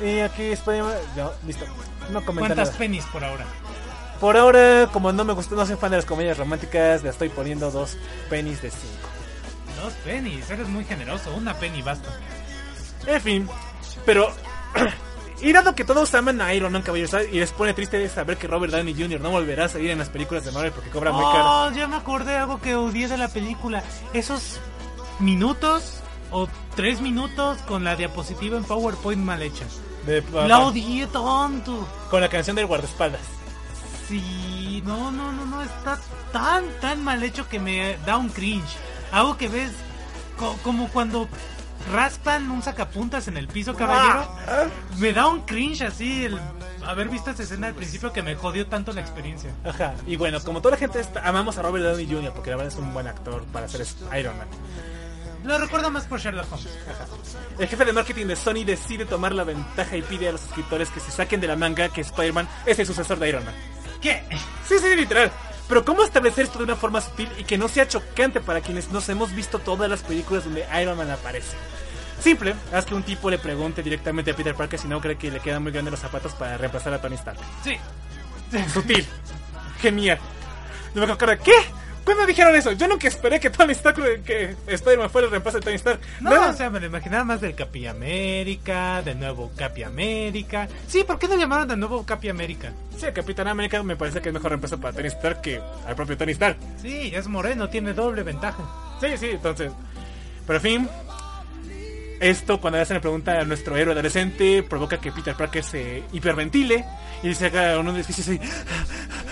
[0.01, 0.95] Y aquí Spider-Man.
[1.17, 1.65] Ya, listo.
[2.13, 2.79] No comenta ¿Cuántas nada.
[2.79, 3.45] penis por ahora?
[4.21, 7.31] Por ahora, como no me gustó, no soy fan de las comedias románticas, le estoy
[7.31, 7.97] poniendo dos
[8.29, 9.09] pennies de cinco.
[9.83, 11.35] Dos penis, eres muy generoso.
[11.35, 12.11] Una penny basta.
[13.07, 13.49] En fin,
[14.05, 14.33] pero.
[15.43, 18.47] y dado que todos aman a Iron Man, caballeros, y les pone triste saber que
[18.47, 19.21] Robert Downey Jr.
[19.21, 21.45] no volverá a salir en las películas de Marvel porque cobra muy caro.
[21.45, 23.83] Oh, ya me acordé de algo que odié de la película.
[24.13, 24.59] Esos
[25.19, 26.01] minutos
[26.31, 29.65] o tres minutos con la diapositiva en PowerPoint mal hecha.
[30.07, 31.87] De- La odié tonto.
[32.11, 33.21] con la canción del guardaespaldas.
[34.09, 35.99] Sí, no, no, no, no, está
[36.33, 38.77] tan, tan mal hecho que me da un cringe.
[39.13, 39.71] Algo que ves
[40.39, 41.29] co- como cuando
[41.93, 44.29] raspan un sacapuntas en el piso, caballero.
[44.99, 46.39] Me da un cringe así el
[46.87, 49.51] haber visto esa escena al principio que me jodió tanto la experiencia.
[49.65, 49.95] Ajá.
[50.07, 52.33] Y bueno, como toda la gente está- amamos a Robert Downey Jr.
[52.33, 53.87] porque la verdad es un buen actor para ser
[54.19, 54.47] Iron Man.
[55.45, 56.69] Lo recuerdo más por Sherlock Holmes.
[57.59, 60.91] El jefe de marketing de Sony decide tomar la ventaja y pide a los escritores
[60.91, 63.55] que se saquen de la manga que Spider-Man es el sucesor de Iron Man.
[64.03, 64.23] ¿Qué?
[64.69, 65.31] Sí, sí, literal.
[65.71, 68.91] Pero ¿cómo establecer esto de una forma sutil y que no sea chocante para quienes
[68.91, 71.57] nos hemos visto todas las películas donde Iron Man aparece?
[72.21, 75.31] Simple, haz que un tipo le pregunte directamente a Peter Parker si no cree que
[75.31, 77.39] le quedan muy grandes los zapatos para reemplazar a Tony Stark.
[77.63, 77.77] Sí.
[78.75, 79.07] Sutil.
[79.81, 80.19] Genial.
[80.93, 81.55] No me acuerdo, ¿qué?
[82.05, 82.73] ¿Cuándo dijeron eso?
[82.73, 86.01] Yo nunca esperé que Tony Stark, que Spider-Man fuera el reemplazo de Tony Stark.
[86.21, 86.51] No, Nada.
[86.51, 90.69] o sea, me lo imaginaba más del Capi América, del nuevo Capi América.
[90.87, 92.73] Sí, ¿por qué no llamaron del nuevo Capi América?
[92.97, 95.95] Sí, el Capitán América me parece que es mejor reemplazo para Tony Stark que al
[95.95, 96.57] propio Tony Stark.
[96.81, 98.65] Sí, es moreno, tiene doble ventaja.
[99.01, 99.73] Sí, sí, entonces.
[100.47, 100.89] Pero en fin.
[102.21, 106.05] Esto, cuando le hacen la pregunta a nuestro héroe adolescente, provoca que Peter Parker se
[106.13, 106.85] hiperventile
[107.23, 108.39] y se haga un edificio así.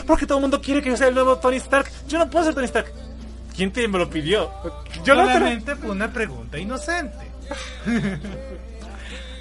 [0.06, 1.90] Porque todo el mundo quiere que yo sea el nuevo Tony Stark.
[2.08, 2.90] Yo no puedo ser Tony Stark.
[3.54, 4.50] ¿Quién te me lo pidió?
[5.04, 7.30] Yo no Solamente fue una pregunta inocente.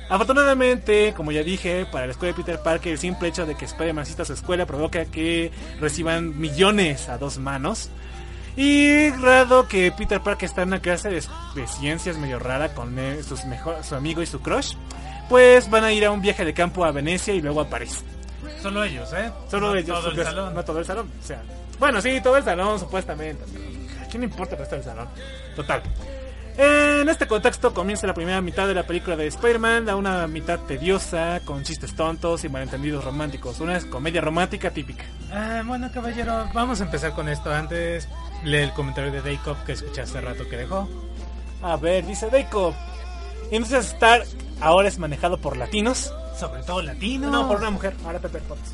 [0.10, 3.66] Afortunadamente, como ya dije, para la escuela de Peter Parker, el simple hecho de que
[3.66, 7.90] Spider-Man asista a su escuela provoca que reciban millones a dos manos.
[8.58, 11.24] Y dado que Peter Parker está en una clase de,
[11.54, 14.74] de ciencias medio rara con eh, sus mejor, su amigo y su crush,
[15.30, 18.04] pues van a ir a un viaje de campo a Venecia y luego a París.
[18.60, 19.32] Solo ellos, ¿eh?
[19.52, 20.54] Solo No ellos, Todo el salón.
[20.56, 21.12] No todo el salón.
[21.24, 21.44] O sea,
[21.80, 23.44] bueno, sí, todo el salón, supuestamente.
[23.54, 25.08] pero ¿A quién le importa el resto del salón?
[25.56, 25.84] Total.
[26.58, 30.60] En este contexto comienza la primera mitad de la película de Spider-Man, la una mitad
[30.62, 33.60] tediosa, con chistes tontos y malentendidos románticos.
[33.60, 35.06] Una comedia romántica típica.
[35.32, 37.54] Ah, bueno, caballero, vamos a empezar con esto.
[37.54, 38.10] Antes,
[38.44, 40.90] lee el comentario de Daycop que escuché hace rato que dejó.
[41.62, 42.74] A ver, dice Deiko.
[43.52, 44.24] Industria Star
[44.60, 46.12] ahora es manejado por latinos.
[46.40, 47.30] Sobre todo latino.
[47.30, 47.94] No, por una mujer.
[48.04, 48.74] Ahora Pepe Potts.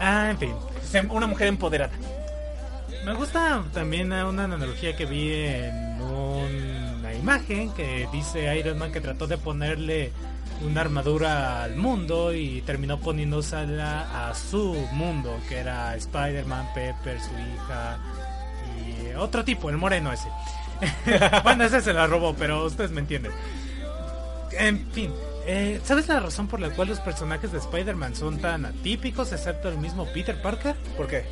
[0.00, 0.54] Ah, en fin.
[1.10, 1.92] Una mujer empoderada.
[3.04, 6.39] Me gusta también una analogía que vi en una
[7.20, 10.12] imagen que dice Iron Man que trató de ponerle
[10.62, 17.30] una armadura al mundo y terminó poniéndosela a su mundo, que era Spider-Man, Pepper, su
[17.30, 17.98] hija
[18.76, 20.28] y otro tipo, el moreno ese.
[21.44, 23.32] bueno, ese se la robó, pero ustedes me entienden.
[24.52, 25.12] En fin,
[25.46, 29.68] eh, ¿sabes la razón por la cual los personajes de Spider-Man son tan atípicos, excepto
[29.68, 30.74] el mismo Peter Parker?
[30.96, 31.24] ¿Por qué?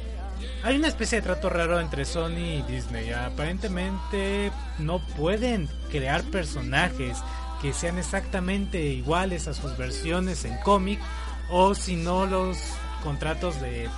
[0.68, 3.10] Hay una especie de trato raro entre Sony y Disney.
[3.10, 7.16] Aparentemente no pueden crear personajes
[7.62, 11.00] que sean exactamente iguales a sus versiones en cómic
[11.48, 12.58] o si no los
[13.02, 13.88] contratos de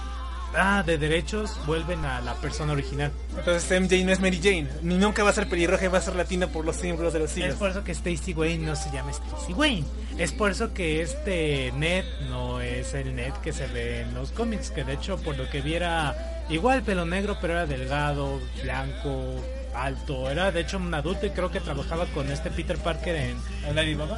[0.55, 3.11] ah, de derechos vuelven a la persona original.
[3.37, 4.69] Entonces MJ no es Mary Jane.
[4.83, 7.19] Ni nunca va a ser pelirroja y va a ser latina por los símbolos de
[7.19, 7.55] los Es siglos.
[7.57, 9.87] por eso que Stacy Wayne no se llama Stacy Wayne.
[10.19, 14.31] Es por eso que este Ned no es el Ned que se ve en los
[14.31, 14.71] cómics.
[14.71, 16.15] Que de hecho, por lo que viera,
[16.51, 19.37] igual pelo negro, pero era delgado, blanco,
[19.75, 20.31] alto.
[20.31, 23.37] Era de hecho un adulto y creo que trabajaba con este Peter Parker en,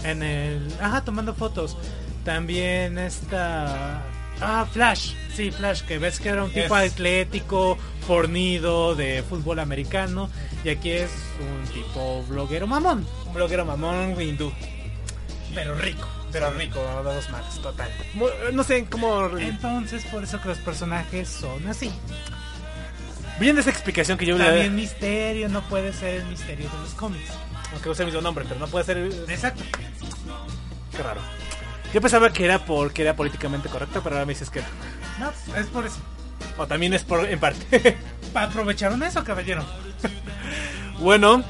[0.05, 0.69] en el.
[0.81, 1.77] Ajá, tomando fotos.
[2.25, 4.03] También esta.
[4.41, 5.15] Ah, Flash.
[5.35, 10.29] Sí, Flash, que ves que era un tipo atlético, fornido, de fútbol americano.
[10.65, 11.11] Y aquí es
[11.41, 13.07] un tipo bloguero mamón.
[13.27, 14.53] Un bloguero mamón hindú.
[15.55, 16.07] Pero rico.
[16.33, 17.91] Pero rico, a dos manos, total.
[18.53, 19.39] No sé cómo...
[19.39, 21.93] Entonces, por eso que los personajes son así.
[23.39, 26.79] Bien de esa explicación que yo le También Misterio no puede ser el misterio de
[26.79, 27.31] los cómics.
[27.73, 28.99] Aunque use el mismo nombre, pero no puede ser...
[29.29, 29.63] Exacto.
[30.97, 31.21] Qué raro.
[31.93, 34.67] Yo pensaba que era porque era políticamente correcto, pero ahora me dices que no.
[35.19, 35.99] No, es por eso.
[36.57, 37.99] O también es por en parte.
[38.35, 39.65] Aprovecharon eso, caballero.
[40.99, 41.45] bueno,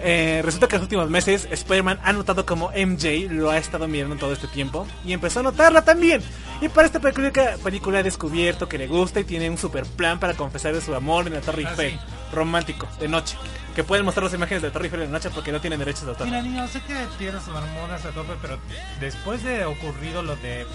[0.00, 3.86] eh, resulta que en los últimos meses Spider-Man ha notado como MJ lo ha estado
[3.88, 6.22] mirando todo este tiempo y empezó a notarla también.
[6.60, 7.30] Y para esta película,
[7.62, 11.26] película ha descubierto que le gusta y tiene un super plan para confesarle su amor
[11.26, 11.90] en la Torre Ah, Eiffel.
[11.92, 11.98] sí.
[12.32, 13.36] Romántico, de noche.
[13.74, 16.04] Que pueden mostrar las imágenes de la Torre Eiffel de noche porque no tienen derechos
[16.04, 16.26] de autor.
[16.26, 18.58] Mira, niño, sé que tienes sus hormonas a tope, pero
[19.00, 20.66] después de ocurrido lo de,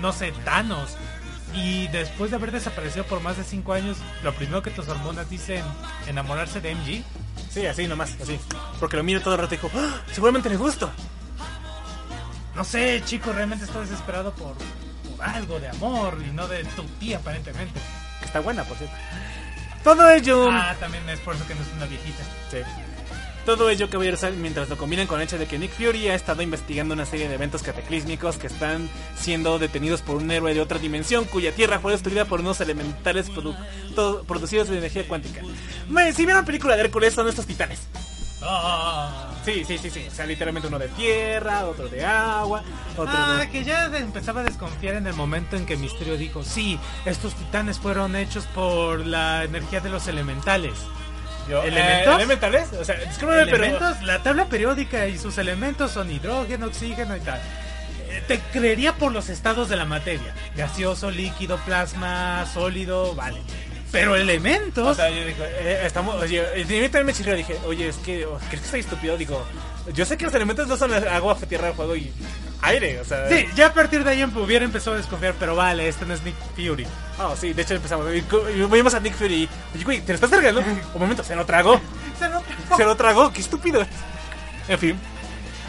[0.00, 0.96] no sé, Thanos,
[1.54, 5.30] y después de haber desaparecido por más de 5 años, lo primero que tus hormonas
[5.30, 5.62] dicen,
[6.08, 7.04] enamorarse de MG.
[7.56, 8.38] Sí, así nomás, así.
[8.78, 10.90] Porque lo miro todo el rato y dijo, "Ah, seguramente le gusto.
[12.54, 16.82] No sé, chico, realmente está desesperado por, por algo de amor y no de tu
[17.00, 17.80] tía, aparentemente.
[18.20, 18.94] Que está buena, por cierto.
[19.82, 20.50] Todo ello...
[20.52, 22.22] Ah, también es por eso que no es una viejita.
[22.50, 22.58] Sí.
[23.46, 26.42] Todo ello, caballeros, mientras lo combinan con el hecho de que Nick Fury ha estado
[26.42, 30.78] investigando una serie de eventos cataclísmicos que están siendo detenidos por un héroe de otra
[30.80, 33.56] dimensión cuya tierra fue destruida por unos elementales produ-
[34.26, 35.42] producidos de energía cuántica.
[35.88, 37.86] Me- si vieron la película de Hércules, son estos titanes.
[38.42, 40.04] Ah, Sí, sí, sí, sí.
[40.08, 42.64] O sea, literalmente uno de tierra, otro de agua,
[42.96, 43.48] otro Ah, de...
[43.50, 47.78] que ya empezaba a desconfiar en el momento en que Misterio dijo, sí, estos titanes
[47.78, 50.72] fueron hechos por la energía de los elementales.
[51.48, 52.12] Yo, ¿Elementos?
[52.12, 52.72] eh, ¿Elementales?
[52.72, 53.56] O sea, discúlpame, pero...
[53.56, 57.40] elementos, la tabla periódica y sus elementos son hidrógeno, oxígeno y tal.
[58.08, 60.34] Eh, Te creería por los estados de la materia.
[60.56, 63.40] Gaseoso, líquido, plasma, sólido, vale.
[63.92, 64.86] Pero elementos...
[64.86, 66.42] O sea, yo digo, eh, estamos, oye,
[67.04, 69.16] me chirrió, dije, oye, es que, oh, ¿crees que soy estúpido?
[69.16, 69.46] Digo,
[69.94, 72.12] yo sé que los elementos no son agua, tierra, fuego y
[72.62, 73.28] aire, o sea...
[73.28, 76.22] Sí, ya a partir de ahí hubiera empezado a desconfiar, pero vale, este no es
[76.22, 76.86] Nick Fury.
[77.18, 78.06] Oh, sí, de hecho empezamos,
[78.70, 80.60] vimos a Nick Fury y, güey, ¿te lo estás cargando?
[80.94, 81.80] Un momento, se lo tragó,
[82.76, 83.88] se lo tragó, qué estúpido es.
[84.68, 85.00] En fin.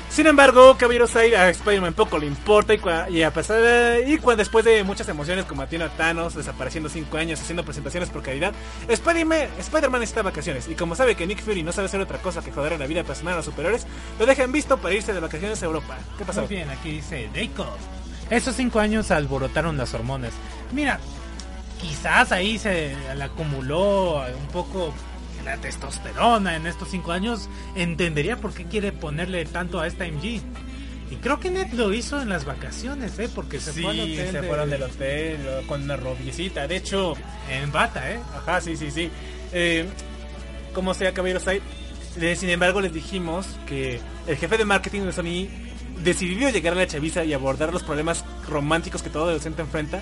[0.10, 2.80] Sin embargo, Caballeros Aire a Spider-Man poco le importa y,
[3.10, 7.18] y a pesar de, y cuando después de muchas emociones combatiendo a Thanos, desapareciendo 5
[7.18, 8.54] años, haciendo presentaciones por caridad,
[8.88, 12.42] Spider-Man Spider-Man está vacaciones y como sabe que Nick Fury no sabe hacer otra cosa
[12.42, 13.86] que joder en la vida personal a los superiores,
[14.20, 15.98] lo dejan visto para irse de vacaciones a Europa.
[16.18, 16.42] ¿Qué pasó?
[16.42, 17.78] Muy bien, aquí dice Jacob.
[18.30, 20.34] Esos cinco años alborotaron las hormonas.
[20.72, 21.00] Mira,
[21.82, 24.94] quizás ahí se le acumuló un poco
[25.48, 27.50] la testosterona en estos cinco años.
[27.76, 30.42] Entendería por qué quiere ponerle tanto a esta MG.
[31.10, 33.30] Y creo que Ned lo hizo en las vacaciones, ¿eh?
[33.34, 34.30] Porque se Sí, fue al hotel.
[34.32, 36.68] se de- fueron del hotel con una robiecita.
[36.68, 37.14] De hecho,
[37.50, 38.20] En bata, ¿eh?
[38.36, 39.10] Ajá, sí, sí, sí.
[39.54, 39.86] Eh,
[40.74, 45.48] como sea, caballeros, eh, sin embargo, les dijimos que el jefe de marketing de Sony
[46.04, 50.02] decidió llegar a la chaviza y abordar los problemas románticos que todo adolescente enfrenta.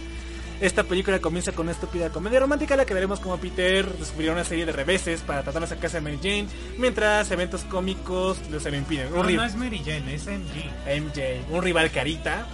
[0.61, 4.31] Esta película comienza con una estúpida comedia romántica en la que veremos como Peter descubrirá
[4.31, 8.59] una serie de reveses para tratar de sacarse a Mary Jane, mientras eventos cómicos lo
[8.61, 9.13] se lo impiden.
[9.13, 11.01] Un No, es Mary Jane, es MG.
[11.01, 12.47] MJ, un rival carita,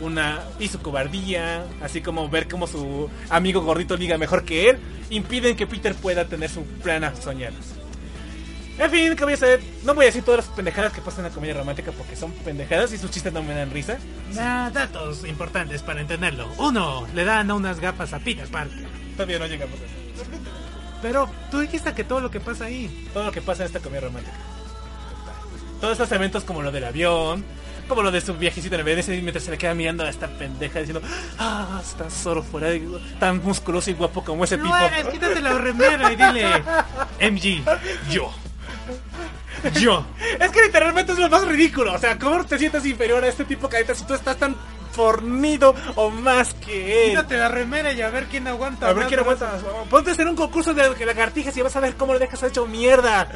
[0.00, 4.78] una y su cobardía, así como ver cómo su amigo gordito liga mejor que él,
[5.10, 7.52] impiden que Peter pueda tener su plan a soñar.
[8.78, 9.60] En fin, ¿qué voy a hacer?
[9.84, 12.32] No voy a decir todas las pendejadas que pasan en la comedia romántica porque son
[12.32, 13.98] pendejadas y sus chistes no me dan risa.
[14.38, 16.48] Ah, datos importantes para entenderlo.
[16.58, 18.86] Uno, le dan unas gafas a Peter Parker.
[19.16, 20.24] Todavía no llegamos a eso.
[21.02, 23.08] Pero tú dijiste que todo lo que pasa ahí.
[23.12, 24.36] Todo lo que pasa en esta comedia romántica.
[25.80, 27.44] Todos estos eventos como lo del avión,
[27.88, 30.28] como lo de su viajecito en el BDS mientras se le queda mirando a esta
[30.28, 31.02] pendeja diciendo,
[31.38, 32.86] ah, está solo fuera de...
[33.18, 34.76] tan musculoso y guapo como ese No tipo.
[34.76, 36.62] eres, quítate la remera y dile
[37.32, 37.64] MG,
[38.10, 38.32] yo.
[39.80, 40.04] Yo.
[40.40, 41.92] Es que literalmente es lo más ridículo.
[41.94, 44.56] O sea, ¿cómo te sientes inferior a este tipo carita si tú estás tan
[44.92, 47.10] fornido o más que él?
[47.10, 48.88] Quítate la remera y a ver quién aguanta.
[48.88, 49.42] A ver quién brazos.
[49.42, 49.90] aguanta.
[49.90, 52.66] Ponte a hacer un concurso de lagartijas y vas a ver cómo le dejas hecho
[52.66, 53.28] mierda.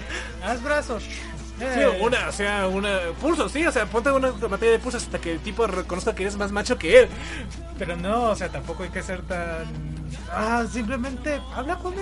[0.44, 1.02] Haz brazos.
[1.02, 5.04] Sí, Eh, una, o sea, una pulso, sí, o sea, ponte una batalla de pulsos
[5.04, 7.08] hasta que el tipo reconozca que eres más macho que él.
[7.78, 9.64] Pero no, o sea, tampoco hay que ser tan.
[10.30, 11.94] Ah, simplemente habla con.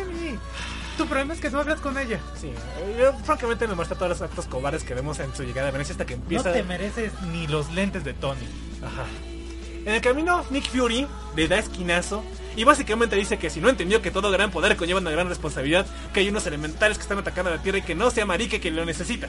[0.97, 2.21] Tu problema es que no hablas con ella.
[2.41, 2.53] Sí,
[2.99, 5.93] yo francamente me muestra todos los actos cobardes que vemos en su llegada a Venecia
[5.93, 6.53] hasta que No empieza.
[6.53, 8.47] te mereces ni los lentes de Tony.
[8.81, 9.05] Ajá.
[9.85, 11.07] En el camino, Nick Fury
[11.37, 12.25] le da esquinazo
[12.57, 15.85] y básicamente dice que si no entendió que todo gran poder conlleva una gran responsabilidad,
[16.12, 18.61] que hay unos elementales que están atacando a la Tierra y que no sea marique
[18.61, 19.29] que lo necesita.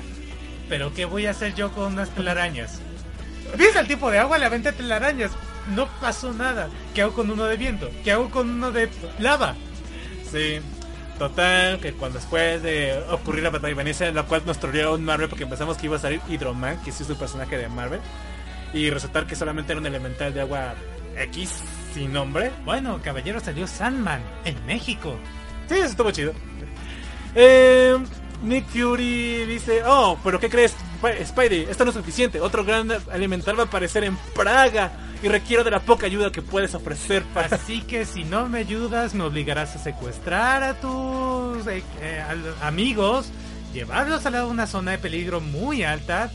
[0.70, 2.80] Pero ¿qué voy a hacer yo con unas telarañas?
[3.58, 4.38] ¿Viste al tipo de agua?
[4.38, 5.32] Le aventé telarañas.
[5.76, 6.70] No pasó nada.
[6.94, 7.90] ¿Qué hago con uno de viento?
[8.04, 8.90] ¿Qué hago con uno de
[9.20, 9.56] lava?
[10.32, 10.60] Sí.
[11.18, 14.96] Total, que cuando después de ocurrir la batalla de Venecia, en la cual nos troleó
[14.96, 17.70] un Marvel porque pensamos que iba a salir Hydroman, que sí es un personaje de
[17.70, 18.02] Marvel,
[18.74, 20.76] y resultar que solamente era un elemental de agua
[21.18, 21.62] X
[21.94, 22.52] sin nombre.
[22.66, 25.16] Bueno, caballero, salió Sandman en México.
[25.70, 26.34] Sí, eso estuvo chido.
[27.34, 27.98] Eh,
[28.44, 30.76] Nick Fury dice, oh, pero ¿qué crees,
[31.07, 31.68] Sp- Spidey?
[31.69, 32.40] Esto no es suficiente.
[32.41, 34.91] Otro gran elemental va a aparecer en Praga
[35.23, 37.56] y requiero de la poca ayuda que puedes ofrecer para...
[37.56, 42.23] Así que si no me ayudas, me obligarás a secuestrar a tus eh, eh,
[42.61, 43.30] amigos,
[43.73, 46.32] llevarlos a la- una zona de peligro muy alta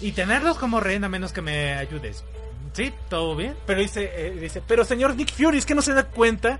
[0.00, 2.24] y tenerlos como rehén a menos que me ayudes.
[2.74, 2.92] ¿Sí?
[3.08, 3.54] ¿Todo bien?
[3.66, 6.58] Pero dice, eh, dice, pero señor Nick Fury, es que no se da cuenta.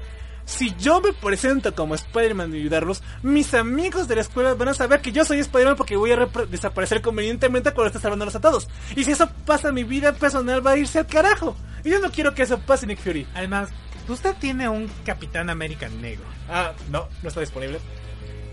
[0.49, 4.75] Si yo me presento como Spider-Man y ayudarlos, mis amigos de la escuela van a
[4.75, 8.67] saber que yo soy Spider-Man porque voy a desaparecer convenientemente cuando estés salvándolos a todos.
[8.97, 11.55] Y si eso pasa, mi vida personal va a irse al carajo.
[11.85, 13.27] Y yo no quiero que eso pase, Nick Fury.
[13.35, 13.69] Además,
[14.09, 16.25] usted tiene un Capitán América negro.
[16.49, 17.79] Ah, no, no está disponible.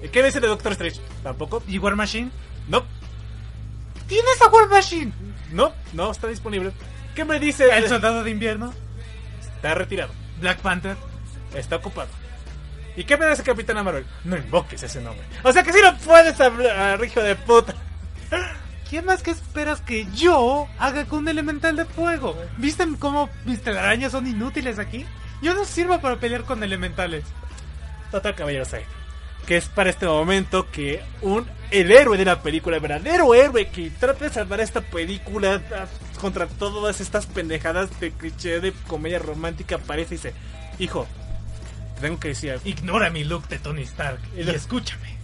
[0.03, 0.99] ¿Y ¿Qué dice de Doctor Strange?
[1.23, 1.63] Tampoco.
[1.65, 2.29] ¿Y War Machine?
[2.67, 2.83] No,
[4.05, 5.13] ¿Tienes a War Machine?
[5.53, 6.73] no, no está disponible.
[7.15, 7.69] ¿Qué me dice?
[7.71, 8.73] ¿El Soldado de Invierno?
[9.39, 10.11] Está retirado.
[10.41, 10.97] ¿Black Panther?
[11.55, 12.09] Está ocupado.
[12.95, 14.05] ¿Y qué me dice Capitán Marvel?
[14.23, 15.25] No invoques ese nombre.
[15.43, 17.73] O sea que si no puedes hablar, hijo de puta.
[18.89, 22.37] ¿quién más que esperas que yo haga con un elemental de fuego?
[22.57, 25.05] ¿Viste cómo mis telarañas son inútiles aquí?
[25.41, 27.25] Yo no sirvo para pelear con elementales.
[28.11, 28.83] Total Caballero Sai.
[29.45, 33.67] Que es para este momento que un el héroe de la película, el verdadero héroe
[33.67, 35.85] que trata de salvar esta película ah,
[36.21, 40.33] contra todas estas pendejadas de cliché de comedia romántica aparece y dice,
[40.79, 41.05] hijo,
[42.01, 42.59] tengo que decir.
[42.65, 45.17] Ignora mi look de Tony Stark y escúchame.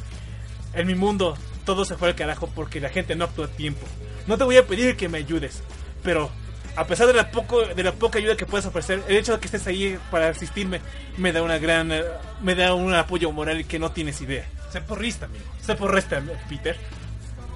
[0.73, 3.85] En mi mundo todo se fue al carajo porque la gente no actúa a tiempo.
[4.27, 5.63] No te voy a pedir que me ayudes,
[6.03, 6.31] pero
[6.75, 9.39] a pesar de la poco de la poca ayuda que puedes ofrecer, el hecho de
[9.39, 10.79] que estés ahí para asistirme
[11.17, 12.03] me da una gran eh,
[12.41, 14.45] me da un apoyo moral que no tienes idea.
[14.71, 15.43] Sé porrista, amigo.
[15.61, 16.77] Se por resta, Peter.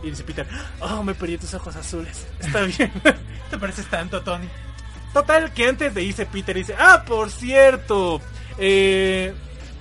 [0.03, 0.45] Y dice Peter,
[0.81, 2.27] oh, me perdí tus ojos azules.
[2.39, 2.91] Está bien.
[3.49, 4.47] ¿Te pareces tanto, Tony?
[5.13, 8.21] Total, que antes de irse Peter dice, ah, por cierto,
[8.57, 9.33] eh,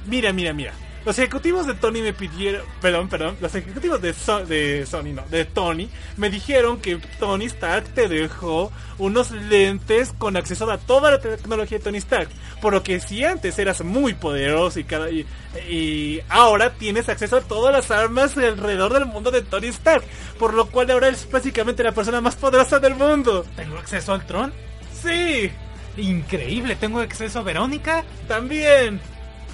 [0.06, 0.72] mira, mira, mira.
[1.04, 5.22] Los ejecutivos de Tony me pidieron, perdón, perdón, los ejecutivos de, So- de Sony, no,
[5.28, 11.10] de Tony, me dijeron que Tony Stark te dejó unos lentes con acceso a toda
[11.10, 12.30] la tecnología de Tony Stark.
[12.62, 15.26] Por lo que si antes eras muy poderoso y, cada, y,
[15.68, 20.04] y ahora tienes acceso a todas las armas alrededor del mundo de Tony Stark.
[20.38, 23.44] Por lo cual ahora eres básicamente la persona más poderosa del mundo.
[23.56, 24.54] ¿Tengo acceso al tron?
[25.02, 25.50] Sí,
[25.96, 28.04] Increíble, tengo acceso a Verónica.
[28.28, 29.00] también.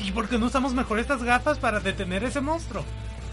[0.03, 2.85] ¿Y por qué no usamos mejor estas gafas para detener ese monstruo?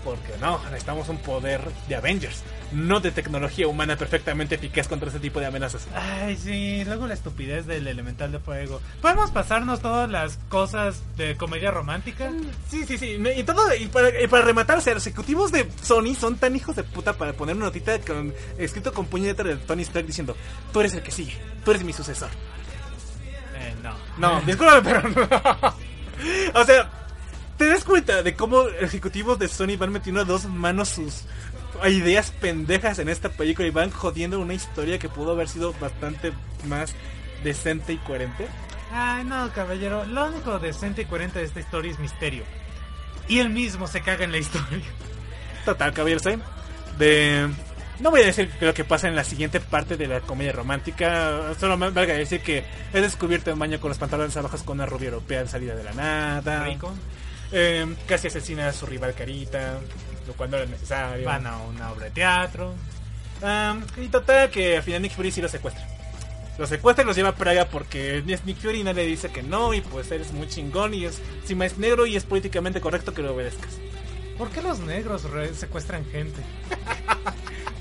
[0.04, 5.20] Porque no, necesitamos un poder de Avengers, no de tecnología humana perfectamente eficaz contra ese
[5.20, 5.88] tipo de amenazas.
[5.94, 8.80] Ay, sí, luego la estupidez del elemental de fuego.
[9.02, 12.32] ¿Podemos pasarnos todas las cosas de comedia romántica?
[12.70, 13.18] Sí, sí, sí.
[13.36, 16.76] Y todo, y para, y rematar, o sea, los ejecutivos de Sony son tan hijos
[16.76, 20.38] de puta para poner una notita con, escrito con puño de Tony Stark diciendo,
[20.72, 21.34] tú eres el que sigue,
[21.66, 22.30] tú eres mi sucesor.
[24.18, 24.34] No.
[24.36, 25.76] No, discúlpame, pero no.
[26.56, 26.90] O sea,
[27.58, 31.26] ¿te das cuenta de cómo ejecutivos de Sony van metiendo a dos manos sus
[31.86, 36.34] ideas pendejas en esta película y van jodiendo una historia que pudo haber sido bastante
[36.66, 36.96] más
[37.44, 38.48] decente y coherente?
[38.92, 40.06] Ay, no, caballero.
[40.06, 42.44] Lo único decente y coherente de esta historia es misterio.
[43.28, 44.86] Y él mismo se caga en la historia.
[45.66, 46.40] Total, caballeros, ¿eh?
[46.98, 47.48] De...
[48.00, 51.54] No voy a decir lo que pasa en la siguiente parte de la comedia romántica.
[51.60, 52.64] Solo me valga decir que
[52.94, 55.84] he descubierto en baño con los pantalones abajo con una rubia europea en salida de
[55.84, 56.66] la nada.
[56.66, 56.94] Rico.
[57.52, 59.80] Eh, casi asesina a su rival Carita,
[60.28, 61.26] lo cual no era necesario.
[61.26, 62.76] Van a una obra de teatro.
[63.42, 65.86] Um, y total que al final Nick Fury sí lo secuestra.
[66.58, 69.30] Lo secuestra y los lleva a Praga porque es Nick Fury y nadie le dice
[69.30, 72.82] que no y pues eres muy chingón y es encima es negro y es políticamente
[72.82, 73.78] correcto que lo obedezcas.
[74.38, 75.24] ¿Por qué los negros
[75.56, 76.42] secuestran gente?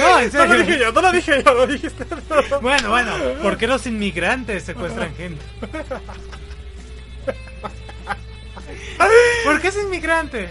[0.00, 2.04] no, en No lo dije yo, no lo dije yo, lo dijiste.
[2.60, 3.12] Bueno, bueno,
[3.42, 5.42] ¿por qué los inmigrantes secuestran gente?
[9.44, 10.48] ¿Por qué es inmigrante?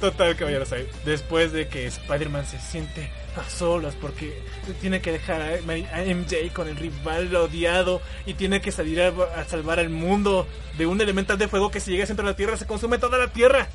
[0.00, 0.86] Total, caballeros, ahí.
[1.04, 4.42] Después de que Spider-Man se siente a solas porque
[4.80, 9.08] tiene que dejar a a MJ con el rival odiado y tiene que salir a,
[9.08, 12.32] a salvar al mundo de un elemental de fuego que si llega al centro de
[12.32, 13.68] la Tierra se consume toda la Tierra.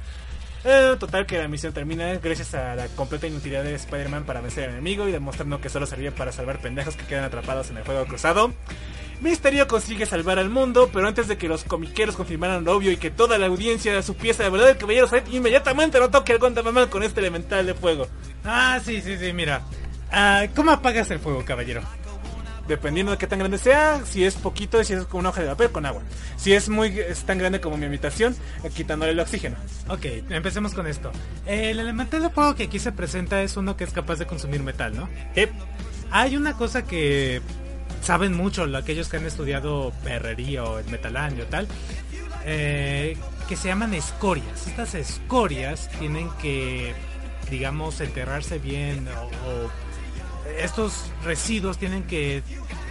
[0.64, 4.66] Eh, total que la misión termina gracias a la completa inutilidad de Spider-Man para vencer
[4.66, 7.84] al enemigo y demostrando que solo servía para salvar pendejos que quedan atrapados en el
[7.84, 8.54] fuego cruzado.
[9.22, 12.98] Misterio consigue salvar al mundo, pero antes de que los comiqueros confirmaran lo obvio y
[12.98, 16.72] que toda la audiencia supiese la verdad del caballero Zed, inmediatamente notó que algo andaba
[16.72, 18.08] mal con este elemental de fuego.
[18.44, 19.62] Ah, sí, sí, sí, mira.
[20.12, 21.82] Ah, ¿Cómo apagas el fuego, caballero?
[22.68, 25.48] Dependiendo de qué tan grande sea, si es poquito, si es con una hoja de
[25.48, 26.04] papel, con agua.
[26.38, 29.58] Si es muy es tan grande como mi habitación, eh, quitándole el oxígeno.
[29.90, 31.12] Ok, empecemos con esto.
[31.46, 34.62] El elemental de fuego que aquí se presenta es uno que es capaz de consumir
[34.64, 35.10] metal, ¿no?
[36.12, 37.42] Hay una cosa que
[38.02, 41.68] saben mucho lo- aquellos que han estudiado herrería o el metalandio tal,
[42.46, 43.18] eh,
[43.48, 44.68] que se llaman escorias.
[44.68, 46.94] Estas escorias tienen que,
[47.50, 49.72] digamos, enterrarse bien o, o
[50.60, 52.44] estos residuos tienen que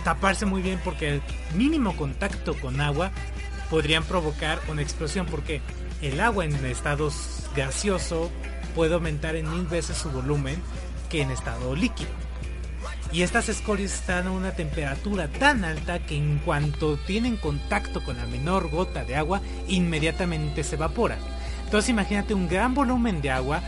[0.05, 1.23] taparse muy bien porque el
[1.55, 3.11] mínimo contacto con agua
[3.69, 5.61] podrían provocar una explosión porque
[6.03, 8.31] el agua en estados gaseoso
[8.75, 10.61] puede aumentar en mil veces su volumen
[11.09, 12.11] que en estado líquido.
[13.13, 18.17] Y estas escorias están a una temperatura tan alta que en cuanto tienen contacto con
[18.17, 21.19] la menor gota de agua, inmediatamente se evaporan.
[21.65, 23.63] Entonces imagínate un gran volumen de agua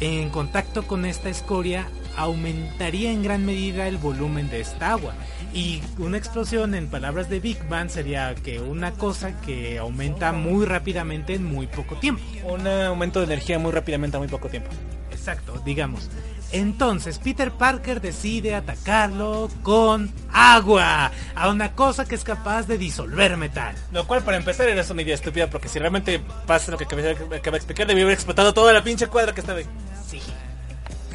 [0.00, 5.14] en contacto con esta escoria aumentaría en gran medida el volumen de esta agua.
[5.52, 10.66] Y una explosión, en palabras de Big Bang, sería que una cosa que aumenta muy
[10.66, 12.22] rápidamente en muy poco tiempo.
[12.44, 14.70] Un aumento de energía muy rápidamente a muy poco tiempo.
[15.10, 16.10] Exacto, digamos.
[16.56, 23.36] Entonces Peter Parker decide atacarlo con agua, a una cosa que es capaz de disolver
[23.36, 23.74] metal.
[23.92, 27.02] Lo cual, para empezar, era una idea estúpida porque si realmente pasa lo que acaba
[27.02, 29.66] de explicar, debió haber explotado toda la pinche cuadra que estaba ahí.
[30.08, 30.18] Sí.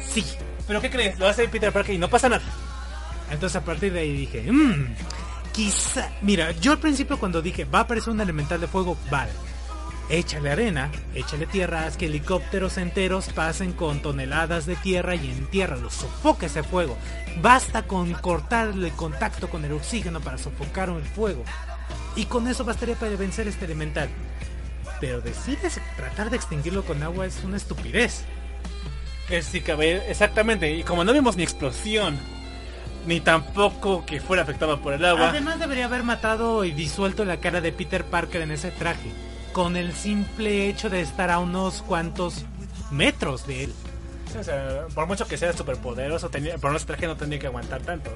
[0.00, 0.24] Sí.
[0.68, 1.18] ¿Pero qué crees?
[1.18, 2.44] Lo hace Peter Parker y no pasa nada.
[3.32, 4.94] Entonces a partir de ahí dije, mmm,
[5.52, 6.08] quizá...
[6.20, 9.32] Mira, yo al principio cuando dije, va a aparecer un elemental de fuego, vale.
[10.12, 15.46] Échale arena, échale tierra, haz que helicópteros enteros pasen con toneladas de tierra y en
[15.46, 16.98] tierra los sofoque ese fuego.
[17.40, 21.44] Basta con cortarle el contacto con el oxígeno para sofocar el fuego.
[22.14, 24.10] Y con eso bastaría para vencer este elemental.
[25.00, 28.26] Pero decides tratar de extinguirlo con agua es una estupidez.
[29.40, 30.70] Sí, caballero, exactamente.
[30.76, 32.18] Y como no vimos ni explosión,
[33.06, 35.30] ni tampoco que fuera afectado por el agua.
[35.30, 39.10] Además debería haber matado y disuelto la cara de Peter Parker en ese traje,
[39.52, 42.44] con el simple hecho de estar a unos cuantos
[42.90, 43.74] metros de él.
[44.38, 47.82] O sea, por mucho que sea superpoderoso, tenía, por nuestro traje no tendría que aguantar
[47.82, 48.10] tanto.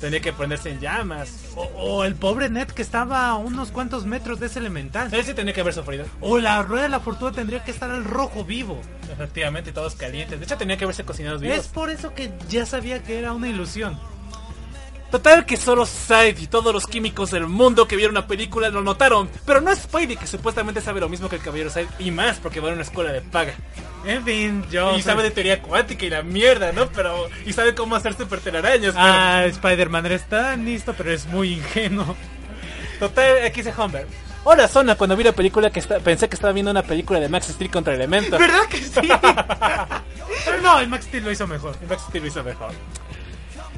[0.00, 1.46] Tendría que ponerse en llamas.
[1.56, 5.12] O, o el pobre Ned que estaba a unos cuantos metros de ese elemental.
[5.12, 6.06] Él sí tendría que haber sufrido.
[6.20, 8.80] O la rueda de la fortuna tendría que estar al rojo vivo.
[9.12, 10.38] Efectivamente, todos calientes.
[10.38, 11.58] De hecho, tenía que haberse cocinados vivos.
[11.58, 13.98] Es por eso que ya sabía que era una ilusión.
[15.10, 18.82] Total que solo Side y todos los químicos del mundo que vieron la película lo
[18.82, 19.30] notaron.
[19.46, 22.36] Pero no es Spidey que supuestamente sabe lo mismo que el caballero Side y más
[22.36, 23.54] porque va a una escuela de paga.
[24.04, 24.96] En fin, yo...
[24.96, 26.88] y sabe de teoría cuántica y la mierda, ¿no?
[26.90, 27.28] Pero...
[27.46, 28.92] Y sabe cómo hacer super telarañas.
[28.94, 32.14] pero- Ah, Spider-Man eres tan listo, pero es muy ingenuo.
[33.00, 34.06] Total, aquí dice Humber.
[34.44, 37.28] Hola, Zona, cuando vi la película que esta- pensé que estaba viendo una película de
[37.30, 38.38] Max Steel contra Elementos.
[38.38, 39.00] ¿Verdad que sí?
[40.44, 41.76] pero no, el Max Steel lo hizo mejor.
[41.82, 42.72] Y Max Steel lo hizo mejor.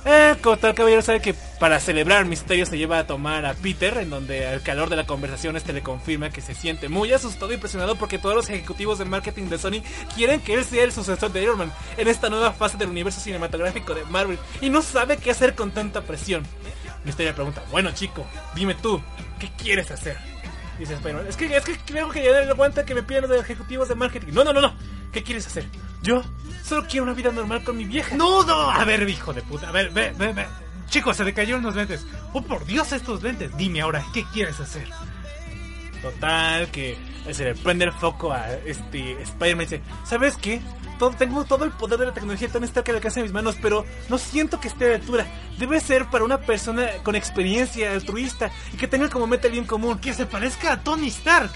[0.04, 3.98] Eh, como tal caballero sabe que para celebrar Misterio se lleva a tomar a Peter,
[3.98, 7.52] en donde al calor de la conversación este le confirma que se siente muy asustado
[7.52, 9.82] y presionado porque todos los ejecutivos de marketing de Sony
[10.14, 13.20] quieren que él sea el sucesor de Iron Man en esta nueva fase del universo
[13.20, 16.44] cinematográfico de Marvel y no sabe qué hacer con tanta presión.
[17.04, 19.02] Misterio le pregunta, bueno chico, dime tú,
[19.38, 20.16] ¿qué quieres hacer?
[20.78, 23.38] Dice Spider-Man, es que, es que creo que ya no aguanta que me pidan los
[23.38, 24.32] ejecutivos de marketing.
[24.32, 24.74] No, no, no, no.
[25.12, 25.66] ¿Qué quieres hacer?
[26.02, 26.22] Yo
[26.62, 28.16] solo quiero una vida normal con mi vieja.
[28.16, 28.70] No, no.
[28.70, 29.68] A ver, hijo de puta.
[29.68, 30.46] A ver, ve, ve, ve.
[30.88, 32.06] Chicos, se le cayeron los lentes.
[32.32, 33.56] Oh, por Dios, estos lentes.
[33.56, 34.88] Dime ahora, ¿qué quieres hacer?
[36.02, 36.96] Total, que
[37.30, 40.60] se le prende el foco a este Spider-Man y dice, ¿sabes qué?
[40.98, 43.56] Todo, tengo todo el poder de la tecnología tan Stark al alcance de mis manos,
[43.60, 45.26] pero no siento que esté a la altura.
[45.58, 49.66] Debe ser para una persona con experiencia, altruista y que tenga como meta el bien
[49.66, 49.98] común.
[49.98, 51.50] Que se parezca a Tony Stark.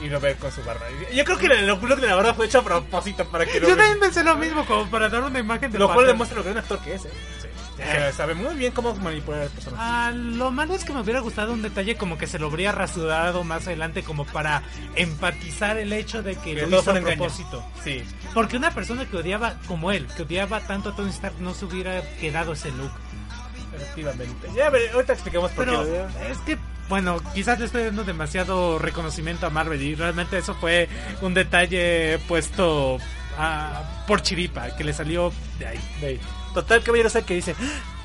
[0.00, 0.86] Y lo ve con su barba.
[1.12, 3.68] Yo creo que el look de la barba fue hecho a propósito para que lo
[3.68, 6.44] Yo también pensé lo mismo, como para dar una imagen de Lo cual demuestra lo
[6.44, 7.10] gran actor que es, ¿eh?
[7.76, 9.80] Que sabe muy bien cómo manipular a las personas.
[9.82, 12.70] Ah, lo malo es que me hubiera gustado un detalle como que se lo habría
[12.70, 14.62] rasurado más adelante como para
[14.94, 17.64] empatizar el hecho de que Que lo hizo a un propósito.
[17.82, 18.04] Sí.
[18.34, 21.64] Porque una persona que odiaba como él, que odiaba tanto a Tony Stark, no se
[21.64, 22.92] hubiera quedado ese look.
[23.74, 24.48] Efectivamente.
[24.54, 26.58] Ya, a ver, ahorita explicamos por Pero qué es que,
[26.88, 30.88] bueno, quizás le estoy dando demasiado reconocimiento a Marvel y realmente eso fue
[31.20, 32.98] un detalle puesto
[33.38, 35.80] ah, por chiripa, que le salió de ahí.
[36.00, 36.20] De ahí.
[36.54, 37.54] Total, caballero sabe que dice,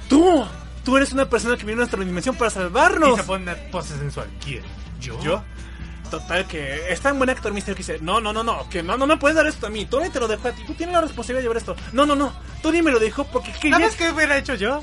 [0.08, 0.46] ¡Tú!
[0.86, 3.18] Tú eres una persona que viene a nuestra dimensión para Y salvarnos.
[3.18, 4.28] se pone una pose sensual.
[4.44, 4.64] ¿Quién?
[5.02, 5.22] ¿Yo?
[5.22, 5.44] ¿Yo?
[6.10, 8.96] Total, que es tan buen actor Misterio que dice, no, no, no, no, que no,
[8.96, 10.94] no me puedes dar esto a mí, Tony te lo dejó a ti, tú tienes
[10.96, 11.76] la responsabilidad de llevar esto.
[11.92, 12.32] No, no, no,
[12.64, 13.78] Tony me lo dejó porque quería...
[13.78, 14.82] ¿Sabes qué hubiera hecho yo?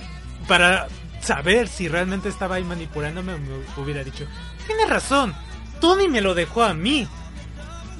[0.48, 0.88] Para
[1.20, 3.48] saber si realmente estaba ahí manipulándome, me
[3.82, 4.26] hubiera dicho,
[4.66, 5.34] tienes razón,
[5.80, 7.08] Tony me lo dejó a mí.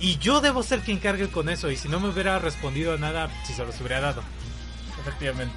[0.01, 1.71] Y yo debo ser quien cargue con eso.
[1.71, 4.23] Y si no me hubiera respondido nada, si se los hubiera dado.
[5.01, 5.55] Efectivamente.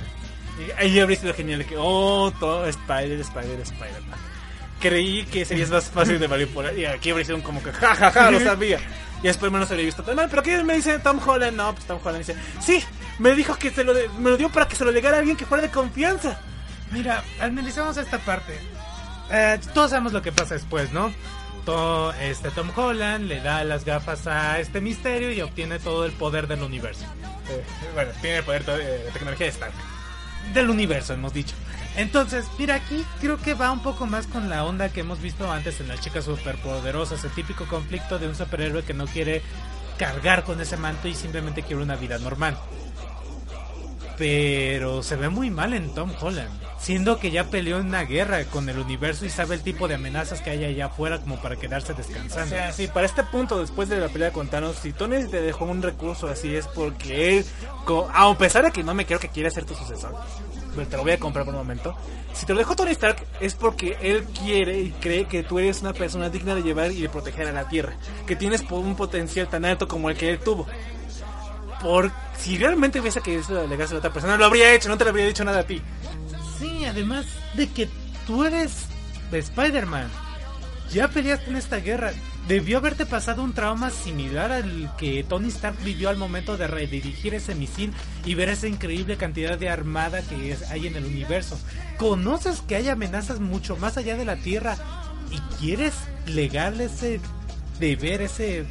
[0.65, 4.19] Y ahí habría sido genial que, oh, todo Spider, Spider, Spider-Man.
[4.79, 8.11] Creí que serías más fácil de manipular y aquí habría sido como que, ja, ja,
[8.11, 8.79] ja, lo sabía.
[9.21, 10.27] Y después no se habría visto tan mal.
[10.29, 11.57] Pero ¿qué me dice Tom Holland?
[11.57, 12.81] No, pues Tom Holland dice, sí,
[13.19, 15.19] me dijo que se lo de- me lo dio para que se lo legara a
[15.19, 16.39] alguien que fuera de confianza.
[16.91, 18.57] Mira, analicemos esta parte.
[19.31, 21.11] Eh, todos sabemos lo que pasa después, ¿no?
[21.65, 26.13] To- este Tom Holland le da las gafas a este misterio y obtiene todo el
[26.13, 27.03] poder del universo.
[27.49, 29.73] Eh, bueno, tiene el poder to- eh, de tecnología de Stark.
[30.53, 31.55] Del universo, hemos dicho.
[31.97, 35.51] Entonces, mira, aquí creo que va un poco más con la onda que hemos visto
[35.51, 39.41] antes en las chicas superpoderosas, el típico conflicto de un superhéroe que no quiere
[39.97, 42.57] cargar con ese manto y simplemente quiere una vida normal.
[44.17, 46.49] Pero se ve muy mal en Tom Holland,
[46.79, 49.93] siendo que ya peleó en una guerra con el universo y sabe el tipo de
[49.95, 52.49] amenazas que hay allá afuera como para quedarse O descansando.
[52.55, 55.65] sea, sí, para este punto, después de la pelea con Thanos, si Tony te dejó
[55.65, 57.45] un recurso así es porque él,
[58.13, 60.15] a pesar de que no me creo que quiera ser tu sucesor,
[60.75, 61.95] pero te lo voy a comprar por un momento.
[62.33, 65.81] Si te lo dejó Tony Stark es porque él quiere y cree que tú eres
[65.81, 67.93] una persona digna de llevar y de proteger a la Tierra,
[68.25, 70.67] que tienes un potencial tan alto como el que él tuvo.
[71.81, 75.11] Por si realmente hubiese querido delegarse a otra persona, lo habría hecho, no te lo
[75.11, 75.81] habría dicho nada a ti.
[76.59, 77.25] Sí, además
[77.55, 77.89] de que
[78.25, 78.87] tú eres
[79.31, 80.09] de Spider-Man.
[80.91, 82.11] Ya peleaste en esta guerra.
[82.47, 87.33] debió haberte pasado un trauma similar al que Tony Stark vivió al momento de redirigir
[87.33, 87.93] ese misil
[88.23, 91.59] y ver esa increíble cantidad de armada que hay en el universo.
[91.97, 94.77] Conoces que hay amenazas mucho más allá de la Tierra
[95.29, 95.93] y quieres
[96.25, 97.19] legarle ese
[97.81, 98.65] deber, ese,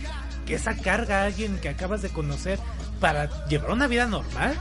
[0.48, 2.58] esa carga a alguien que acabas de conocer
[3.00, 4.58] para llevar una vida normal.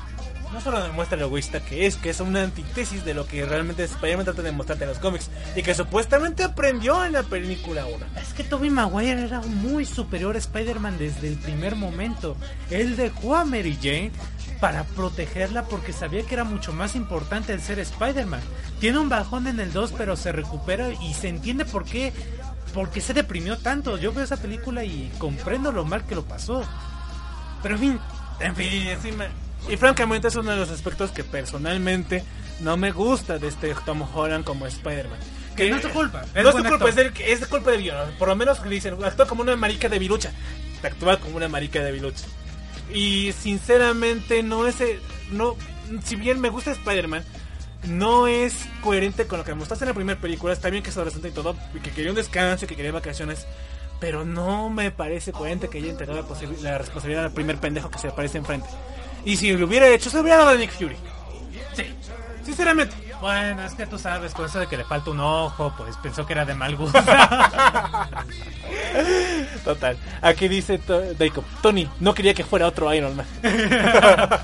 [0.53, 3.83] No solo demuestra lo egoísta que es, que es una antítesis de lo que realmente
[3.83, 5.29] Spider-Man trata de mostrarte en los cómics.
[5.55, 7.97] Y que supuestamente aprendió en la película 1.
[8.21, 12.37] Es que Tobey Maguire era un muy superior a Spider-Man desde el primer momento.
[12.69, 14.11] Él dejó a Mary Jane
[14.59, 18.41] para protegerla porque sabía que era mucho más importante el ser Spider-Man.
[18.79, 22.13] Tiene un bajón en el 2 pero se recupera y se entiende por qué,
[22.73, 23.97] por qué se deprimió tanto.
[23.97, 26.63] Yo veo esa película y comprendo lo mal que lo pasó.
[27.61, 27.99] Pero en fin,
[28.39, 29.25] en fin, encima...
[29.67, 32.23] Y francamente es uno de los aspectos que personalmente
[32.59, 35.17] no me gusta de este Tom Holland como Spider-Man.
[35.55, 38.11] Que no es tu culpa, no es tu culpa, es, del- es culpa del guion.
[38.19, 40.31] Por lo menos le dicen, actúa como una marica de bilucha.
[40.83, 42.25] Actúa como una marica de bilucha.
[42.93, 44.75] Y sinceramente no es...
[45.31, 45.55] No,
[46.03, 47.23] si bien me gusta Spider-Man,
[47.87, 50.53] no es coherente con lo que mostraste en la primera película.
[50.53, 52.91] Está bien que es adolescente y todo, y que quería un descanso, y que quería
[52.91, 53.47] vacaciones.
[54.05, 56.19] Pero no me parece coherente que haya entregado
[56.61, 58.69] la, responsabilidad al primer pendejo que se aparece enfrente.
[59.25, 60.95] Y si lo hubiera hecho, se lo hubiera dado a Nick Fury.
[61.73, 61.91] sí.
[62.43, 62.95] Sinceramente.
[63.19, 66.23] Bueno, es que tú sabes, con eso de que le falta un ojo, pues pensó
[66.23, 66.99] que era de mal gusto.
[69.63, 69.97] Total.
[70.21, 70.79] Aquí dice
[71.17, 73.25] Jacob, Tony, no quería que fuera otro Iron Man.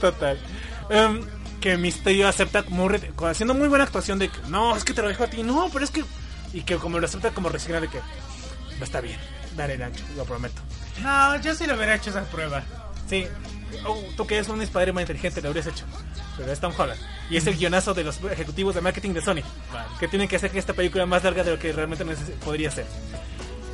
[0.00, 0.36] Total.
[0.90, 1.20] Em,
[1.60, 2.90] que Misterio acepta como
[3.28, 5.68] haciendo muy buena actuación de que no, es que te lo dejo a ti, no,
[5.72, 6.02] pero es que
[6.52, 8.00] y que como lo acepta como resignado de que
[8.84, 9.18] está bien,
[9.56, 10.60] daré el ancho, lo prometo.
[11.02, 12.62] no, yo sí lo hubiera hecho esa prueba.
[13.08, 13.26] Sí.
[13.86, 15.84] Oh, tú que eres un Spider-Man inteligente lo habrías hecho.
[16.36, 17.00] Pero es Tom Holland.
[17.30, 19.42] Y es el guionazo de los ejecutivos de marketing de Sony.
[19.98, 22.04] Que tienen que hacer que esta película más larga de lo que realmente
[22.44, 22.86] podría ser.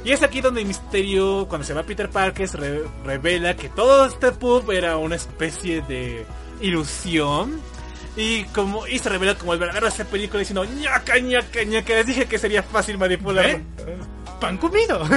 [0.05, 4.31] Y es aquí donde Misterio, cuando se va Peter Parker, re- revela que todo este
[4.33, 6.25] pub era una especie de
[6.61, 7.61] ilusión.
[8.17, 11.93] Y como y se revela como el verdadero de esta película diciendo ñaca, ñaca, ñaca.
[11.95, 13.61] Les dije que sería fácil manipularlo.
[14.41, 15.03] Pan comido.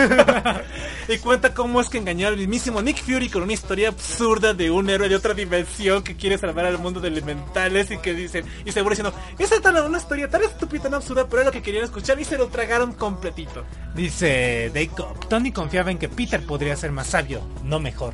[1.08, 4.72] Y cuenta cómo es que engañó al mismísimo Nick Fury con una historia absurda de
[4.72, 8.46] un héroe de otra dimensión que quiere salvar al mundo de elementales y que dicen,
[8.64, 11.62] y seguro diciendo, esa es una historia tan estúpida, tan absurda, pero era lo que
[11.62, 13.66] querían escuchar y se lo tragaron completito.
[13.94, 18.14] Dice Jacob, Tony confiaba en que Peter podría ser más sabio, no mejor.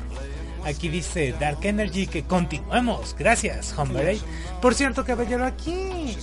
[0.64, 3.14] Aquí dice Dark Energy que continuemos.
[3.16, 4.18] Gracias, hombre.
[4.60, 6.16] Por cierto, caballero, aquí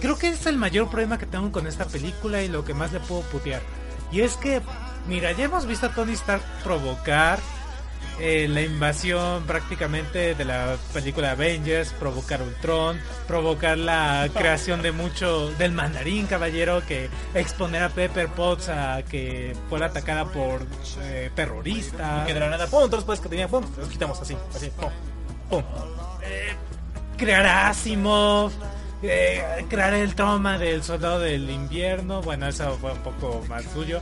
[0.00, 2.92] creo que es el mayor problema que tengo con esta película y lo que más
[2.92, 3.62] le puedo putear.
[4.12, 4.60] Y es que,
[5.06, 7.38] mira, ya hemos visto a Tony Stark provocar
[8.22, 15.50] eh, la invasión prácticamente de la película Avengers, provocar Ultron, provocar la creación de mucho
[15.52, 20.66] del mandarín caballero que exponer a Pepper Potts a que fuera atacada por
[21.00, 22.26] eh, terroristas.
[22.26, 24.90] Que de la nada, pum, todos los que tenía, pum, los quitamos así, así, pum,
[25.48, 25.62] pum.
[27.16, 28.52] crear a Asimov,
[29.02, 34.00] eh, crear el trauma del soldado del invierno, bueno, eso fue un poco más suyo.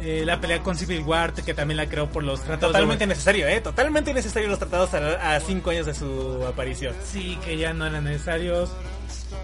[0.00, 3.08] Eh, la pelea con Civil War, que también la creó por los tratados Totalmente de...
[3.08, 6.94] necesario, eh, totalmente necesario los tratados a, a cinco años de su aparición.
[7.04, 8.72] Sí, que ya no eran necesarios.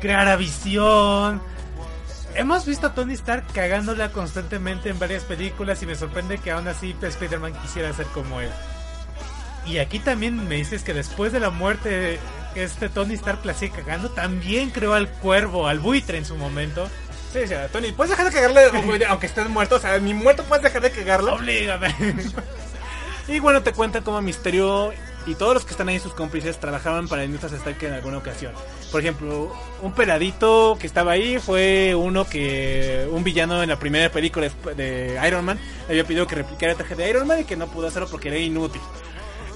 [0.00, 1.42] Crear a Visión.
[2.34, 6.66] Hemos visto a Tony Stark cagándola constantemente en varias películas y me sorprende que aún
[6.68, 8.50] así Spider-Man quisiera ser como él.
[9.66, 12.18] Y aquí también me dices que después de la muerte
[12.54, 16.88] este Tony Stark la sigue cagando, también creó al cuervo, al buitre en su momento.
[17.32, 19.76] Sí, sea, Tony, ¿puedes dejar de cagarle aunque estés muerto?
[19.76, 21.34] O sea, ni muerto puedes dejar de cagarlo.
[21.34, 21.94] Oblígame.
[23.28, 24.90] Y bueno, te cuentan cómo Misterio
[25.26, 28.16] y todos los que están ahí, sus cómplices, trabajaban para el Newton Stark en alguna
[28.16, 28.52] ocasión.
[28.90, 34.10] Por ejemplo, un peladito que estaba ahí fue uno que, un villano en la primera
[34.10, 37.40] película de, de Iron Man, le había pedido que replicara el traje de Iron Man
[37.40, 38.80] y que no pudo hacerlo porque era inútil.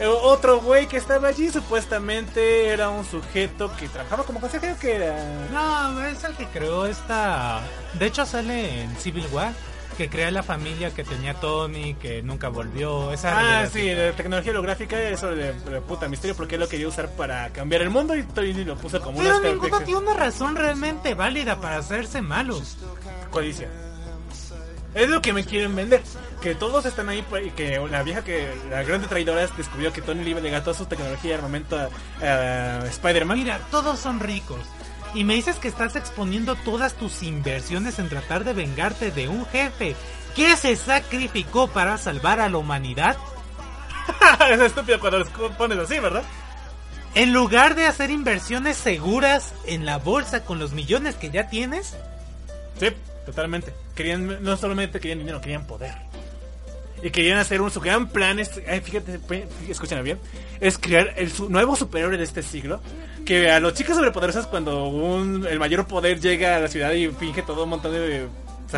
[0.02, 4.96] Eh, Otro güey que estaba allí supuestamente era un sujeto que trabajaba como consejero que
[4.96, 5.14] era...
[5.52, 7.60] No, es el que creó esta.
[7.94, 9.52] De hecho, sale en Civil War.
[9.96, 13.12] Que crea la familia que tenía Tony, que nunca volvió.
[13.12, 16.88] Esa Ah, sí, de tecnología holográfica, eso de, de puta misterio, porque él lo quería
[16.88, 20.14] usar para cambiar el mundo y Tony lo puso como Pero una ninguno tiene una
[20.14, 22.78] razón realmente válida para hacerse malos.
[23.30, 23.68] codicia.
[24.94, 26.02] Es lo que me quieren vender.
[26.42, 30.02] Que todos están ahí pa- y que la vieja que la grande traidora descubrió que
[30.02, 31.88] Tony le a legar toda su tecnología y armamento a,
[32.24, 33.38] a Spider-Man.
[33.38, 34.60] Mira, todos son ricos.
[35.14, 39.46] Y me dices que estás exponiendo todas tus inversiones en tratar de vengarte de un
[39.46, 39.94] jefe
[40.34, 43.16] que se sacrificó para salvar a la humanidad.
[44.50, 46.22] es estúpido cuando los pones así, ¿verdad?
[47.14, 51.94] En lugar de hacer inversiones seguras en la bolsa con los millones que ya tienes.
[52.80, 52.88] Sí.
[53.26, 53.72] Totalmente.
[53.94, 55.94] Querían, no solamente querían dinero, querían poder.
[57.02, 59.18] Y querían hacer un, su gran plan, es, ay, fíjate,
[59.68, 60.18] escúchame bien,
[60.60, 62.80] es crear el su- nuevo superhéroe de este siglo.
[63.26, 67.08] Que a los chicos sobrepoderosos cuando un, el mayor poder llega a la ciudad y
[67.08, 68.26] finge todo un montón de...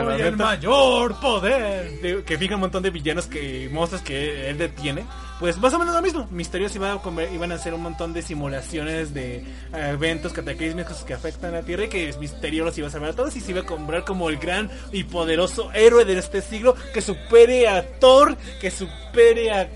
[0.03, 2.01] Soy el mayor poder.
[2.01, 5.05] de- que fija un montón de villanos que monstruos que él detiene.
[5.41, 6.29] Pues más o menos lo mismo.
[6.31, 10.99] Misterios iba a conver- iban a hacer un montón de simulaciones de eh, eventos cataclísmicos
[11.05, 13.41] que afectan a la Tierra y que Misterio los iba a salvar a todos y
[13.41, 17.69] se iba a comprar como el gran y poderoso héroe de este siglo que supere
[17.69, 19.69] a Thor que supere a,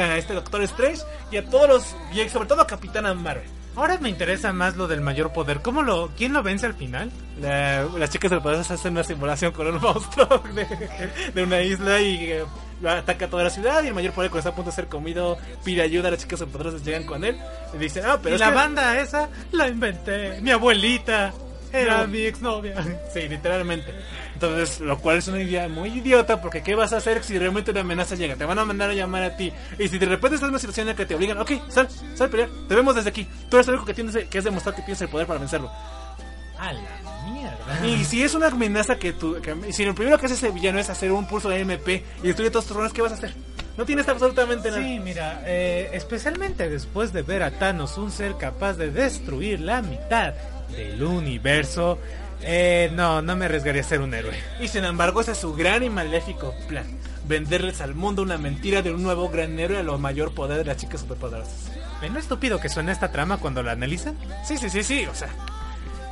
[0.00, 1.02] a este Doctor Strange
[1.32, 4.86] y a todos los y sobre todo a Capitana Marvel Ahora me interesa más lo
[4.86, 5.60] del mayor poder.
[5.60, 7.10] ¿Cómo lo, quién lo vence al final?
[7.40, 10.66] La- las chicas del poder hacen una simulación con un monstruo de,
[11.34, 12.44] de una isla y eh,
[12.86, 15.38] ataca toda la ciudad y el mayor poder cuando está a punto de ser comido
[15.64, 17.38] pide ayuda, las chicas superpoderosas llegan con él
[17.74, 18.54] y dicen, ah, pero y es la que-".
[18.54, 20.40] banda esa la inventé.
[20.42, 21.32] Mi abuelita
[21.72, 22.08] era No.
[22.08, 22.74] mi exnovia.
[23.14, 23.90] Sí, literalmente.
[24.42, 27.70] Entonces, lo cual es una idea muy idiota porque ¿qué vas a hacer si realmente
[27.70, 28.34] una amenaza llega?
[28.34, 29.52] Te van a mandar a llamar a ti.
[29.78, 31.88] Y si de repente estás en una situación en la que te obligan, ok, sal,
[32.14, 33.28] sal a pelear, te vemos desde aquí.
[33.48, 35.70] Tú eres el único que tienes que es demostrar que tienes el poder para vencerlo.
[36.58, 37.86] A la mierda.
[37.86, 39.40] Y si es una amenaza que tú.
[39.40, 42.26] Que, si lo primero que hace ese villano es hacer un pulso de MP y
[42.26, 43.32] destruye todos tus runas, ¿qué vas a hacer?
[43.76, 44.82] No tienes absolutamente nada.
[44.82, 49.82] Sí, mira, eh, especialmente después de ver a Thanos, un ser capaz de destruir la
[49.82, 50.34] mitad
[50.72, 51.98] del universo,
[52.42, 54.36] eh, no, no me arriesgaría a ser un héroe.
[54.60, 56.86] Y sin embargo, ese es su gran y maléfico plan:
[57.26, 60.64] venderles al mundo una mentira de un nuevo gran héroe a lo mayor poder de
[60.64, 61.70] las chicas superpoderosas.
[62.00, 64.16] ¿Ven lo estúpido que suena esta trama cuando la analizan?
[64.44, 65.28] Sí, sí, sí, sí, o sea.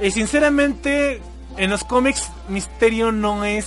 [0.01, 1.21] Y sinceramente,
[1.57, 3.67] en los cómics, Misterio no es.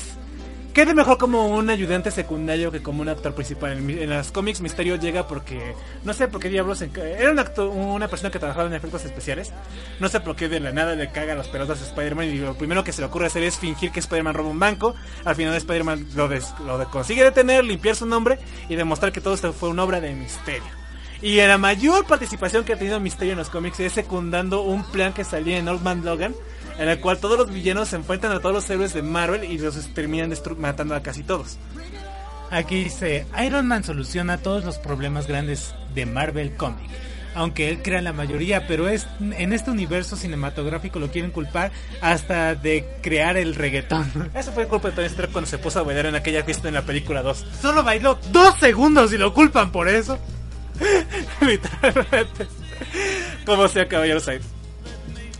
[0.73, 3.73] Queda mejor como un ayudante secundario que como un actor principal.
[3.73, 5.75] En, en los cómics, Misterio llega porque.
[6.03, 6.81] No sé por qué diablos.
[6.81, 9.53] en- era una persona que trabajaba en efectos especiales.
[9.99, 12.25] No sé por qué de la nada le caga las pelotas a Spider-Man.
[12.25, 14.95] Y lo primero que se le ocurre hacer es fingir que Spider-Man roba un banco.
[15.25, 19.21] Al final, Spider-Man lo, des- lo de- consigue detener, limpiar su nombre y demostrar que
[19.21, 20.63] todo esto fue una obra de Misterio.
[21.21, 25.13] Y la mayor participación que ha tenido Misterio en los cómics es secundando un plan
[25.13, 26.33] que salía en Old Man Logan,
[26.77, 29.57] en el cual todos los villanos se enfrentan a todos los héroes de Marvel y
[29.57, 31.57] los terminan matando a casi todos.
[32.51, 36.89] Aquí dice, Iron Man soluciona todos los problemas grandes de Marvel Comic.
[37.35, 42.53] Aunque él crea la mayoría, pero es en este universo cinematográfico lo quieren culpar hasta
[42.53, 44.29] de crear el reggaetón.
[44.35, 46.75] Eso fue culpa de Tony Stark cuando se puso a bailar en aquella fiesta en
[46.75, 47.45] la película 2.
[47.59, 50.19] Solo bailó dos segundos y lo culpan por eso.
[51.41, 52.47] Literalmente.
[53.47, 54.41] Como sea, caballero Said.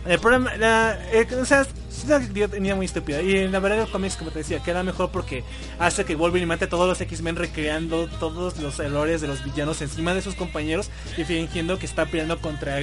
[0.06, 3.22] El problema, la, eh, o sea, es una idea muy estúpida.
[3.22, 5.44] Y en la verdad, los cómics, como te decía, queda mejor porque
[5.78, 9.80] hace que Wolverine mate a todos los X-Men recreando todos los errores de los villanos
[9.80, 12.80] encima de sus compañeros y fingiendo que está peleando contra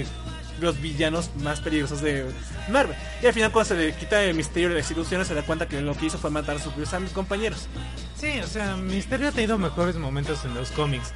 [0.59, 2.25] los villanos más peligrosos de
[2.69, 2.95] Marvel.
[3.21, 5.67] Y al final, cuando se le quita el misterio de las ilusiones, se da cuenta
[5.67, 6.73] que lo que hizo fue matar a sus
[7.13, 7.67] compañeros.
[8.15, 11.13] Sí, o sea, Misterio ha tenido mejores momentos en los cómics.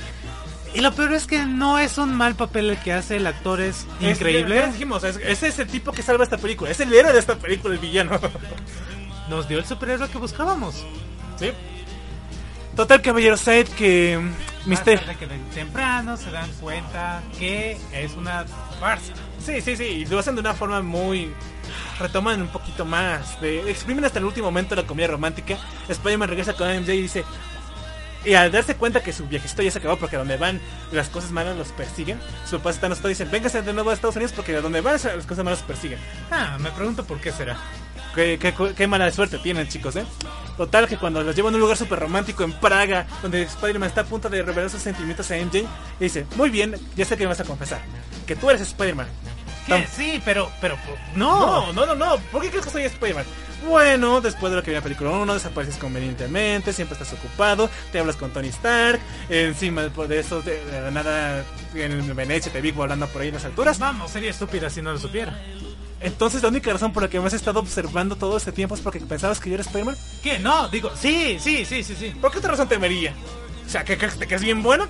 [0.76, 3.62] Y lo peor es que no es un mal papel el que hace, el actor
[3.62, 4.56] es Es- increíble.
[4.58, 6.70] ya dijimos, es, es ese tipo que salva esta película.
[6.72, 8.20] Es el héroe de esta película, el villano.
[9.30, 10.84] Nos dio el superhéroe que buscábamos.
[11.40, 11.52] ¿Sí?
[12.76, 14.20] Total, caballero Said, que
[14.66, 15.00] Mister...
[15.00, 18.44] Tarde que temprano se dan cuenta que es una
[18.80, 19.14] farsa.
[19.40, 21.32] Sí, sí, sí, y lo hacen de una forma muy...
[22.00, 25.58] Retoman un poquito más, de exprimen hasta el último momento la comedia romántica.
[25.88, 27.24] Spider-Man regresa con MJ y dice...
[28.26, 30.60] Y al darse cuenta que su viajecito ya se acabó porque donde van
[30.92, 32.20] las cosas malas los persiguen,
[32.50, 35.26] su papá está y dicen, véngase de nuevo a Estados Unidos porque donde van las
[35.28, 36.00] cosas malas los persiguen.
[36.32, 37.58] Ah, me pregunto por qué será.
[38.16, 40.06] Qué, qué- qué mala suerte tienen, chicos, ¿eh?
[40.56, 44.02] Total, que cuando los llevan a un lugar súper romántico en Praga, donde Spider-Man está
[44.02, 45.58] a punto de revelar sus sentimientos a MJ,
[46.00, 47.82] y dice, muy bien, ya sé que me vas a confesar,
[48.26, 49.08] que tú eres Spider-Man.
[49.68, 50.78] Tam- Sí, pero, pero,
[51.16, 51.72] no.
[51.72, 53.26] No, no, no, no, ¿por qué crees que soy Spider-Man?
[53.68, 57.68] Bueno, después de lo que vi en la película 1, desapareces convenientemente, siempre estás ocupado,
[57.92, 61.44] te hablas con Tony Stark, encima de eso, de, la nada,
[61.74, 63.80] en Venecia te vi volando por ahí en las alturas.
[63.80, 65.40] Vamos, sería estúpida si no lo supiera.
[66.00, 68.82] Entonces, la única razón por la que me has estado observando todo este tiempo es
[68.82, 69.98] porque pensabas que yo era Spider-Man.
[70.22, 70.38] ¿Qué?
[70.38, 72.12] No, digo, sí, sí, sí, sí, sí.
[72.22, 73.14] ¿Por qué otra razón temería?
[73.66, 74.88] O sea, ¿que crees que te es bien bueno?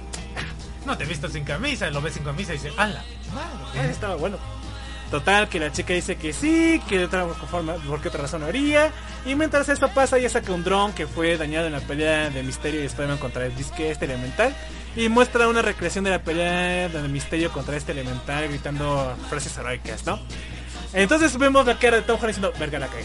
[0.85, 3.03] No te he visto sin camisa, lo ves sin camisa y dices, ¡ala!
[3.76, 4.38] Eh, estaba bueno.
[5.11, 8.44] Total, que la chica dice que sí, que de otra forma, por qué otra razón
[8.44, 8.91] haría.
[9.26, 12.44] Y mientras esto pasa, ella saca un dron que fue dañado en la pelea de
[12.44, 14.56] Misterio y Spider-Man contra el disque este elemental.
[14.95, 20.06] Y muestra una recreación de la pelea de Misterio contra este elemental gritando frases heroicas,
[20.06, 20.19] ¿no?
[20.94, 23.03] Entonces vemos la cara de Tom Holland diciendo, verga la cagué.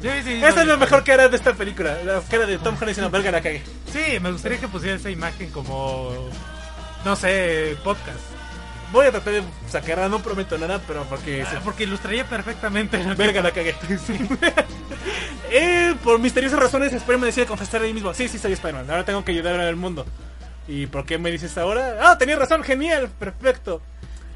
[0.00, 2.88] Sí, sí, Esa es la mejor cara de esta película, la cara de Tom Holland
[2.88, 3.62] diciendo, verga la cagué.
[3.92, 6.30] Sí, me gustaría que pusiera esa imagen como,
[7.04, 8.31] no sé, podcast.
[8.92, 11.42] Voy a tratar de sacarla, no prometo nada, pero porque...
[11.42, 12.98] Ah, porque ilustraría perfectamente.
[12.98, 13.74] que- Verga, la cagué.
[15.50, 18.12] eh, por misteriosas razones, Spider-Man decide confesar ahí mismo.
[18.14, 18.90] Sí, sí, soy Spider-Man.
[18.90, 20.04] Ahora tengo que ayudar al mundo.
[20.68, 21.96] ¿Y por qué me dices ahora?
[22.02, 23.80] Ah, tenía razón, genial, perfecto.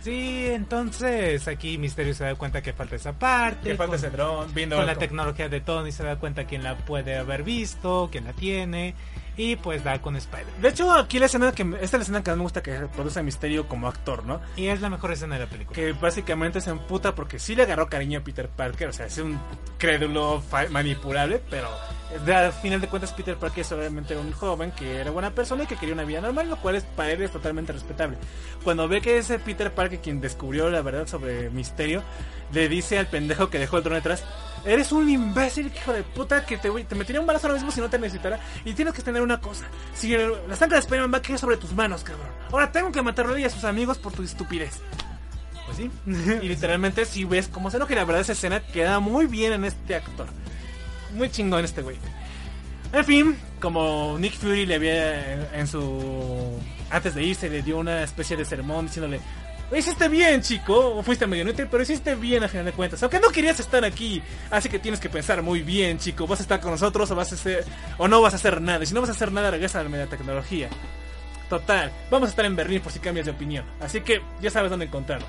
[0.02, 3.70] Sí, entonces aquí Misterio se da cuenta que falta esa parte.
[3.70, 6.76] Que falta con- ese dron, con la tecnología de Tony se da cuenta quién la
[6.78, 8.94] puede haber visto, quién la tiene
[9.36, 10.46] y pues da con Spider.
[10.60, 12.72] De hecho, aquí la escena que esta es la escena que más me gusta que
[12.94, 14.40] produce a Misterio como actor, ¿no?
[14.56, 15.74] Y es la mejor escena de la película.
[15.74, 19.18] Que básicamente se emputa porque sí le agarró cariño a Peter Parker, o sea, es
[19.18, 19.38] un
[19.78, 21.68] crédulo manipulable, pero
[22.32, 25.66] al final de cuentas Peter Parker es obviamente un joven que era buena persona y
[25.66, 28.16] que quería una vida normal, lo cual es para él es totalmente respetable.
[28.62, 32.02] Cuando ve que ese Peter Parker quien descubrió la verdad sobre Misterio,
[32.52, 34.24] le dice al pendejo que dejó el dron detrás,
[34.66, 37.80] Eres un imbécil, hijo de puta, que te, te metería un balazo ahora mismo si
[37.80, 38.40] no te necesitara.
[38.64, 39.64] Y tienes que tener una cosa.
[39.94, 42.26] Si la sangre de Spider-Man va a caer sobre tus manos, cabrón.
[42.50, 44.80] Ahora tengo que matarlo y a sus amigos por tu estupidez.
[45.66, 45.90] Pues sí.
[46.42, 47.94] y literalmente si ves cómo se enoja.
[47.94, 50.26] La verdad esa escena queda muy bien en este actor.
[51.16, 51.96] Muy chingón este güey.
[52.92, 56.58] En fin, como Nick Fury le había en, en su...
[56.90, 59.20] Antes de irse le dio una especie de sermón diciéndole...
[59.70, 61.02] "Lo Hiciste bien, chico.
[61.02, 63.02] Fuiste medio inútil, pero hiciste bien a final de cuentas.
[63.02, 64.22] Aunque no querías estar aquí.
[64.50, 66.26] Así que tienes que pensar muy bien, chico.
[66.26, 67.64] ¿Vas a estar con nosotros o vas a hacer...
[67.98, 68.84] o no vas a hacer nada?
[68.84, 70.68] Y si no vas a hacer nada, regresa a la media tecnología.
[71.48, 73.64] Total, vamos a estar en Berlín por si cambias de opinión.
[73.80, 75.28] Así que ya sabes dónde encontrarnos.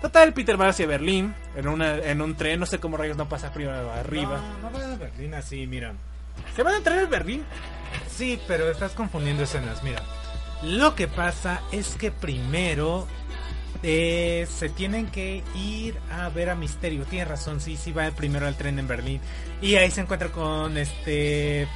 [0.00, 2.60] Total, Peter va hacia Berlín en, una, en un tren.
[2.60, 4.40] No sé cómo rayos no pasa frío arriba.
[4.62, 5.94] No, no va a Berlín así, mira.
[6.54, 7.44] ¿Se van a entrar en Berlín?
[8.08, 9.82] Sí, pero estás confundiendo escenas.
[9.82, 10.02] Mira,
[10.62, 13.06] lo que pasa es que primero
[13.82, 17.04] eh, se tienen que ir a ver a Misterio.
[17.04, 19.20] Tienes razón, sí, sí va primero al tren en Berlín.
[19.60, 21.66] Y ahí se encuentra con este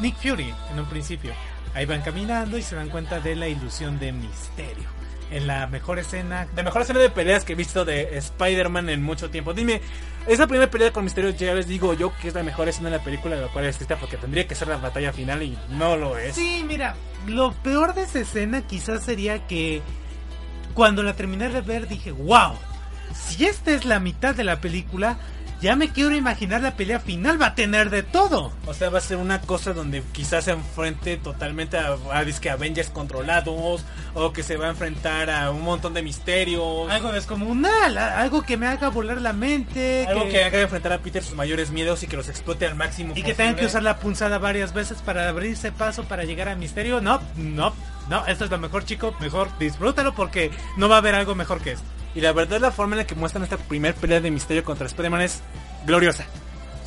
[0.00, 1.32] Nick Fury en un principio.
[1.74, 4.99] Ahí van caminando y se dan cuenta de la ilusión de Misterio.
[5.30, 9.02] En la mejor escena La mejor escena de peleas que he visto de Spider-Man en
[9.02, 9.54] mucho tiempo.
[9.54, 9.80] Dime,
[10.26, 12.98] esa primera pelea con Misterio ya les digo yo que es la mejor escena de
[12.98, 15.56] la película de la cual es escrita porque tendría que ser la batalla final y
[15.70, 16.34] no lo es.
[16.34, 16.96] Sí, mira,
[17.26, 19.82] lo peor de esa escena quizás sería que
[20.74, 22.54] cuando la terminé de ver dije, wow,
[23.14, 25.18] si esta es la mitad de la película,
[25.60, 28.52] ya me quiero imaginar la pelea final va a tener de todo.
[28.66, 32.48] O sea, va a ser una cosa donde quizás se enfrente totalmente a, a disque
[32.50, 33.84] Avengers controlados
[34.14, 36.90] o que se va a enfrentar a un montón de misterios.
[36.90, 40.98] Algo descomunal, algo que me haga volar la mente, Algo que- que haga enfrentar a
[40.98, 43.12] Peter sus mayores miedos y que los explote al máximo.
[43.16, 46.54] y que tengan que usar la punzada varias veces para abrirse paso para llegar a
[46.56, 47.00] Misterio.
[47.00, 47.74] No, no,
[48.10, 51.60] no, esto es lo mejor, chico, mejor disfrútalo porque no va a haber algo mejor
[51.62, 51.86] que esto.
[52.14, 54.86] Y la verdad, la forma en la que muestran esta primer pelea de misterio contra
[54.86, 55.40] Spider-Man es
[55.86, 56.26] gloriosa.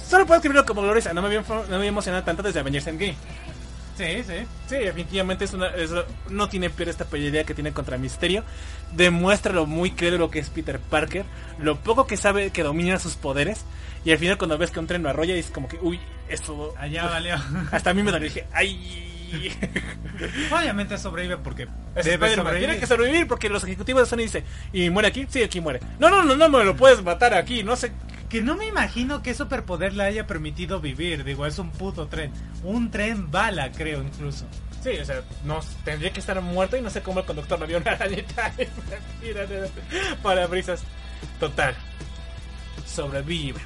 [0.06, 1.14] Solo puedo escribirlo como gloriosa.
[1.14, 3.16] No me había, no me había emocionado tanto desde Avengers Endgame.
[3.98, 4.34] Sí, sí.
[4.68, 5.92] Sí, definitivamente es una, es-
[6.30, 8.44] no tiene peor esta pelea que tiene contra Misterio.
[8.92, 11.26] Demuestra lo muy crédulo que es Peter Parker,
[11.58, 13.64] lo poco que sabe que domina sus poderes.
[14.04, 16.74] Y al final cuando ves que un tren lo arrolla es como que, uy, eso...
[16.78, 17.36] Allá valió.
[17.72, 18.28] Hasta a mí me dolió.
[18.28, 19.10] Dije, ay...
[20.52, 22.68] Obviamente sobrevive porque Es debe sobrevivir.
[22.68, 25.26] Tiene que sobrevivir porque los ejecutivos de Sony dicen, ¿y muere aquí?
[25.30, 25.80] Sí, aquí muere.
[26.00, 27.92] No, no, no, no me lo puedes matar aquí, no sé.
[28.30, 31.24] Que no me imagino que superpoder le haya permitido vivir.
[31.24, 32.32] Digo, es un puto tren.
[32.64, 34.46] Un tren bala, creo, incluso.
[34.84, 37.66] Sí, o sea, no, tendría que estar muerto y no sé cómo el conductor no
[37.66, 39.70] vio una arañita de
[40.22, 40.84] parabrisas.
[41.40, 41.76] Total.
[42.86, 43.62] Sobrevive.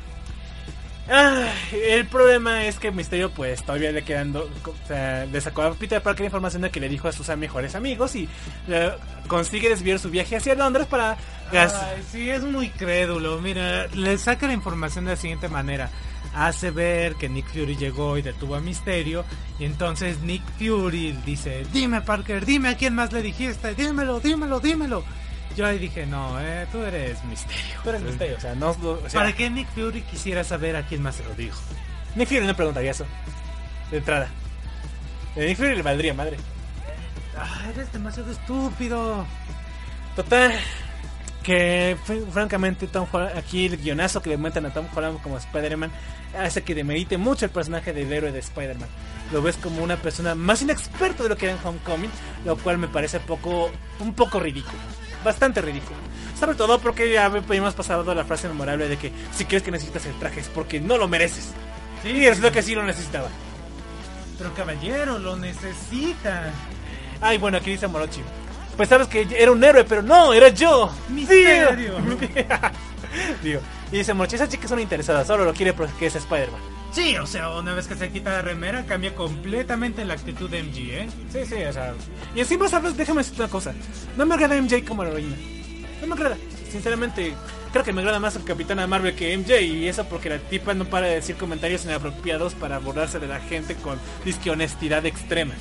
[1.09, 5.73] Ah, el problema es que Misterio pues todavía le quedando, o sea, le sacó a
[5.73, 8.27] Peter Parker información de que le dijo a sus mejores amigos y
[8.67, 8.91] eh,
[9.27, 11.17] consigue desviar su viaje hacia Londres para.
[11.51, 13.39] Ay, sí, es muy crédulo.
[13.39, 15.89] Mira, le saca la información de la siguiente manera.
[16.35, 19.23] Hace ver que Nick Fury llegó y detuvo a Misterio.
[19.59, 23.75] Y entonces Nick Fury dice, dime Parker, dime a quién más le dijiste.
[23.75, 25.03] Dímelo, dímelo, dímelo.
[25.57, 27.81] Yo ahí dije, no, eh, tú eres Misterio.
[27.84, 30.84] Tú eres Misterio, o sea, no, o sea, ¿Para qué Nick Fury quisiera saber a
[30.84, 31.59] quién más se lo dijo?
[32.15, 33.05] Nick Fury no preguntaría eso.
[33.91, 34.29] De entrada.
[35.35, 36.38] A Nick Fury le valdría madre.
[37.35, 39.25] Ah, eres demasiado estúpido.
[40.15, 40.53] Total.
[41.43, 45.38] Que fr- francamente Tom Holland, aquí el guionazo que le metan a Tom Holland como
[45.38, 45.91] Spider-Man
[46.38, 48.89] hace que demerite mucho el personaje del héroe de Spider-Man.
[49.31, 52.11] Lo ves como una persona más inexperto de lo que era en Homecoming,
[52.45, 54.77] lo cual me parece poco, un poco ridículo.
[55.28, 55.98] Bastante ridículo.
[56.40, 60.06] Sobre todo porque ya hemos pasado la frase memorable de que si crees que necesitas
[60.06, 61.52] el traje es porque no lo mereces.
[62.02, 63.28] Sí, y resulta que sí lo necesitaba.
[64.38, 66.54] Pero caballero, lo necesita.
[67.20, 68.22] Ay, bueno, aquí dice Morochi.
[68.78, 70.90] Pues sabes que era un héroe, pero no, era yo.
[71.10, 71.98] Misterio.
[73.44, 73.60] Digo,
[73.91, 76.77] y dice Morochi, esa chica es una interesada, solo lo quiere porque es Spider-Man.
[76.98, 80.64] Sí, o sea, una vez que se quita la remera, cambia completamente la actitud de
[80.64, 81.07] MG, ¿eh?
[81.32, 81.94] Sí, sí, o sea.
[82.34, 82.98] Y encima, ¿sabes?
[82.98, 83.76] Déjame decirte una cosa.
[84.18, 85.36] No me agrada MJ como heroína.
[86.02, 86.38] No me agrada.
[86.72, 87.36] Sinceramente,
[87.72, 89.61] creo que me agrada más el Capitana Marvel que MJ.
[89.61, 93.41] Y eso porque la tipa no para de decir comentarios inapropiados para burlarse de la
[93.41, 95.53] gente con disque honestidad extrema.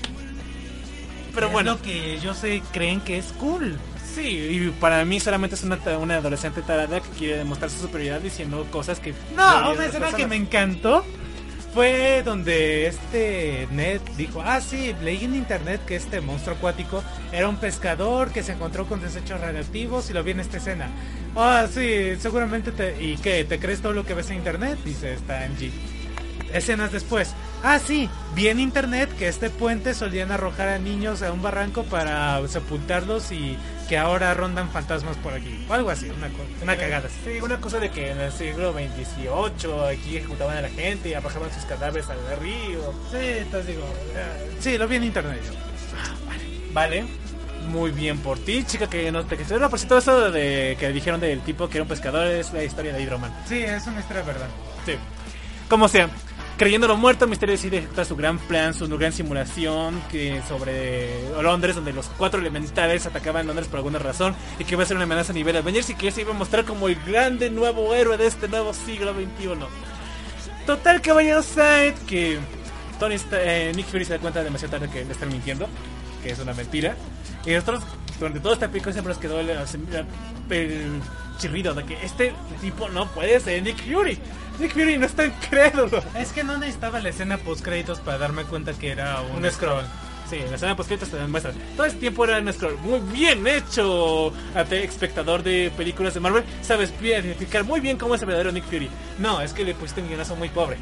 [1.35, 3.79] Pero Es bueno, lo que ellos se creen que es cool.
[4.15, 8.67] sí, y para mí solamente es una, adolescente tarada que quiere demostrar su superioridad diciendo
[8.71, 9.13] cosas que...
[9.37, 11.05] No, una escena que me encantó
[11.77, 17.51] fue donde este Ned dijo, ah sí, leí en internet que este monstruo acuático era
[17.51, 20.89] un pescador que se encontró con desechos radioactivos y lo vi en esta escena.
[21.37, 22.97] Ah, sí, seguramente te...
[23.05, 23.45] ¿Y qué?
[23.45, 24.79] ¿Te crees todo lo que ves en internet?
[24.87, 25.71] Dice esta MG.
[26.55, 27.35] Escenas después.
[27.69, 31.83] Ah, sí, vi en internet que este puente solían arrojar a niños a un barranco
[31.83, 35.67] para sepultarlos y que ahora rondan fantasmas por aquí.
[35.69, 36.31] O algo así, una,
[36.63, 37.09] una cagada.
[37.09, 37.17] así.
[37.25, 41.15] Sí, una cosa de que en el siglo XVIII aquí ejecutaban a la gente y
[41.15, 42.95] arrojaban sus cadáveres al río.
[43.11, 43.83] Sí, entonces digo,
[44.15, 45.53] eh, sí, lo vi en internet yo.
[46.73, 47.05] Vale.
[47.67, 51.19] Muy bien por ti, chica, que no te que Por cierto, eso de que dijeron
[51.19, 53.35] del tipo que era un pescador es la historia de Hydroman.
[53.49, 54.47] Sí, es una historia verdad.
[54.85, 54.93] Sí.
[55.69, 56.09] Como sea,
[56.57, 61.93] creyéndolo muerto, Misterio decide ejecutar su gran plan, su gran simulación que sobre Londres, donde
[61.93, 65.33] los cuatro elementales atacaban Londres por alguna razón y que iba a ser una amenaza
[65.33, 68.27] a nivel Avengers y que se iba a mostrar como el grande nuevo héroe de
[68.27, 69.49] este nuevo siglo XXI.
[70.67, 72.39] Total, caballero Side, que
[72.99, 75.69] Tony está- eh, Nick Fury se da cuenta demasiado tarde que le están mintiendo,
[76.23, 76.97] que es una mentira.
[77.45, 77.85] Y nosotros,
[78.19, 81.01] durante todo este pico, siempre nos quedó el
[81.39, 84.19] chirrido de que este tipo no puede ser Nick Fury.
[84.59, 86.03] Nick Fury no está incrédulo.
[86.17, 89.51] Es que no necesitaba la escena post créditos para darme cuenta que era un, Un
[89.51, 89.85] scroll.
[90.29, 91.53] Sí, en la escena post te demuestra.
[91.77, 92.77] Todo ese tiempo era un scroll.
[92.79, 94.33] Muy bien hecho.
[94.55, 98.27] A ti, espectador de películas de Marvel, sabes bien identificar muy bien cómo es el
[98.27, 98.91] verdadero Nick Fury.
[99.19, 100.79] No, es que le pusiste un guionazo muy pobre.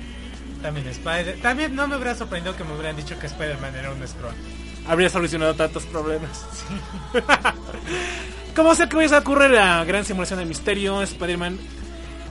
[0.63, 1.39] También Spider.
[1.43, 4.35] También no me hubiera sorprendido que me hubieran dicho que Spider-Man era un scroll.
[4.87, 6.47] Habría solucionado tantos problemas.
[8.57, 11.59] Como sea que hoy se ocurre la gran simulación de misterio, Spider-Man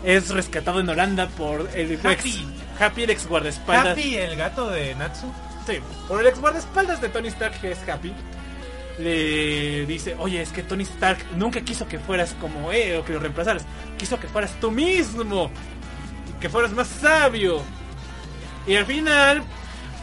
[0.03, 2.29] es rescatado en Holanda por el Happy.
[2.29, 3.97] ex Happy, el ex guardaespaldas.
[3.97, 5.31] Happy, el gato de Natsu.
[5.65, 8.13] Sí, por el ex guardaespaldas de Tony Stark, que es Happy.
[8.99, 13.13] Le dice, oye, es que Tony Stark nunca quiso que fueras como él o que
[13.13, 13.65] lo reemplazaras.
[13.97, 15.49] Quiso que fueras tú mismo.
[16.39, 17.61] Que fueras más sabio.
[18.67, 19.43] Y al final,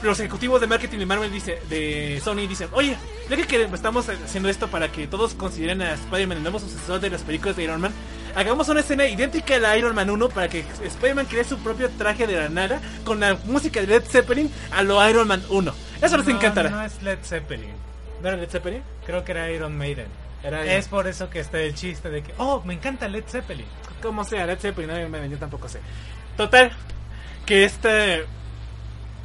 [0.03, 2.97] los ejecutivos de marketing de Marvel dice, de Sony dicen, oye,
[3.29, 7.11] ya que estamos haciendo esto para que todos consideren a Spider-Man el nuevo sucesor de
[7.11, 7.93] las películas de Iron Man,
[8.35, 11.91] hagamos una escena idéntica a la Iron Man 1 para que Spider-Man cree su propio
[11.91, 15.75] traje de la nada con la música de Led Zeppelin a lo Iron Man 1.
[16.03, 16.71] Eso les No, encantará.
[16.71, 17.75] No es Led Zeppelin.
[18.23, 18.83] ¿No era Led Zeppelin?
[19.05, 20.07] Creo que era Iron Maiden.
[20.43, 23.67] Era Es por eso que está el chiste de que, oh, me encanta Led Zeppelin.
[24.01, 25.81] como sea, Led Zeppelin, Iron Man, yo tampoco sé.
[26.37, 26.73] Total,
[27.45, 28.25] que este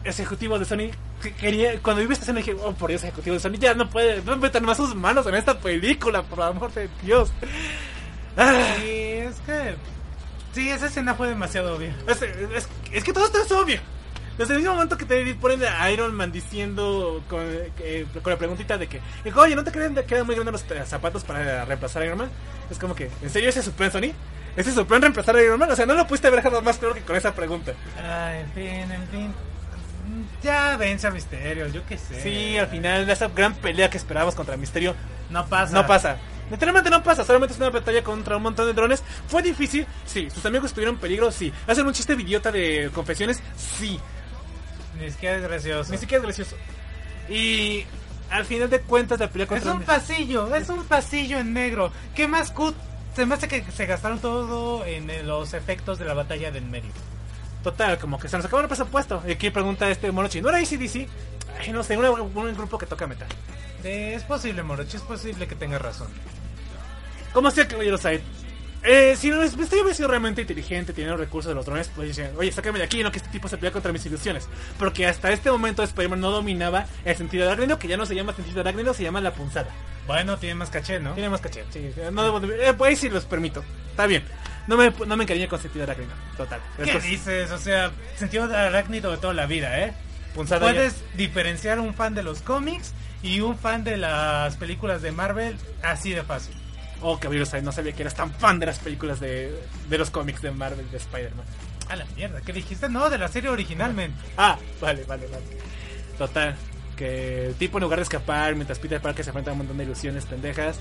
[0.05, 0.91] ejecutivo de Sony
[1.21, 3.89] que quería, cuando vi esta escena dije, oh por Dios, ejecutivo de Sony, ya no
[3.89, 7.31] puede, no metan más sus manos en esta película, por amor de Dios.
[8.37, 9.75] Ah, Y es que.
[10.53, 11.95] Sí, esa escena fue demasiado obvia.
[12.07, 13.79] es, es- es que todo esto es obvio.
[14.37, 17.39] Desde el mismo momento que te ponen a Iron Man diciendo con,
[17.79, 18.99] eh, con la preguntita de que,
[19.33, 22.29] oye, ¿no te creen que quedan muy grandes los zapatos para reemplazar a Iron Man?
[22.69, 24.11] Es como que, ¿en serio ese es su plan, Sony?
[24.57, 25.71] ¿Ese es su plan reemplazar a Iron Man?
[25.71, 27.73] O sea, no lo pudiste haber dejado más claro que con esa pregunta.
[27.97, 29.33] Ay, en fin, en fin.
[30.43, 32.21] Ya vence a Misterio, yo qué sé.
[32.21, 34.95] Sí, al final de esa gran pelea que esperábamos contra Misterio,
[35.29, 35.73] No pasa.
[35.73, 36.17] no pasa.
[36.51, 39.01] Literalmente no pasa, solamente es una batalla contra un montón de drones.
[39.27, 39.87] ¿Fue difícil?
[40.05, 40.29] Sí.
[40.29, 41.31] ¿Sus amigos estuvieron en peligro?
[41.31, 41.51] Sí.
[41.65, 43.41] ¿Hacen un chiste idiota de confesiones?
[43.57, 43.99] Sí.
[44.99, 45.91] Ni siquiera es gracioso.
[45.91, 46.55] Ni siquiera es gracioso.
[47.29, 47.83] Y
[48.29, 51.91] al final de cuentas la pelea Es contra un pasillo, es un pasillo en negro.
[52.13, 52.75] ¿Qué más cut?
[53.15, 56.91] Se me hace que se gastaron todo en los efectos de la batalla del medio.
[57.65, 59.23] Total, como que se nos acabó el presupuesto.
[59.27, 61.09] Y aquí pregunta este Morochi, ¿no era ACDC?
[61.59, 63.27] Ay, no sé, un grupo que toca metal.
[63.83, 66.07] Eh, es posible, Morochi, es posible que tenga razón.
[67.33, 68.21] Como sea, caballero Side.
[68.85, 69.53] Eh, si no es-
[69.95, 73.11] sido realmente inteligente, teniendo recursos de los drones, pues dicen, oye, sácame de aquí, no
[73.11, 74.47] que este tipo se pelea contra mis ilusiones.
[74.77, 78.33] Porque hasta este momento Spider-Man no dominaba el sentido arácnido, que ya no se llama
[78.33, 79.69] sentido arácnido, se llama la punzada.
[80.05, 81.13] Bueno, tiene más caché, ¿no?
[81.13, 81.89] Tiene más caché, sí.
[82.11, 83.63] No debo de- eh, pues ahí sí los permito.
[83.91, 84.23] Está bien.
[84.67, 86.11] No me, no me encariñé con sentido arácnido.
[86.37, 86.59] Total.
[86.83, 87.51] ¿Qué dices?
[87.51, 89.93] O sea, sentido de arácnido de toda la vida, ¿eh?
[90.33, 90.73] punzada ya.
[90.73, 92.93] Puedes diferenciar un fan de los cómics
[93.23, 96.53] y un fan de las películas de Marvel así de fácil.
[97.01, 99.53] Oh, caballero Side, no sabía que eras tan fan de las películas de,
[99.89, 101.45] de los cómics de Marvel, de Spider-Man.
[101.89, 102.89] A la mierda, ¿qué dijiste?
[102.89, 104.13] No, de la serie original, men.
[104.37, 105.43] Ah, vale, vale, vale.
[106.17, 106.55] Total,
[106.95, 109.77] que el tipo en lugar de escapar mientras Peter Parker se enfrenta a un montón
[109.77, 110.79] de ilusiones pendejas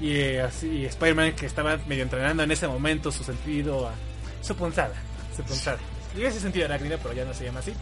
[0.00, 3.94] y, eh, así y Spider-Man que estaba medio entrenando en ese momento su sentido a
[4.42, 4.94] su punzada,
[5.34, 5.78] su punzada.
[6.16, 7.72] Y ese sentido arácnido, pero ya no se llama así.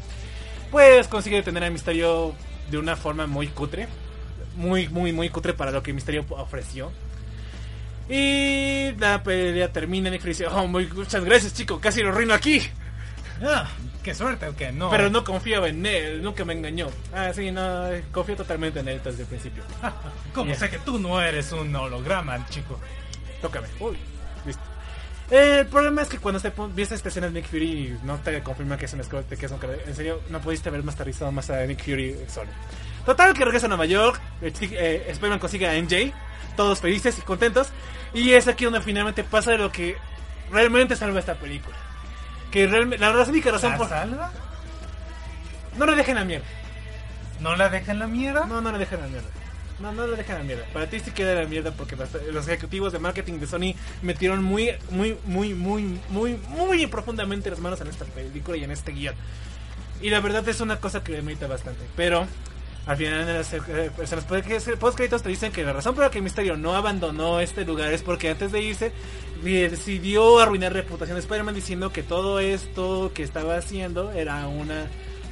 [0.70, 2.34] Pues consigue detener a Misterio
[2.70, 3.88] de una forma muy cutre,
[4.56, 6.90] muy muy muy cutre para lo que Misterio ofreció.
[8.08, 10.10] Y la pelea termina.
[10.10, 11.80] Nick Fury dice: Oh, muchas gracias, chico.
[11.80, 12.60] Casi lo arruino aquí.
[13.44, 13.68] Ah,
[14.02, 14.90] qué suerte, qué no.
[14.90, 16.22] Pero no confiaba en él.
[16.22, 16.88] Nunca me engañó.
[17.14, 17.88] Ah, sí, no.
[18.12, 19.62] Confío totalmente en él desde el principio.
[20.34, 20.58] ¿Cómo Ya.
[20.58, 22.78] sé que tú no eres un holograma, chico?
[23.40, 23.66] Tócame.
[23.80, 23.96] Uy,
[24.46, 24.62] listo.
[25.30, 28.42] Eh, el problema es que cuando pon- viste esta escena de Nick Fury no te
[28.42, 31.48] confirma que es un Scott, que es un En serio, no pudiste haber masterizado más
[31.48, 32.50] a Nick Fury solo.
[33.04, 34.20] Total, que regresa a Nueva York.
[34.40, 36.12] eh, eh, Spider-Man consigue a MJ.
[36.56, 37.68] Todos felices y contentos.
[38.14, 39.96] Y es aquí donde finalmente pasa lo que
[40.50, 41.76] realmente salva esta película.
[42.50, 43.88] Que realmente, la razón única razón ¿La por.
[43.88, 44.30] salva?
[45.76, 46.46] No le dejen la mierda.
[47.40, 48.46] ¿No la dejan la mierda?
[48.46, 49.28] No, no le dejan la mierda.
[49.80, 50.64] No, no le dejan la mierda.
[50.72, 54.70] Para ti sí queda la mierda porque los, ejecutivos de marketing de Sony metieron muy,
[54.90, 59.14] muy, muy, muy, muy, muy profundamente las manos en esta película y en este guion.
[60.00, 61.84] Y la verdad es una cosa que me bastante.
[61.96, 62.28] Pero
[62.86, 66.04] al final en las, eh, pues, los post créditos te dicen que la razón por
[66.04, 68.92] la que Misterio no abandonó este lugar es porque antes de irse
[69.44, 74.88] eh, decidió arruinar reputación de Spider-Man diciendo que todo esto que estaba haciendo era una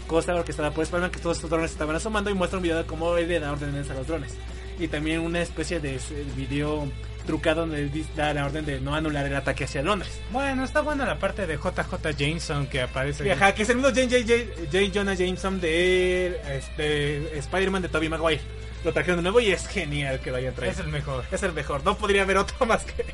[0.07, 2.85] cosa orquestada por Spider-Man que todos estos drones estaban asomando y muestra un video de
[2.85, 4.37] cómo él le da órdenes a los drones.
[4.79, 6.01] Y también una especie de eh,
[6.37, 6.89] video
[7.27, 10.21] trucado donde da la orden de no anular el ataque hacia Londres.
[10.33, 13.27] Bueno, está buena la parte de JJ Jameson que aparece.
[13.27, 14.03] Y ajá, que es el mismo J.
[14.03, 14.19] J.
[14.21, 14.35] J.
[14.73, 14.93] J.
[14.95, 18.41] Jonah Jameson de este, Spider-Man de Tobey Maguire.
[18.85, 20.73] Lo trajeron de nuevo y es genial que lo hayan traído.
[20.73, 21.25] Es el mejor.
[21.31, 23.05] Es el mejor, no podría haber otro más que.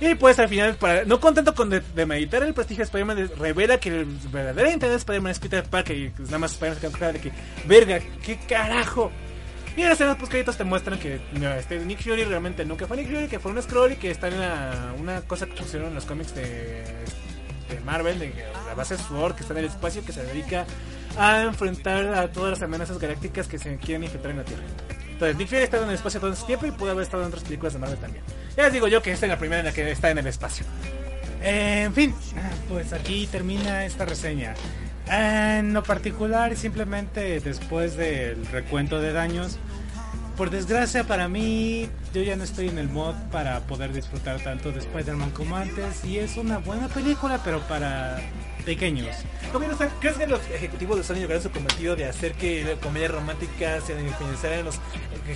[0.00, 3.16] Y pues al final, para, no contento con de, de meditar el prestigio de Spider-Man,
[3.16, 6.52] de- revela que el verdadero interés de Spider-Man es Peter Parker y pues, nada más
[6.52, 7.32] Spider-Man se de que,
[7.66, 9.12] verga, qué carajo.
[9.76, 11.20] Y en las escenas créditos te muestran que
[11.58, 14.28] este Nick Fury realmente nunca fue Nick Fury, que fue un scroll y que está
[14.28, 14.34] en
[15.00, 16.84] una cosa que pusieron en los cómics de,
[17.84, 18.32] Marvel, de
[18.66, 20.66] la base Sword, que está en el espacio, que se dedica
[21.16, 24.62] a enfrentar a todas las amenazas galácticas que se quieren infiltrar en la Tierra.
[25.12, 27.22] Entonces, Nick Fury ha estado en el espacio todo ese tiempo y pudo haber estado
[27.22, 28.24] en otras películas de Marvel también.
[28.56, 30.26] Ya les digo yo que esta es la primera en la que está en el
[30.26, 30.66] espacio.
[31.42, 32.14] Eh, en fin,
[32.68, 34.54] pues aquí termina esta reseña.
[35.10, 39.58] En lo particular, simplemente después del recuento de daños,
[40.36, 44.70] por desgracia para mí, yo ya no estoy en el mod para poder disfrutar tanto
[44.70, 46.04] de Spider-Man como antes.
[46.04, 48.20] Y es una buena película, pero para
[48.64, 49.08] pequeños.
[50.00, 53.80] ¿Crees que los ejecutivos de Sony lograron su cometido de hacer que la comedia romántica
[53.80, 54.80] se diferenciara en, los,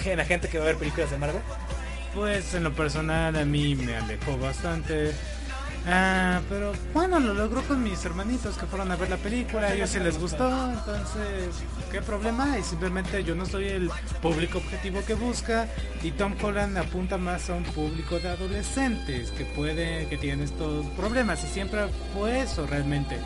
[0.05, 1.43] en la gente que va a ver películas de Marvel?
[2.15, 5.13] Pues en lo personal a mí me alejó bastante.
[5.87, 9.75] Ah, pero bueno, lo logró con mis hermanitos que fueron a ver la película, a
[9.75, 11.63] ellos sí les gustó, entonces,
[11.93, 12.63] ¿qué problema hay?
[12.63, 13.91] Simplemente yo no soy el
[14.23, 15.69] público objetivo que busca
[16.03, 20.87] y Tom Holland apunta más a un público de adolescentes que puede, que tienen estos
[20.97, 21.83] problemas y siempre
[22.15, 23.19] fue eso realmente.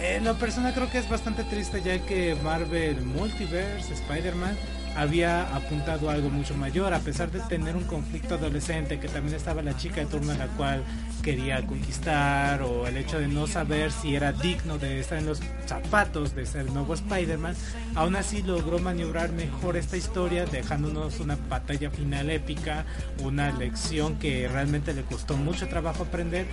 [0.00, 4.56] En lo personal creo que es bastante triste ya que Marvel Multiverse, Spider-Man,
[4.98, 9.36] había apuntado a algo mucho mayor, a pesar de tener un conflicto adolescente, que también
[9.36, 10.82] estaba la chica de turno a la cual
[11.22, 15.40] quería conquistar, o el hecho de no saber si era digno de estar en los
[15.66, 17.54] zapatos de ser el nuevo Spider-Man,
[17.94, 22.84] aún así logró maniobrar mejor esta historia, dejándonos una batalla final épica,
[23.22, 26.46] una lección que realmente le costó mucho trabajo aprender,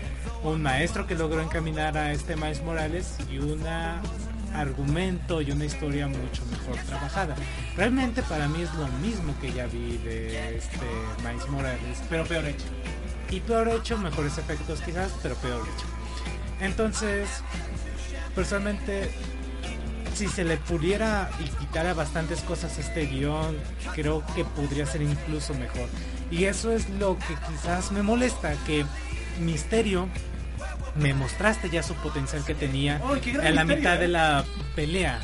[0.43, 4.01] un maestro que logró encaminar a este Miles Morales y una
[4.59, 7.35] argumento y una historia mucho mejor trabajada.
[7.75, 10.85] Realmente para mí es lo mismo que ya vi de este
[11.23, 12.65] Miles Morales, pero peor hecho.
[13.29, 15.85] Y peor hecho, mejores efectos quizás, pero peor hecho.
[16.59, 17.27] Entonces,
[18.33, 19.11] personalmente,
[20.13, 23.57] si se le pudiera y quitara bastantes cosas este guion,
[23.93, 25.89] creo que podría ser incluso mejor.
[26.31, 28.85] Y eso es lo que quizás me molesta, que
[29.39, 30.07] Misterio
[30.95, 33.99] me mostraste ya su potencial que tenía ¡Ay, qué gran en la mitad eh!
[33.99, 34.45] de la
[34.75, 35.19] pelea.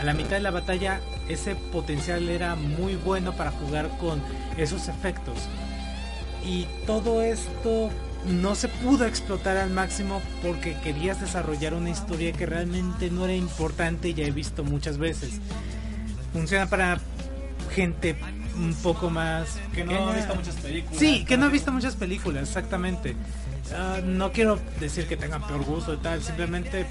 [0.00, 4.22] A la mitad de la batalla ese potencial era muy bueno para jugar con
[4.56, 5.36] esos efectos.
[6.44, 7.90] Y todo esto
[8.26, 13.34] no se pudo explotar al máximo porque querías desarrollar una historia que realmente no era
[13.34, 15.40] importante y ya he visto muchas veces.
[16.32, 16.98] Funciona para
[17.74, 18.16] gente
[18.56, 20.98] un poco más Que no ha visto muchas películas.
[20.98, 23.16] Sí, que no he visto muchas películas, exactamente.
[23.74, 26.86] Ah, no quiero decir que tengan peor gusto y tal, simplemente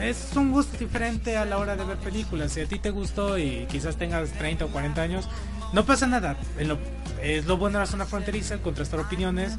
[0.00, 2.52] es un gusto diferente a la hora de ver películas.
[2.52, 5.28] Si a ti te gustó y quizás tengas 30 o 40 años,
[5.72, 6.36] no pasa nada.
[6.60, 6.78] Lo-
[7.22, 9.52] es lo bueno de la zona fronteriza, contrastar opiniones.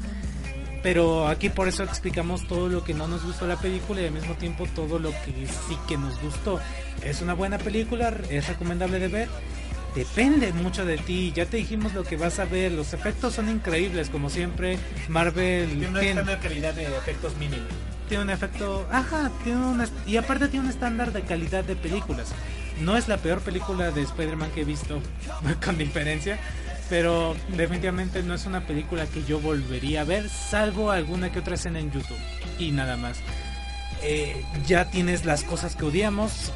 [0.82, 4.12] Pero aquí por eso explicamos todo lo que no nos gustó la película y al
[4.12, 6.60] mismo tiempo todo lo que sí que nos gustó.
[7.02, 9.28] Es una buena película, es recomendable de ver.
[9.94, 13.48] Depende mucho de ti, ya te dijimos lo que vas a ver, los efectos son
[13.48, 14.78] increíbles como siempre.
[15.08, 17.64] Marvel Tiene una tiene- estándar calidad de efectos mínimo.
[18.08, 22.28] tiene un efecto, ajá, tiene una, y aparte tiene un estándar de calidad de películas.
[22.80, 25.00] No es la peor película de Spider-Man que he visto,
[25.64, 26.38] con diferencia,
[26.88, 31.54] pero definitivamente no es una película que yo volvería a ver, salvo alguna que otra
[31.56, 32.16] escena en YouTube
[32.58, 33.18] y nada más.
[34.02, 36.52] Eh, ya tienes las cosas que odiamos,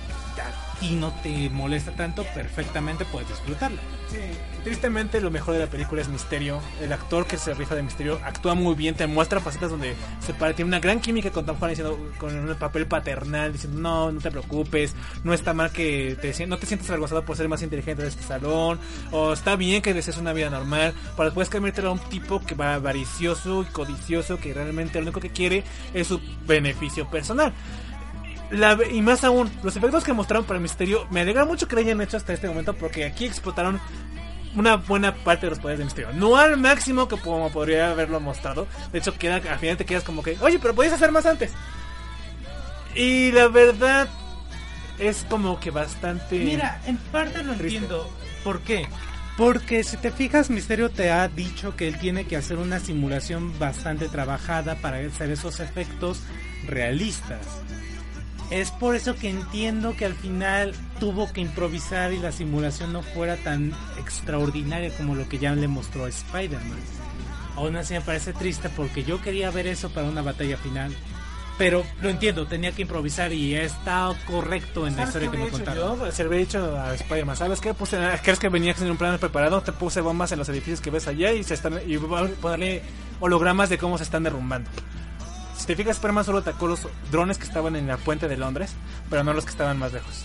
[0.82, 3.80] ti no te molesta tanto, perfectamente puedes disfrutarla.
[4.10, 4.18] Sí,
[4.64, 6.60] tristemente lo mejor de la película es Misterio.
[6.80, 10.34] El actor que se rifa de Misterio actúa muy bien, te muestra facetas donde se
[10.34, 14.12] para, tiene una gran química con Tom Holland diciendo con un papel paternal, diciendo no,
[14.12, 14.94] no te preocupes,
[15.24, 18.24] no está mal que te no te sientas avergonzado por ser más inteligente de este
[18.24, 18.80] salón,
[19.12, 22.54] o está bien que desees una vida normal, para después cambiártelo a un tipo que
[22.54, 25.62] va avaricioso y codicioso, que realmente lo único que quiere
[25.94, 27.52] es su beneficio personal.
[28.52, 31.74] La- y más aún, los efectos que mostraron para el misterio me alegra mucho que
[31.74, 33.80] lo hayan hecho hasta este momento porque aquí explotaron
[34.54, 36.12] una buena parte de los poderes de misterio.
[36.12, 38.66] No al máximo que como podría haberlo mostrado.
[38.92, 41.52] De hecho, queda, al final te quedas como que, oye, pero podías hacer más antes.
[42.94, 44.08] Y la verdad
[44.98, 46.38] es como que bastante...
[46.38, 47.78] Mira, en parte lo Triste.
[47.78, 48.10] entiendo.
[48.44, 48.86] ¿Por qué?
[49.38, 53.58] Porque si te fijas, Misterio te ha dicho que él tiene que hacer una simulación
[53.58, 56.20] bastante trabajada para hacer esos efectos
[56.66, 57.61] realistas.
[58.52, 63.02] Es por eso que entiendo que al final tuvo que improvisar y la simulación no
[63.02, 66.78] fuera tan extraordinaria como lo que ya le mostró Spider-Man.
[67.56, 70.94] Aún así me parece triste porque yo quería ver eso para una batalla final.
[71.56, 75.48] Pero lo entiendo, tenía que improvisar y está correcto en la ¿Sabes historia que me
[75.48, 75.98] contaron.
[76.00, 76.12] yo?
[76.12, 77.72] Se le habría dicho a Spider-Man, ¿sabes qué?
[77.72, 79.62] Puse, ¿Crees que venías en un plan preparado?
[79.62, 82.28] Te puse bombas en los edificios que ves allá y se están y voy a
[82.34, 82.82] ponerle
[83.18, 84.68] hologramas de cómo se están derrumbando.
[85.62, 88.74] Si te fijas, Spider-Man solo atacó los drones que estaban en la puente de Londres,
[89.08, 90.24] pero no los que estaban más lejos.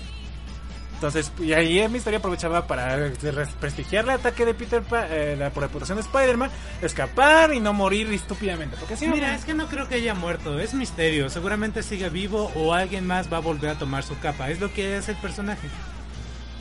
[0.96, 3.12] Entonces, y ahí el Misterio aprovechaba para
[3.60, 6.50] prestigiar el ataque de Peter Pa- eh, la reputación de Spider-Man,
[6.82, 8.78] escapar y no morir estúpidamente.
[8.80, 11.30] Porque si Mira, es que no creo que haya muerto, es misterio.
[11.30, 14.50] Seguramente sigue vivo o alguien más va a volver a tomar su capa.
[14.50, 15.68] Es lo que es el personaje.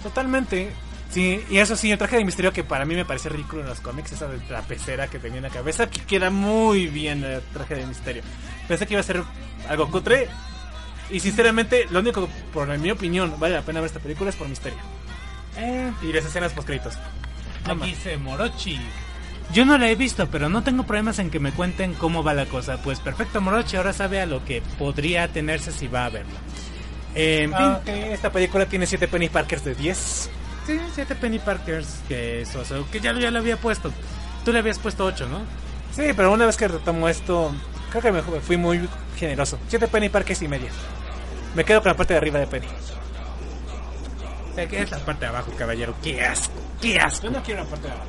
[0.03, 0.71] Totalmente.
[1.11, 3.69] Sí, y eso sí, el traje de misterio que para mí me parece ridículo en
[3.69, 7.23] los cómics, esa de la pecera que tenía en la cabeza, que queda muy bien
[7.25, 8.23] el traje de misterio.
[8.69, 9.23] Pensé que iba a ser
[9.69, 10.29] algo cutre.
[11.11, 14.49] Y sinceramente, lo único, por mi opinión, vale la pena ver esta película es por
[14.49, 14.79] misterio.
[15.57, 16.95] Eh, Y las escenas post créditos.
[17.65, 18.79] aquí dice Morochi.
[19.53, 22.35] Yo no la he visto, pero no tengo problemas en que me cuenten cómo va
[22.35, 22.83] la cosa.
[22.83, 26.33] Pues perfecto, Morochi ahora sabe a lo que podría tenerse si va a verla.
[27.15, 30.31] Eh, en fin, esta película tiene 7 Penny Parkers de 10.
[30.67, 33.93] sí, siete Penny Parkers, que eso, que ya, lo- ya lo había puesto.
[34.45, 35.39] Tú le habías puesto 8, ¿no?
[35.95, 37.53] Sí, pero una vez que retomo esto,
[37.91, 39.59] creo que me fui muy generoso.
[39.69, 40.71] 7 Penny Parkers y media.
[41.55, 42.67] Me quedo con la parte de arriba de Penny.
[44.55, 45.95] Que es la parte de abajo, caballero.
[46.03, 46.55] ¡Qué asco!
[46.81, 47.27] ¡Qué asco!
[47.27, 48.09] Yo no quiero la parte de abajo.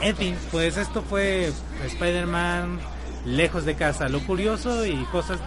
[0.00, 1.52] En fin, pues esto fue
[1.84, 2.80] Spider-Man
[3.24, 4.08] lejos de casa.
[4.08, 5.38] Lo curioso y cosas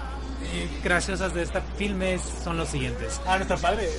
[0.43, 3.21] eh, graciosas de esta filme son los siguientes.
[3.25, 3.89] Ah, nuestro padre.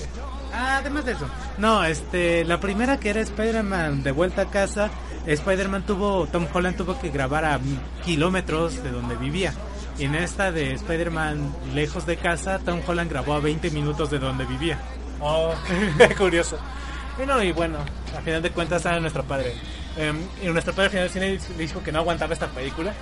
[0.53, 1.27] Ah, además de eso.
[1.59, 4.91] No, este, la primera que era Spider-Man de vuelta a casa,
[5.27, 7.61] Spider-Man tuvo, Tom Holland tuvo que grabar a
[8.05, 9.55] kilómetros de donde vivía.
[9.99, 14.19] Y en esta de Spider-Man lejos de casa, Tom Holland grabó a 20 minutos de
[14.19, 14.79] donde vivía.
[15.21, 15.55] Oh,
[15.99, 16.59] qué curioso.
[17.23, 17.79] Y no, y bueno,
[18.17, 19.55] a final de cuentas era nuestro padre.
[19.97, 22.95] Em, y nuestro padre al final del cine le dijo que no aguantaba esta película.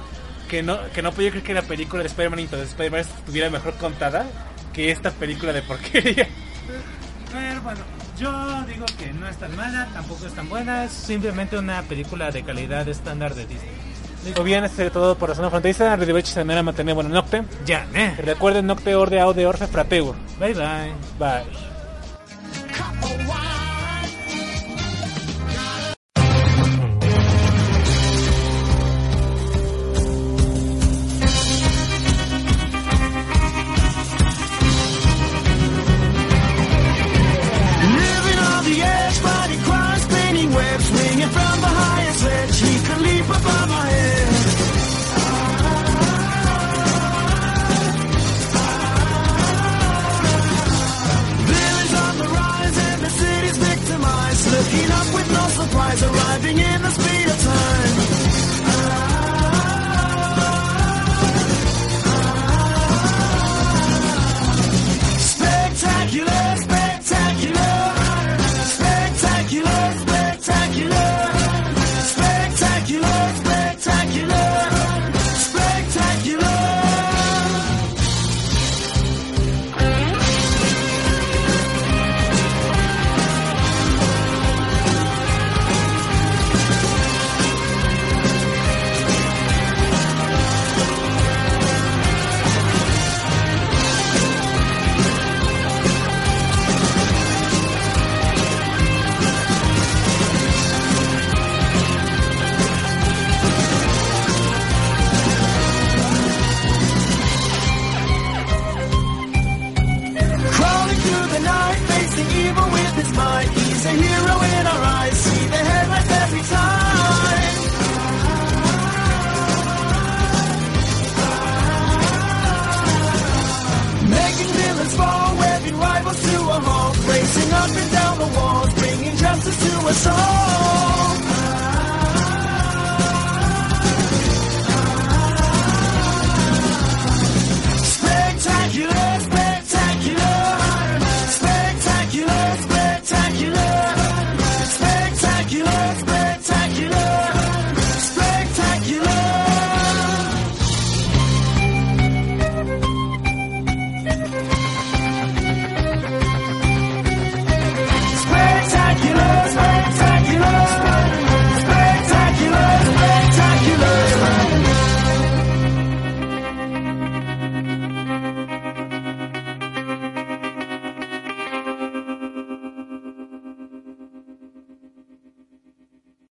[0.49, 3.75] Que no, que no podía creer que la película de Spider-Man the Spider-Man estuviera mejor
[3.75, 4.27] contada
[4.73, 6.27] que esta película de porquería.
[7.31, 7.81] Pero bueno,
[8.19, 12.31] yo digo que no es tan mala, tampoco es tan buena, es simplemente una película
[12.31, 13.71] de calidad estándar de Disney.
[14.37, 17.45] O bien, este todo por razón fronteriza, arrivederci se manera mantener bueno nocte.
[17.65, 18.15] Ya, eh.
[18.19, 20.17] Recuerden nocte orde aude orfe frapeur.
[20.39, 20.93] Bye bye.
[21.19, 21.68] Bye.